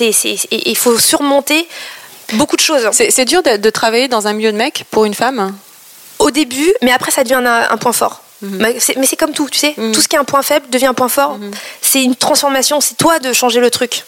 Et 0.00 0.70
il 0.70 0.76
faut 0.76 0.98
surmonter 0.98 1.68
beaucoup 2.32 2.56
de 2.56 2.60
choses. 2.60 2.88
C'est 2.92 3.12
c'est 3.12 3.24
dur 3.24 3.42
de, 3.42 3.58
de 3.58 3.70
travailler 3.70 4.08
dans 4.08 4.26
un 4.26 4.32
milieu 4.32 4.50
de 4.50 4.56
mecs 4.56 4.84
pour 4.90 5.04
une 5.04 5.14
femme? 5.14 5.54
Au 6.18 6.30
début, 6.32 6.72
mais 6.82 6.90
après 6.90 7.12
ça 7.12 7.22
devient 7.22 7.34
un, 7.44 7.68
un 7.70 7.76
point 7.76 7.92
fort. 7.92 8.23
Mais 8.44 8.76
c'est- 8.78 8.96
mais 8.96 9.06
c'est 9.06 9.16
comme 9.16 9.32
tout, 9.32 9.48
tu 9.50 9.58
sais, 9.58 9.74
tout 9.92 10.00
ce 10.00 10.08
qui 10.08 10.16
est 10.16 10.18
un 10.18 10.24
point 10.24 10.42
faible 10.42 10.66
devient 10.70 10.86
un 10.86 10.94
point 10.94 11.08
fort. 11.08 11.38
C'est 11.82 12.02
une 12.02 12.16
transformation, 12.16 12.80
c'est 12.80 12.96
toi 12.96 13.18
de 13.18 13.32
changer 13.32 13.60
le 13.60 13.70
truc. 13.70 14.04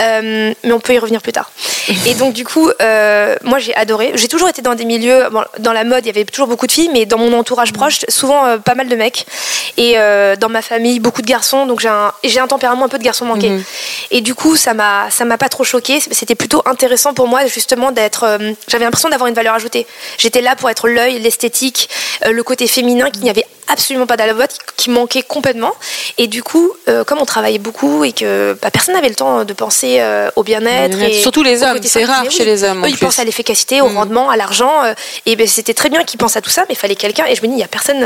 Euh, 0.00 0.54
mais 0.64 0.72
on 0.72 0.80
peut 0.80 0.94
y 0.94 0.98
revenir 0.98 1.20
plus 1.20 1.32
tard. 1.32 1.50
Et 2.06 2.14
donc 2.14 2.32
du 2.32 2.44
coup, 2.44 2.70
euh, 2.80 3.36
moi 3.42 3.58
j'ai 3.58 3.74
adoré. 3.74 4.12
J'ai 4.14 4.28
toujours 4.28 4.48
été 4.48 4.62
dans 4.62 4.74
des 4.74 4.84
milieux, 4.84 5.28
bon, 5.30 5.42
dans 5.58 5.72
la 5.72 5.84
mode, 5.84 6.04
il 6.04 6.06
y 6.06 6.10
avait 6.10 6.24
toujours 6.24 6.46
beaucoup 6.48 6.66
de 6.66 6.72
filles, 6.72 6.90
mais 6.92 7.04
dans 7.06 7.18
mon 7.18 7.32
entourage 7.38 7.72
proche, 7.72 8.00
souvent 8.08 8.46
euh, 8.46 8.56
pas 8.58 8.74
mal 8.74 8.88
de 8.88 8.96
mecs. 8.96 9.26
Et 9.76 9.94
dans 10.38 10.48
ma 10.50 10.60
famille, 10.62 11.00
beaucoup 11.00 11.22
de 11.22 11.26
garçons. 11.26 11.66
Donc 11.66 11.80
j'ai 11.80 11.88
un, 11.88 12.12
un 12.40 12.46
tempérament 12.46 12.84
un 12.84 12.88
peu 12.88 12.98
de 12.98 13.02
garçon 13.04 13.24
manqué. 13.24 13.48
Et 14.10 14.20
du 14.20 14.34
coup, 14.34 14.54
ça 14.56 14.74
m'a, 14.74 15.10
ça 15.10 15.24
m'a 15.24 15.38
pas 15.38 15.48
trop 15.48 15.64
choqué. 15.64 15.98
C'était 16.10 16.34
plutôt 16.34 16.62
intéressant 16.66 17.14
pour 17.14 17.26
moi 17.26 17.46
justement 17.46 17.90
d'être. 17.90 18.38
J'avais 18.68 18.84
l'impression 18.84 19.08
d'avoir 19.08 19.28
une 19.28 19.34
valeur 19.34 19.54
ajoutée. 19.54 19.86
J'étais 20.18 20.40
là 20.42 20.56
pour 20.56 20.68
être 20.70 20.88
l'œil, 20.88 21.18
l'esthétique, 21.20 21.88
le 22.28 22.42
côté 22.42 22.66
féminin 22.66 23.10
qu'il 23.10 23.22
n'y 23.22 23.30
avait 23.30 23.46
absolument 23.72 24.06
pas 24.06 24.16
dans 24.16 24.26
la 24.26 24.34
boîte, 24.34 24.58
qui 24.76 24.90
manquait 24.90 25.22
complètement. 25.22 25.72
Et 26.18 26.26
du 26.26 26.42
coup, 26.42 26.72
euh, 26.88 27.04
comme 27.04 27.18
on 27.18 27.24
travaillait 27.24 27.58
beaucoup 27.58 28.04
et 28.04 28.12
que 28.12 28.56
bah, 28.60 28.70
personne 28.70 28.94
n'avait 28.94 29.08
le 29.08 29.14
temps 29.14 29.44
de 29.44 29.52
penser 29.52 29.96
euh, 30.00 30.30
au 30.36 30.42
bien-être. 30.42 30.96
Surtout 31.20 31.42
les 31.42 31.62
hommes, 31.62 31.78
c'est 31.82 32.04
rare 32.04 32.30
chez 32.30 32.44
les 32.44 32.64
hommes, 32.64 32.84
Eux, 32.84 32.88
ils 32.88 32.98
pensent 32.98 33.18
à 33.18 33.24
l'efficacité, 33.24 33.80
au 33.80 33.88
rendement, 33.88 34.30
à 34.30 34.36
l'argent. 34.36 34.84
euh, 34.84 34.94
et 35.26 35.36
ben, 35.36 35.46
c'était 35.46 35.74
très 35.74 35.88
bien 35.88 36.04
qu'ils 36.04 36.18
pensent 36.18 36.36
à 36.36 36.40
tout 36.40 36.50
ça, 36.50 36.62
mais 36.68 36.74
il 36.74 36.78
fallait 36.78 36.96
quelqu'un. 36.96 37.24
Et 37.26 37.34
je 37.34 37.42
me 37.42 37.46
dis, 37.46 37.54
il 37.54 37.56
n'y 37.56 37.64
a 37.64 37.68
personne. 37.68 38.04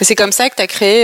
C'est 0.00 0.14
comme 0.14 0.32
ça 0.32 0.48
que 0.48 0.56
tu 0.56 0.62
as 0.62 0.66
créé 0.66 1.02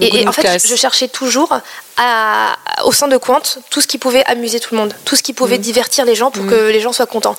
et, 0.00 0.20
et 0.20 0.28
en 0.28 0.32
fait, 0.32 0.58
je 0.66 0.74
cherchais 0.76 1.08
toujours 1.08 1.58
à, 1.96 2.56
au 2.84 2.92
sein 2.92 3.08
de 3.08 3.16
Quant 3.16 3.40
tout 3.70 3.80
ce 3.80 3.86
qui 3.86 3.98
pouvait 3.98 4.24
amuser 4.26 4.60
tout 4.60 4.74
le 4.74 4.80
monde, 4.80 4.94
tout 5.04 5.16
ce 5.16 5.22
qui 5.22 5.32
Mm. 5.32 5.36
pouvait 5.36 5.58
divertir 5.58 6.04
les 6.04 6.14
gens 6.14 6.30
pour 6.30 6.46
que 6.46 6.68
les 6.68 6.80
gens 6.80 6.92
soient 6.92 7.06
contents. 7.06 7.36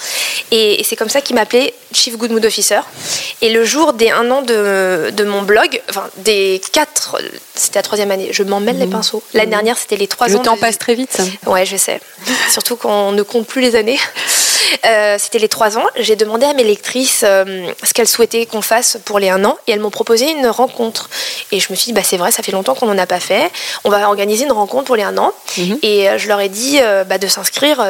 Et, 0.51 0.79
et 0.79 0.84
c'est 0.84 0.95
comme 0.95 1.10
ça 1.10 1.21
qu'il 1.21 1.36
m'appelait 1.36 1.73
Chief 1.93 2.17
Good 2.17 2.31
Mood 2.31 2.43
Officer. 2.45 2.79
Et 3.41 3.49
le 3.51 3.63
jour 3.63 3.93
des 3.93 4.10
un 4.12 4.29
an 4.31 4.41
de, 4.41 5.12
de 5.12 5.23
mon 5.23 5.41
blog, 5.43 5.81
enfin 5.89 6.08
des 6.17 6.62
quatre, 6.71 7.17
c'était 7.55 7.79
la 7.79 7.84
troisième 7.84 8.12
année, 8.12 8.29
je 8.31 8.43
m'en 8.43 8.60
mêle 8.60 8.77
les 8.79 8.88
pinceaux. 8.88 9.23
L'année 9.34 9.51
dernière, 9.51 9.77
c'était 9.77 9.97
les 9.97 10.08
trois 10.08 10.27
Mm. 10.27 10.31
Le 10.34 10.38
ans. 10.39 10.43
temps 10.43 10.55
de- 10.55 10.60
passe 10.62 10.77
très 10.77 10.95
vite. 10.95 11.17
Ouais, 11.45 11.65
je 11.65 11.77
sais. 11.77 11.99
Surtout 12.51 12.75
qu'on 12.75 13.12
ne 13.12 13.21
compte 13.23 13.47
plus 13.47 13.62
les 13.62 13.75
années. 13.75 13.99
Euh, 14.86 15.17
C'était 15.19 15.39
les 15.39 15.49
trois 15.49 15.78
ans. 15.78 15.86
J'ai 15.97 16.15
demandé 16.15 16.45
à 16.45 16.54
mes 16.54 16.63
lectrices 16.63 17.23
euh, 17.23 17.67
ce 17.84 17.93
qu'elles 17.93 18.08
souhaitaient 18.08 18.45
qu'on 18.45 18.62
fasse 18.62 18.97
pour 19.06 19.19
les 19.19 19.30
un 19.30 19.43
an 19.45 19.58
et 19.67 19.71
elles 19.71 19.80
m'ont 19.80 19.89
proposé 19.89 20.30
une 20.32 20.47
rencontre. 20.47 21.10
Et 21.51 21.60
je 21.60 21.67
me 21.71 21.75
suis 21.75 21.86
dit, 21.88 21.93
bah, 21.93 22.01
c'est 22.04 22.17
vrai, 22.17 22.32
ça 22.32 22.43
fait 22.43 22.51
longtemps 22.51 22.75
qu'on 22.75 22.86
n'en 22.88 22.97
a 22.97 23.06
pas 23.06 23.19
fait. 23.19 23.51
On 23.84 23.89
va 23.89 24.08
organiser 24.08 24.45
une 24.45 24.51
rencontre 24.51 24.86
pour 24.86 24.95
les 24.95 25.04
un 25.04 25.17
an. 25.17 25.34
Mhm. 25.58 25.80
Et 25.82 26.10
euh, 26.10 26.17
je 26.17 26.28
leur 26.28 26.39
ai 26.39 26.49
dit 26.49 26.80
euh, 26.82 27.04
bah, 27.04 27.17
de 27.17 27.28
s'inscrire 27.28 27.84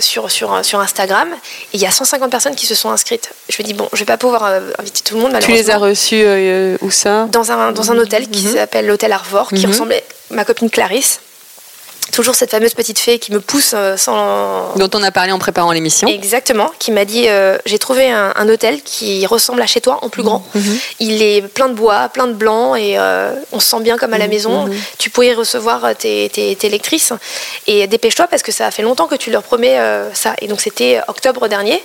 sur, 0.00 0.30
sur, 0.30 0.64
sur 0.64 0.80
Instagram. 0.80 1.28
Et 1.72 1.76
il 1.76 1.80
y 1.80 1.86
a 1.86 1.90
150 1.90 2.30
personnes 2.30 2.54
qui 2.54 2.66
se 2.66 2.74
sont 2.74 2.90
inscrites. 2.90 3.30
Je 3.48 3.60
me 3.62 3.66
dis, 3.66 3.74
bon, 3.74 3.88
je 3.92 3.98
vais 4.00 4.04
pas 4.04 4.18
pouvoir 4.18 4.44
inviter 4.78 5.00
tout 5.04 5.14
le 5.16 5.20
monde, 5.22 5.36
Tu 5.40 5.52
les 5.52 5.70
as 5.70 5.80
euh, 5.80 6.76
où 6.80 6.90
ça? 6.90 7.26
Dans 7.30 7.52
un, 7.52 7.72
dans 7.72 7.90
un 7.92 7.98
hôtel 7.98 8.28
qui 8.28 8.46
Mhm. 8.46 8.54
s'appelle 8.54 8.86
l'hôtel 8.86 9.12
Arvor, 9.12 9.48
qui 9.48 9.62
Mhm. 9.64 9.70
ressemblait 9.72 10.04
à 10.30 10.34
ma 10.34 10.44
copine 10.44 10.70
Clarisse. 10.70 11.20
Toujours 12.12 12.34
cette 12.34 12.50
fameuse 12.50 12.72
petite 12.74 12.98
fée 12.98 13.18
qui 13.18 13.32
me 13.32 13.40
pousse 13.40 13.72
euh, 13.74 13.96
sans, 13.96 14.74
Dont 14.76 14.90
on 14.94 15.02
a 15.02 15.10
parlé 15.10 15.32
en 15.32 15.38
préparant 15.38 15.72
l'émission. 15.72 16.08
Exactement, 16.08 16.70
qui 16.78 16.92
m'a 16.92 17.04
dit 17.04 17.28
euh, 17.28 17.58
j'ai 17.66 17.78
trouvé 17.78 18.10
un, 18.10 18.32
un 18.36 18.48
hôtel 18.48 18.80
qui 18.82 19.26
ressemble 19.26 19.60
à 19.60 19.66
chez 19.66 19.80
toi 19.80 19.98
en 20.02 20.08
plus 20.08 20.22
grand. 20.22 20.46
Il 21.00 21.22
est 21.22 21.42
plein 21.42 21.68
de 21.68 21.74
bois, 21.74 22.08
plein 22.08 22.26
de 22.26 22.32
blanc 22.32 22.74
et 22.74 22.98
euh, 22.98 23.32
on 23.52 23.60
se 23.60 23.68
sent 23.68 23.80
bien 23.80 23.98
comme 23.98 24.14
à 24.14 24.18
la 24.18 24.28
maison. 24.28 24.68
Tu 24.98 25.10
pourrais 25.10 25.28
y 25.28 25.34
recevoir 25.34 25.94
tes, 25.96 26.28
tes, 26.30 26.54
tes 26.56 26.68
lectrices 26.68 27.12
et 27.66 27.86
dépêche-toi 27.86 28.26
parce 28.28 28.42
que 28.42 28.52
ça 28.52 28.70
fait 28.70 28.82
longtemps 28.82 29.06
que 29.06 29.16
tu 29.16 29.30
leur 29.30 29.42
promets 29.42 29.78
euh, 29.78 30.12
ça. 30.14 30.34
Et 30.40 30.48
donc 30.48 30.60
c'était 30.60 31.00
octobre 31.08 31.48
dernier 31.48 31.82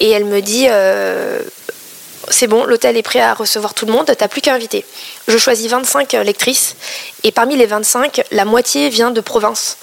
et 0.00 0.10
elle 0.10 0.24
me 0.24 0.40
dit 0.40 0.66
c'est 2.30 2.46
bon, 2.46 2.64
l'hôtel 2.64 2.96
est 2.96 3.02
prêt 3.02 3.20
à 3.20 3.34
recevoir 3.34 3.74
tout 3.74 3.86
le 3.86 3.92
monde, 3.92 4.10
t'as 4.16 4.28
plus 4.28 4.40
qu'à 4.40 4.54
inviter. 4.54 4.84
Je 5.28 5.36
choisis 5.38 5.66
25 5.68 6.12
lectrices 6.24 6.74
et 7.24 7.32
parmi 7.32 7.56
les 7.56 7.66
25, 7.66 8.22
la 8.30 8.44
moitié 8.44 8.88
vient 8.88 9.10
de 9.10 9.20
province 9.20 9.76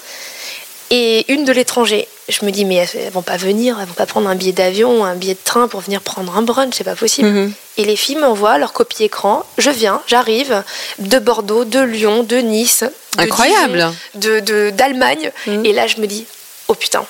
et 0.90 1.30
une 1.32 1.44
de 1.44 1.52
l'étranger. 1.52 2.08
Je 2.28 2.44
me 2.44 2.50
dis, 2.50 2.64
mais 2.64 2.76
elles, 2.94 3.10
vont 3.12 3.22
pas 3.22 3.36
venir, 3.36 3.78
elles 3.80 3.86
vont 3.86 3.94
pas 3.94 4.06
prendre 4.06 4.28
un 4.28 4.34
billet 4.34 4.52
d'avion 4.52 5.00
ou 5.00 5.04
un 5.04 5.14
billet 5.14 5.34
de 5.34 5.38
train 5.44 5.68
pour 5.68 5.80
venir 5.80 6.00
prendre 6.00 6.36
un 6.36 6.42
brunch, 6.42 6.74
c'est 6.76 6.84
pas 6.84 6.94
possible. 6.96 7.28
Mhm. 7.28 7.52
Et 7.76 7.84
les 7.84 7.96
filles 7.96 8.16
m'envoient 8.16 8.58
leur 8.58 8.72
copie 8.72 9.04
écran. 9.04 9.44
Je 9.58 9.70
viens, 9.70 10.02
j'arrive 10.06 10.62
de 10.98 11.18
Bordeaux, 11.18 11.64
de 11.64 11.80
Lyon, 11.80 12.22
de 12.22 12.36
Nice, 12.38 12.84
de 13.16 13.22
Incroyable. 13.22 13.92
Dijon, 14.14 14.34
de 14.34 14.40
de- 14.40 14.70
d'Allemagne. 14.70 15.30
Mhm. 15.46 15.64
Et 15.66 15.72
là, 15.72 15.86
je 15.86 15.98
me 16.00 16.06
dis, 16.06 16.26
oh 16.68 16.74
putain, 16.74 17.04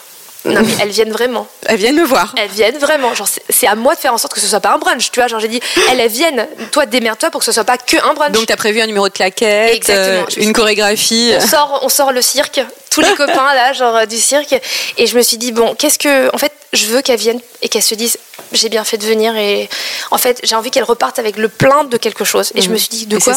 non 0.44 0.60
mais 0.62 0.72
elles 0.80 0.90
viennent 0.90 1.10
vraiment. 1.12 1.46
Elles 1.66 1.76
viennent 1.78 1.96
me 1.96 2.04
voir. 2.04 2.32
Elles 2.36 2.48
viennent 2.50 2.78
vraiment. 2.78 3.12
Genre, 3.14 3.28
c'est- 3.28 3.66
à 3.66 3.74
moi 3.74 3.94
de 3.94 4.00
faire 4.00 4.14
en 4.14 4.18
sorte 4.18 4.32
que 4.34 4.40
ce 4.40 4.46
soit 4.46 4.60
pas 4.60 4.70
un 4.72 4.78
brunch. 4.78 5.10
Tu 5.10 5.18
vois, 5.20 5.26
genre 5.28 5.40
j'ai 5.40 5.48
dit, 5.48 5.60
elles, 5.90 6.00
elles 6.00 6.10
viennent. 6.10 6.46
Toi, 6.72 6.86
démerde-toi 6.86 7.30
pour 7.30 7.40
que 7.40 7.44
ce 7.44 7.52
soit 7.52 7.64
pas 7.64 7.76
que 7.78 7.96
un 8.08 8.14
brunch. 8.14 8.32
Donc 8.32 8.46
tu 8.46 8.52
as 8.52 8.56
prévu 8.56 8.80
un 8.80 8.86
numéro 8.86 9.08
de 9.08 9.12
claquette, 9.12 9.74
Exactement. 9.74 10.22
euh, 10.22 10.24
Je 10.34 10.40
une 10.40 10.52
chorégraphie. 10.52 11.32
on 11.36 11.46
sort, 11.46 11.80
on 11.82 11.88
sort 11.88 12.12
le 12.12 12.22
cirque, 12.22 12.60
tous 12.90 13.00
les 13.00 13.14
copains 13.16 13.54
là, 13.54 13.72
genre 13.72 13.96
euh, 13.96 14.06
du 14.06 14.16
cirque. 14.18 14.54
Et 14.96 15.06
je 15.06 15.16
me 15.16 15.22
suis 15.22 15.36
dit, 15.38 15.52
bon, 15.52 15.74
qu'est-ce 15.74 15.98
que. 15.98 16.34
En 16.34 16.38
fait, 16.38 16.52
je 16.72 16.86
veux 16.86 17.02
qu'elles 17.02 17.18
viennent 17.20 17.40
et 17.62 17.68
qu'elles 17.68 17.82
se 17.82 17.94
disent, 17.94 18.18
j'ai 18.52 18.68
bien 18.68 18.84
fait 18.84 18.96
de 18.98 19.04
venir. 19.06 19.36
Et 19.36 19.68
en 20.10 20.18
fait, 20.18 20.40
j'ai 20.44 20.54
envie 20.54 20.70
qu'elles 20.70 20.84
repartent 20.84 21.18
avec 21.18 21.36
le 21.36 21.48
plein 21.48 21.84
de 21.84 21.96
quelque 21.96 22.24
chose. 22.24 22.52
Et 22.54 22.60
je 22.62 22.66
Mhm. 22.68 22.72
me 22.74 22.78
suis 22.78 22.88
dit, 22.88 23.06
de 23.06 23.16
Et 23.16 23.20
quoi 23.20 23.34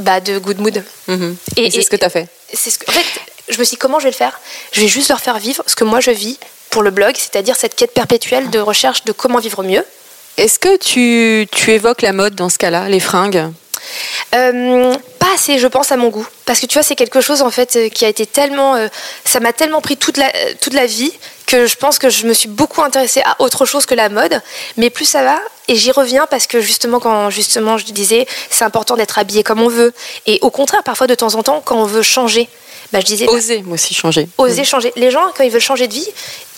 Bah, 0.00 0.20
de 0.20 0.38
good 0.38 0.58
mood. 0.58 0.82
Mhm. 1.08 1.36
Et- 1.56 1.66
Et, 1.66 1.70
c'est 1.70 1.82
ce 1.82 1.90
que 1.90 1.96
tu 1.96 2.04
as 2.04 2.10
fait. 2.10 2.26
C'est 2.52 2.70
ce 2.70 2.78
que, 2.78 2.90
en 2.90 2.92
fait, 2.92 3.04
je 3.48 3.58
me 3.58 3.64
suis 3.64 3.74
dit, 3.74 3.78
comment 3.78 3.98
je 3.98 4.04
vais 4.04 4.10
le 4.10 4.16
faire? 4.16 4.40
Je 4.72 4.80
vais 4.80 4.88
juste 4.88 5.08
leur 5.08 5.20
faire 5.20 5.38
vivre 5.38 5.62
ce 5.66 5.74
que 5.76 5.84
moi 5.84 6.00
je 6.00 6.10
vis 6.10 6.38
pour 6.70 6.82
le 6.82 6.90
blog, 6.90 7.14
c'est-à-dire 7.16 7.56
cette 7.56 7.74
quête 7.74 7.92
perpétuelle 7.92 8.50
de 8.50 8.58
recherche 8.58 9.04
de 9.04 9.12
comment 9.12 9.38
vivre 9.38 9.62
mieux. 9.62 9.84
Est-ce 10.36 10.58
que 10.58 10.76
tu, 10.76 11.46
tu 11.50 11.72
évoques 11.72 12.02
la 12.02 12.12
mode 12.12 12.34
dans 12.34 12.48
ce 12.48 12.58
cas-là, 12.58 12.88
les 12.88 13.00
fringues? 13.00 13.50
Euh, 14.34 14.94
pas 15.18 15.34
assez, 15.34 15.58
je 15.58 15.66
pense, 15.66 15.90
à 15.92 15.96
mon 15.96 16.08
goût. 16.08 16.26
Parce 16.46 16.60
que 16.60 16.66
tu 16.66 16.74
vois, 16.74 16.82
c'est 16.82 16.94
quelque 16.96 17.20
chose 17.20 17.42
en 17.42 17.50
fait 17.50 17.76
euh, 17.76 17.88
qui 17.88 18.04
a 18.04 18.08
été 18.08 18.26
tellement. 18.26 18.76
euh, 18.76 18.88
ça 19.24 19.40
m'a 19.40 19.52
tellement 19.52 19.80
pris 19.80 19.96
toute 19.96 20.16
la, 20.16 20.26
euh, 20.28 20.54
toute 20.60 20.74
la 20.74 20.86
vie 20.86 21.12
que 21.46 21.66
je 21.66 21.76
pense 21.76 21.98
que 21.98 22.08
je 22.10 22.26
me 22.26 22.32
suis 22.34 22.48
beaucoup 22.48 22.82
intéressée 22.82 23.22
à 23.24 23.36
autre 23.40 23.64
chose 23.66 23.86
que 23.86 23.94
la 23.94 24.08
mode. 24.08 24.40
Mais 24.76 24.90
plus 24.90 25.04
ça 25.06 25.22
va, 25.24 25.40
et 25.70 25.76
j'y 25.76 25.90
reviens 25.92 26.26
parce 26.28 26.46
que 26.46 26.60
justement, 26.60 27.00
quand 27.00 27.30
justement 27.30 27.78
je 27.78 27.84
disais, 27.86 28.26
c'est 28.50 28.64
important 28.64 28.96
d'être 28.96 29.18
habillé 29.18 29.42
comme 29.42 29.60
on 29.62 29.68
veut. 29.68 29.92
Et 30.26 30.38
au 30.42 30.50
contraire, 30.50 30.82
parfois 30.82 31.06
de 31.06 31.14
temps 31.14 31.34
en 31.34 31.42
temps, 31.42 31.62
quand 31.64 31.76
on 31.76 31.84
veut 31.84 32.02
changer, 32.02 32.48
bah, 32.92 33.00
je 33.00 33.06
disais. 33.06 33.26
bah, 33.26 33.32
Oser, 33.32 33.62
moi 33.62 33.74
aussi, 33.74 33.94
changer. 33.94 34.28
oser 34.36 34.64
changer. 34.64 34.92
Les 34.96 35.10
gens, 35.10 35.22
quand 35.36 35.44
ils 35.44 35.50
veulent 35.50 35.60
changer 35.60 35.86
de 35.88 35.94
vie, 35.94 36.06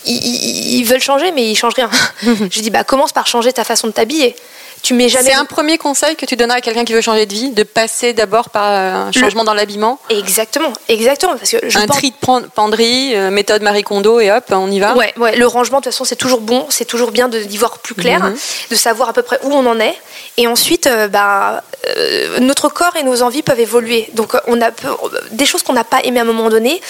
ils, 0.05 0.15
ils- 0.15 0.79
ils 0.79 0.83
veulent 0.83 1.01
changer, 1.01 1.31
mais 1.31 1.49
ils 1.49 1.55
changent 1.55 1.75
rien. 1.75 1.89
je 2.23 2.59
dis, 2.59 2.69
bah, 2.71 2.83
commence 2.83 3.11
par 3.13 3.27
changer 3.27 3.53
ta 3.53 3.63
façon 3.63 3.87
de 3.87 3.93
t'habiller. 3.93 4.35
Tu 4.83 4.93
mets 4.93 5.07
jamais. 5.09 5.29
C'est 5.29 5.35
un 5.35 5.45
premier 5.45 5.77
conseil 5.77 6.15
que 6.17 6.25
tu 6.25 6.35
donnerais 6.35 6.57
à 6.57 6.61
quelqu'un 6.61 6.83
qui 6.83 6.91
veut 6.93 6.99
changer 7.01 7.25
de 7.25 7.33
vie, 7.33 7.49
de 7.51 7.63
passer 7.63 8.11
d'abord 8.13 8.49
par 8.49 8.65
un 8.69 9.11
changement 9.13 9.43
dans 9.45 9.53
l'habillement, 9.53 9.97
Exactement, 10.09 10.73
exactement. 10.89 11.35
Parce 11.37 11.51
que 11.51 11.69
je 11.69 11.77
un 11.79 11.85
porte- 11.87 11.99
tri 11.99 12.11
de 12.11 12.15
pen- 12.17 12.47
penderie, 12.53 13.15
euh, 13.15 13.31
méthode 13.31 13.61
Marie 13.61 13.83
Kondo 13.83 14.19
et 14.19 14.29
hop, 14.29 14.43
on 14.51 14.69
y 14.69 14.79
va. 14.81 14.93
Ouais, 14.95 15.13
ouais, 15.17 15.37
le 15.37 15.47
rangement, 15.47 15.79
de 15.79 15.85
toute 15.85 15.93
façon, 15.93 16.03
c'est 16.03 16.17
toujours 16.17 16.41
bon, 16.41 16.65
c'est 16.69 16.83
toujours 16.85 17.11
bien 17.11 17.29
d'y 17.29 17.57
voir 17.57 17.79
plus 17.79 17.95
clair, 17.95 18.19
Mhm. 18.25 18.35
de 18.71 18.75
savoir 18.75 19.07
à 19.09 19.13
peu 19.13 19.21
près 19.23 19.39
où 19.43 19.53
on 19.53 19.65
en 19.65 19.79
est. 19.79 19.95
Et 20.35 20.47
ensuite, 20.47 20.87
euh, 20.87 21.07
bah, 21.07 21.63
euh, 21.97 22.39
notre 22.39 22.67
corps 22.67 22.95
et 22.97 23.03
nos 23.03 23.21
envies 23.23 23.41
peuvent 23.41 23.59
évoluer. 23.61 24.09
Donc, 24.13 24.35
euh, 24.35 24.39
on 24.47 24.59
a 24.61 24.71
peu- 24.71 24.89
des 25.31 25.45
choses 25.45 25.63
qu'on 25.63 25.73
n'a 25.73 25.85
pas 25.85 26.01
aimées 26.03 26.19
à 26.19 26.23
un 26.23 26.25
moment 26.25 26.49
donné. 26.49 26.81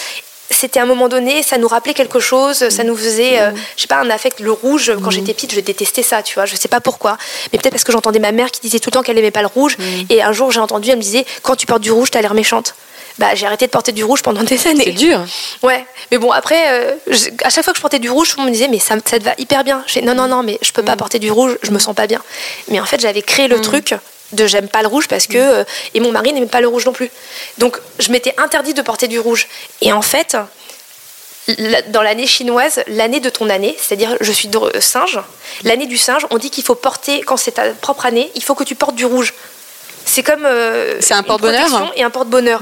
C'était 0.53 0.79
à 0.79 0.83
un 0.83 0.85
moment 0.85 1.09
donné, 1.09 1.43
ça 1.43 1.57
nous 1.57 1.67
rappelait 1.67 1.93
quelque 1.93 2.19
chose, 2.19 2.69
ça 2.69 2.83
nous 2.83 2.95
faisait, 2.95 3.39
euh, 3.41 3.51
je 3.75 3.81
sais 3.81 3.87
pas, 3.87 3.97
un 3.97 4.09
affect. 4.09 4.39
Le 4.39 4.51
rouge, 4.51 4.91
quand 5.03 5.09
j'étais 5.09 5.33
petite, 5.33 5.53
je 5.53 5.59
détestais 5.59 6.03
ça, 6.03 6.21
tu 6.23 6.35
vois. 6.35 6.45
Je 6.45 6.55
sais 6.55 6.67
pas 6.69 6.79
pourquoi, 6.79 7.17
mais 7.51 7.59
peut-être 7.59 7.73
parce 7.73 7.83
que 7.83 7.91
j'entendais 7.91 8.19
ma 8.19 8.31
mère 8.31 8.51
qui 8.51 8.61
disait 8.61 8.79
tout 8.79 8.89
le 8.89 8.93
temps 8.93 9.01
qu'elle 9.03 9.17
aimait 9.17 9.31
pas 9.31 9.41
le 9.41 9.47
rouge. 9.47 9.75
Et 10.09 10.21
un 10.23 10.31
jour, 10.31 10.51
j'ai 10.51 10.59
entendu, 10.59 10.89
elle 10.89 10.97
me 10.97 11.01
disait, 11.01 11.25
quand 11.41 11.55
tu 11.55 11.65
portes 11.65 11.81
du 11.81 11.91
rouge, 11.91 12.11
t'as 12.11 12.21
l'air 12.21 12.33
méchante. 12.33 12.75
Bah, 13.19 13.35
j'ai 13.35 13.45
arrêté 13.45 13.67
de 13.67 13.71
porter 13.71 13.91
du 13.91 14.03
rouge 14.03 14.23
pendant 14.23 14.41
des 14.43 14.65
années. 14.67 14.85
C'est 14.85 14.91
dur. 14.93 15.19
Ouais, 15.61 15.85
mais 16.09 16.17
bon, 16.17 16.31
après, 16.31 16.59
euh, 16.69 16.91
je- 17.07 17.29
à 17.43 17.49
chaque 17.51 17.63
fois 17.63 17.71
que 17.73 17.77
je 17.77 17.81
portais 17.81 17.99
du 17.99 18.09
rouge, 18.09 18.33
on 18.39 18.43
me 18.43 18.49
disait, 18.49 18.67
mais 18.69 18.79
ça, 18.79 18.95
ça 19.05 19.19
te 19.19 19.23
va 19.23 19.33
hyper 19.37 19.63
bien. 19.63 19.83
Je 19.85 19.99
non, 19.99 20.15
non, 20.15 20.27
non, 20.27 20.41
mais 20.41 20.57
je 20.63 20.71
peux 20.71 20.81
Mm. 20.81 20.85
pas 20.85 20.95
porter 20.95 21.19
du 21.19 21.29
rouge, 21.31 21.57
je 21.61 21.69
me 21.69 21.77
sens 21.77 21.93
pas 21.95 22.07
bien. 22.07 22.21
Mais 22.69 22.79
en 22.79 22.85
fait, 22.85 22.99
j'avais 22.99 23.21
créé 23.21 23.47
le 23.47 23.61
truc 23.61 23.93
de 24.33 24.47
j'aime 24.47 24.67
pas 24.67 24.81
le 24.81 24.87
rouge 24.87 25.07
parce 25.07 25.27
que. 25.27 25.37
euh, 25.37 25.63
et 25.93 25.99
mon 25.99 26.11
mari 26.11 26.33
n'aimait 26.33 26.45
pas 26.47 26.61
le 26.61 26.67
rouge 26.67 26.85
non 26.85 26.93
plus. 26.93 27.09
Donc, 27.57 27.77
je 27.99 28.11
m'étais 28.11 28.33
interdit 28.37 28.73
de 28.73 28.81
porter 28.81 29.07
du 29.07 29.19
rouge. 29.19 29.47
Et 29.81 29.93
en 29.93 30.01
fait, 30.01 30.35
dans 31.89 32.01
l'année 32.01 32.25
chinoise, 32.27 32.83
l'année 32.87 33.19
de 33.19 33.29
ton 33.29 33.49
année, 33.49 33.75
c'est-à-dire 33.77 34.15
je 34.21 34.31
suis 34.31 34.47
de- 34.47 34.79
singe, 34.79 35.19
l'année 35.63 35.87
du 35.87 35.97
singe, 35.97 36.25
on 36.29 36.37
dit 36.37 36.49
qu'il 36.49 36.63
faut 36.63 36.75
porter, 36.75 37.21
quand 37.21 37.35
c'est 37.37 37.51
ta 37.53 37.71
propre 37.73 38.05
année, 38.05 38.31
il 38.35 38.43
faut 38.43 38.55
que 38.55 38.63
tu 38.63 38.75
portes 38.75 38.95
du 38.95 39.05
rouge. 39.05 39.33
C'est 40.05 40.23
comme. 40.23 40.45
euh, 40.45 40.97
C'est 40.99 41.13
un 41.13 41.19
une 41.19 41.23
porte-bonheur 41.25 41.91
Et 41.95 42.03
un 42.03 42.09
porte-bonheur. 42.09 42.61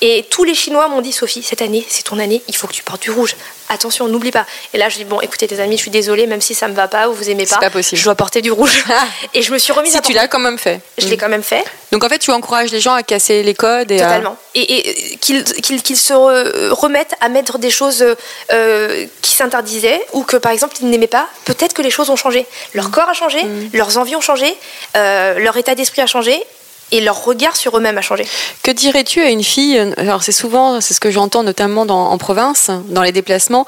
Et 0.00 0.24
tous 0.30 0.44
les 0.44 0.54
Chinois 0.54 0.88
m'ont 0.88 1.00
dit 1.00 1.12
Sophie, 1.12 1.42
cette 1.42 1.62
année, 1.62 1.86
c'est 1.88 2.02
ton 2.04 2.18
année, 2.18 2.42
il 2.48 2.56
faut 2.56 2.66
que 2.66 2.72
tu 2.72 2.82
portes 2.82 3.02
du 3.02 3.10
rouge. 3.10 3.36
Attention, 3.72 4.08
n'oublie 4.08 4.32
pas. 4.32 4.46
Et 4.74 4.78
là, 4.78 4.88
je 4.88 4.96
dis 4.96 5.04
Bon, 5.04 5.20
écoutez, 5.20 5.46
tes 5.46 5.60
amis, 5.60 5.76
je 5.76 5.82
suis 5.82 5.90
désolée, 5.92 6.26
même 6.26 6.40
si 6.40 6.54
ça 6.54 6.66
me 6.66 6.74
va 6.74 6.88
pas 6.88 7.08
ou 7.08 7.12
vous 7.14 7.30
aimez 7.30 7.46
pas, 7.46 7.56
pas 7.58 7.70
possible. 7.70 7.98
je 7.98 8.04
dois 8.04 8.16
porter 8.16 8.42
du 8.42 8.50
rouge. 8.50 8.84
et 9.34 9.42
je 9.42 9.52
me 9.52 9.58
suis 9.58 9.72
remise 9.72 9.92
Si 9.92 9.98
à 9.98 10.00
tu 10.00 10.12
l'as 10.12 10.26
quand 10.26 10.40
même 10.40 10.58
fait. 10.58 10.80
Je 10.98 11.06
l'ai 11.06 11.16
quand 11.16 11.28
même 11.28 11.44
fait. 11.44 11.64
Donc 11.92 12.02
en 12.02 12.08
fait, 12.08 12.18
tu 12.18 12.30
encourages 12.32 12.70
les 12.72 12.80
gens 12.80 12.94
à 12.94 13.02
casser 13.04 13.42
les 13.44 13.54
codes 13.54 13.90
et 13.92 14.00
à- 14.00 14.06
Totalement. 14.06 14.36
Et, 14.56 15.12
et, 15.12 15.16
qu'ils 15.18 15.46
se 15.96 16.12
re- 16.12 16.70
remettent 16.70 17.14
à 17.20 17.28
mettre 17.28 17.58
des 17.58 17.70
choses 17.70 18.04
euh, 18.52 19.06
qui 19.22 19.32
s'interdisaient 19.32 20.04
ou 20.12 20.24
que 20.24 20.36
par 20.36 20.50
exemple 20.50 20.74
ils 20.80 20.88
n'aimaient 20.90 21.06
pas. 21.06 21.28
Peut-être 21.44 21.72
que 21.72 21.82
les 21.82 21.90
choses 21.90 22.10
ont 22.10 22.16
changé. 22.16 22.46
Leur 22.74 22.90
corps 22.90 23.08
a 23.08 23.14
changé, 23.14 23.38
leurs 23.72 23.96
envies 23.98 24.16
ont 24.16 24.20
changé, 24.20 24.52
euh, 24.96 25.38
leur 25.38 25.56
état 25.56 25.76
d'esprit 25.76 26.02
a 26.02 26.06
changé 26.06 26.42
et 26.92 27.00
leur 27.00 27.24
regard 27.24 27.56
sur 27.56 27.76
eux-mêmes 27.76 27.98
a 27.98 28.02
changé. 28.02 28.26
Que 28.62 28.70
dirais-tu 28.70 29.20
à 29.22 29.30
une 29.30 29.42
fille 29.44 29.78
Alors 29.96 30.22
c'est 30.22 30.32
souvent, 30.32 30.80
c'est 30.80 30.94
ce 30.94 31.00
que 31.00 31.10
j'entends 31.10 31.42
notamment 31.42 31.86
dans- 31.86 32.10
en 32.10 32.18
province, 32.18 32.70
dans 32.88 33.02
les 33.02 33.12
déplacements, 33.12 33.66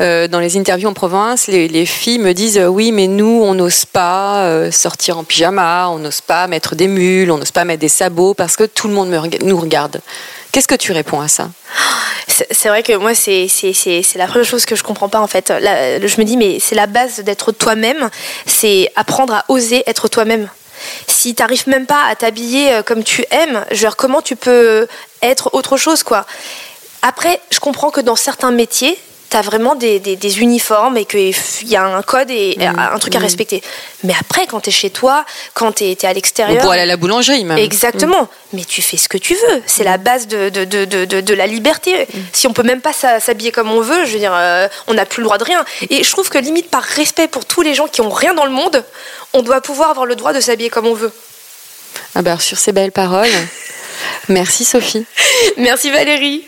euh, 0.00 0.28
dans 0.28 0.40
les 0.40 0.56
interviews 0.56 0.88
en 0.88 0.94
province, 0.94 1.46
les, 1.46 1.68
les 1.68 1.86
filles 1.86 2.18
me 2.18 2.32
disent 2.34 2.58
euh, 2.58 2.66
oui, 2.66 2.92
mais 2.92 3.06
nous, 3.06 3.40
on 3.44 3.54
n'ose 3.54 3.84
pas 3.84 4.44
euh, 4.44 4.70
sortir 4.70 5.18
en 5.18 5.24
pyjama, 5.24 5.88
on 5.88 5.98
n'ose 5.98 6.20
pas 6.20 6.46
mettre 6.46 6.74
des 6.74 6.88
mules, 6.88 7.30
on 7.30 7.38
n'ose 7.38 7.50
pas 7.52 7.64
mettre 7.64 7.80
des 7.80 7.88
sabots 7.88 8.34
parce 8.34 8.56
que 8.56 8.64
tout 8.64 8.88
le 8.88 8.94
monde 8.94 9.08
me 9.08 9.44
nous 9.44 9.58
regarde. 9.60 10.00
Qu'est-ce 10.52 10.68
que 10.68 10.74
tu 10.74 10.92
réponds 10.92 11.20
à 11.20 11.28
ça? 11.28 11.50
C'est 12.50 12.68
vrai 12.68 12.82
que 12.82 12.94
moi, 12.96 13.14
c'est 13.14 13.46
la 14.16 14.26
première 14.26 14.44
chose 14.46 14.64
que 14.64 14.74
je 14.74 14.82
comprends 14.82 15.08
pas 15.08 15.20
en 15.20 15.26
fait. 15.26 15.50
Là, 15.50 15.98
je 16.04 16.16
me 16.18 16.24
dis, 16.24 16.36
mais 16.36 16.58
c'est 16.60 16.74
la 16.74 16.86
base 16.86 17.20
d'être 17.20 17.52
toi-même, 17.52 18.10
c'est 18.46 18.90
apprendre 18.96 19.34
à 19.34 19.44
oser 19.48 19.82
être 19.86 20.08
toi-même. 20.08 20.48
Si 21.06 21.34
t'arrives 21.34 21.68
même 21.68 21.86
pas 21.86 22.02
à 22.08 22.14
t'habiller 22.16 22.72
euh, 22.72 22.82
comme 22.82 23.02
tu 23.04 23.24
aimes, 23.30 23.64
genre 23.70 23.96
comment 23.96 24.22
tu 24.22 24.36
peux 24.36 24.86
être 25.22 25.50
autre 25.54 25.76
chose 25.76 26.02
quoi? 26.02 26.26
Après, 27.02 27.40
je 27.50 27.60
comprends 27.60 27.90
que 27.90 28.00
dans 28.00 28.16
certains 28.16 28.50
métiers, 28.50 28.98
t'as 29.28 29.42
vraiment 29.42 29.74
des, 29.74 29.98
des- 29.98 30.14
des 30.14 30.40
uniformes 30.40 30.96
et 30.96 31.04
qu'il 31.04 31.34
y 31.64 31.74
a 31.76 31.84
un 31.84 32.00
code 32.02 32.30
et 32.30 32.56
un 32.60 32.98
truc 32.98 33.14
à 33.16 33.18
respecter. 33.18 33.60
Mais 34.04 34.14
après, 34.18 34.46
quand 34.46 34.60
t'es 34.60 34.70
chez 34.70 34.88
toi, 34.90 35.24
quand 35.52 35.72
t'es 35.72 35.90
es 35.90 36.06
à 36.06 36.12
l'extérieur, 36.12 36.62
pourrait 36.62 36.74
aller 36.76 36.82
à 36.82 36.86
la 36.86 36.96
boulangerie 36.96 37.44
même. 37.44 37.58
Exactement. 37.58 38.28
Mais 38.52 38.64
tu 38.64 38.82
fais 38.82 38.96
ce 38.96 39.08
que 39.08 39.18
tu 39.18 39.34
veux. 39.34 39.62
C'est 39.66 39.82
la 39.82 39.98
base 39.98 40.28
de, 40.28 40.48
de, 40.48 40.64
de, 40.64 40.84
de, 41.20 41.34
la 41.34 41.46
liberté. 41.48 42.06
Si 42.32 42.46
on 42.46 42.52
peut 42.52 42.62
même 42.62 42.80
pas 42.80 42.92
s'habiller 42.92 43.50
comme 43.50 43.70
on 43.70 43.80
veut, 43.80 44.04
je 44.04 44.12
veux 44.12 44.18
dire, 44.20 44.32
euh, 44.34 44.68
on 44.86 44.94
n'a 44.94 45.04
plus 45.04 45.22
le 45.22 45.24
droit 45.24 45.38
de 45.38 45.44
rien. 45.44 45.64
Et 45.90 46.04
je 46.04 46.10
trouve 46.12 46.28
que 46.28 46.38
limite 46.38 46.70
par 46.70 46.82
respect 46.84 47.26
pour 47.26 47.44
tous 47.44 47.62
les 47.62 47.74
gens 47.74 47.88
qui 47.88 48.02
ont 48.02 48.10
rien 48.10 48.32
dans 48.32 48.44
le 48.46 48.52
monde, 48.52 48.84
on 49.32 49.42
doit 49.42 49.60
pouvoir 49.60 49.90
avoir 49.90 50.06
le 50.06 50.16
droit 50.16 50.32
de 50.32 50.40
s'habiller 50.40 50.70
comme 50.70 50.86
on 50.86 50.94
veut. 50.94 51.12
Ah 52.14 52.22
bah, 52.22 52.38
sur 52.38 52.58
ces 52.58 52.72
belles 52.72 52.92
paroles, 52.92 53.28
merci 54.28 54.64
Sophie. 54.64 55.06
Merci 55.56 55.90
Valérie. 55.90 56.46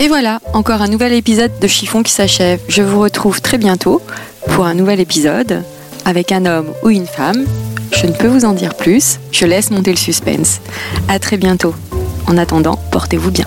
Et 0.00 0.08
voilà, 0.08 0.40
encore 0.52 0.82
un 0.82 0.88
nouvel 0.88 1.12
épisode 1.12 1.58
de 1.60 1.66
Chiffon 1.66 2.02
qui 2.02 2.12
s'achève. 2.12 2.60
Je 2.68 2.82
vous 2.82 3.00
retrouve 3.00 3.40
très 3.40 3.58
bientôt 3.58 4.02
pour 4.48 4.66
un 4.66 4.74
nouvel 4.74 5.00
épisode 5.00 5.62
avec 6.04 6.32
un 6.32 6.44
homme 6.46 6.74
ou 6.82 6.90
une 6.90 7.06
femme. 7.06 7.46
Je 7.92 8.06
ne 8.06 8.12
peux 8.12 8.26
vous 8.26 8.44
en 8.44 8.52
dire 8.52 8.74
plus, 8.74 9.18
je 9.32 9.46
laisse 9.46 9.70
monter 9.70 9.90
le 9.90 9.96
suspense. 9.96 10.60
À 11.08 11.18
très 11.18 11.36
bientôt. 11.36 11.74
En 12.26 12.36
attendant, 12.36 12.76
portez-vous 12.90 13.30
bien. 13.30 13.46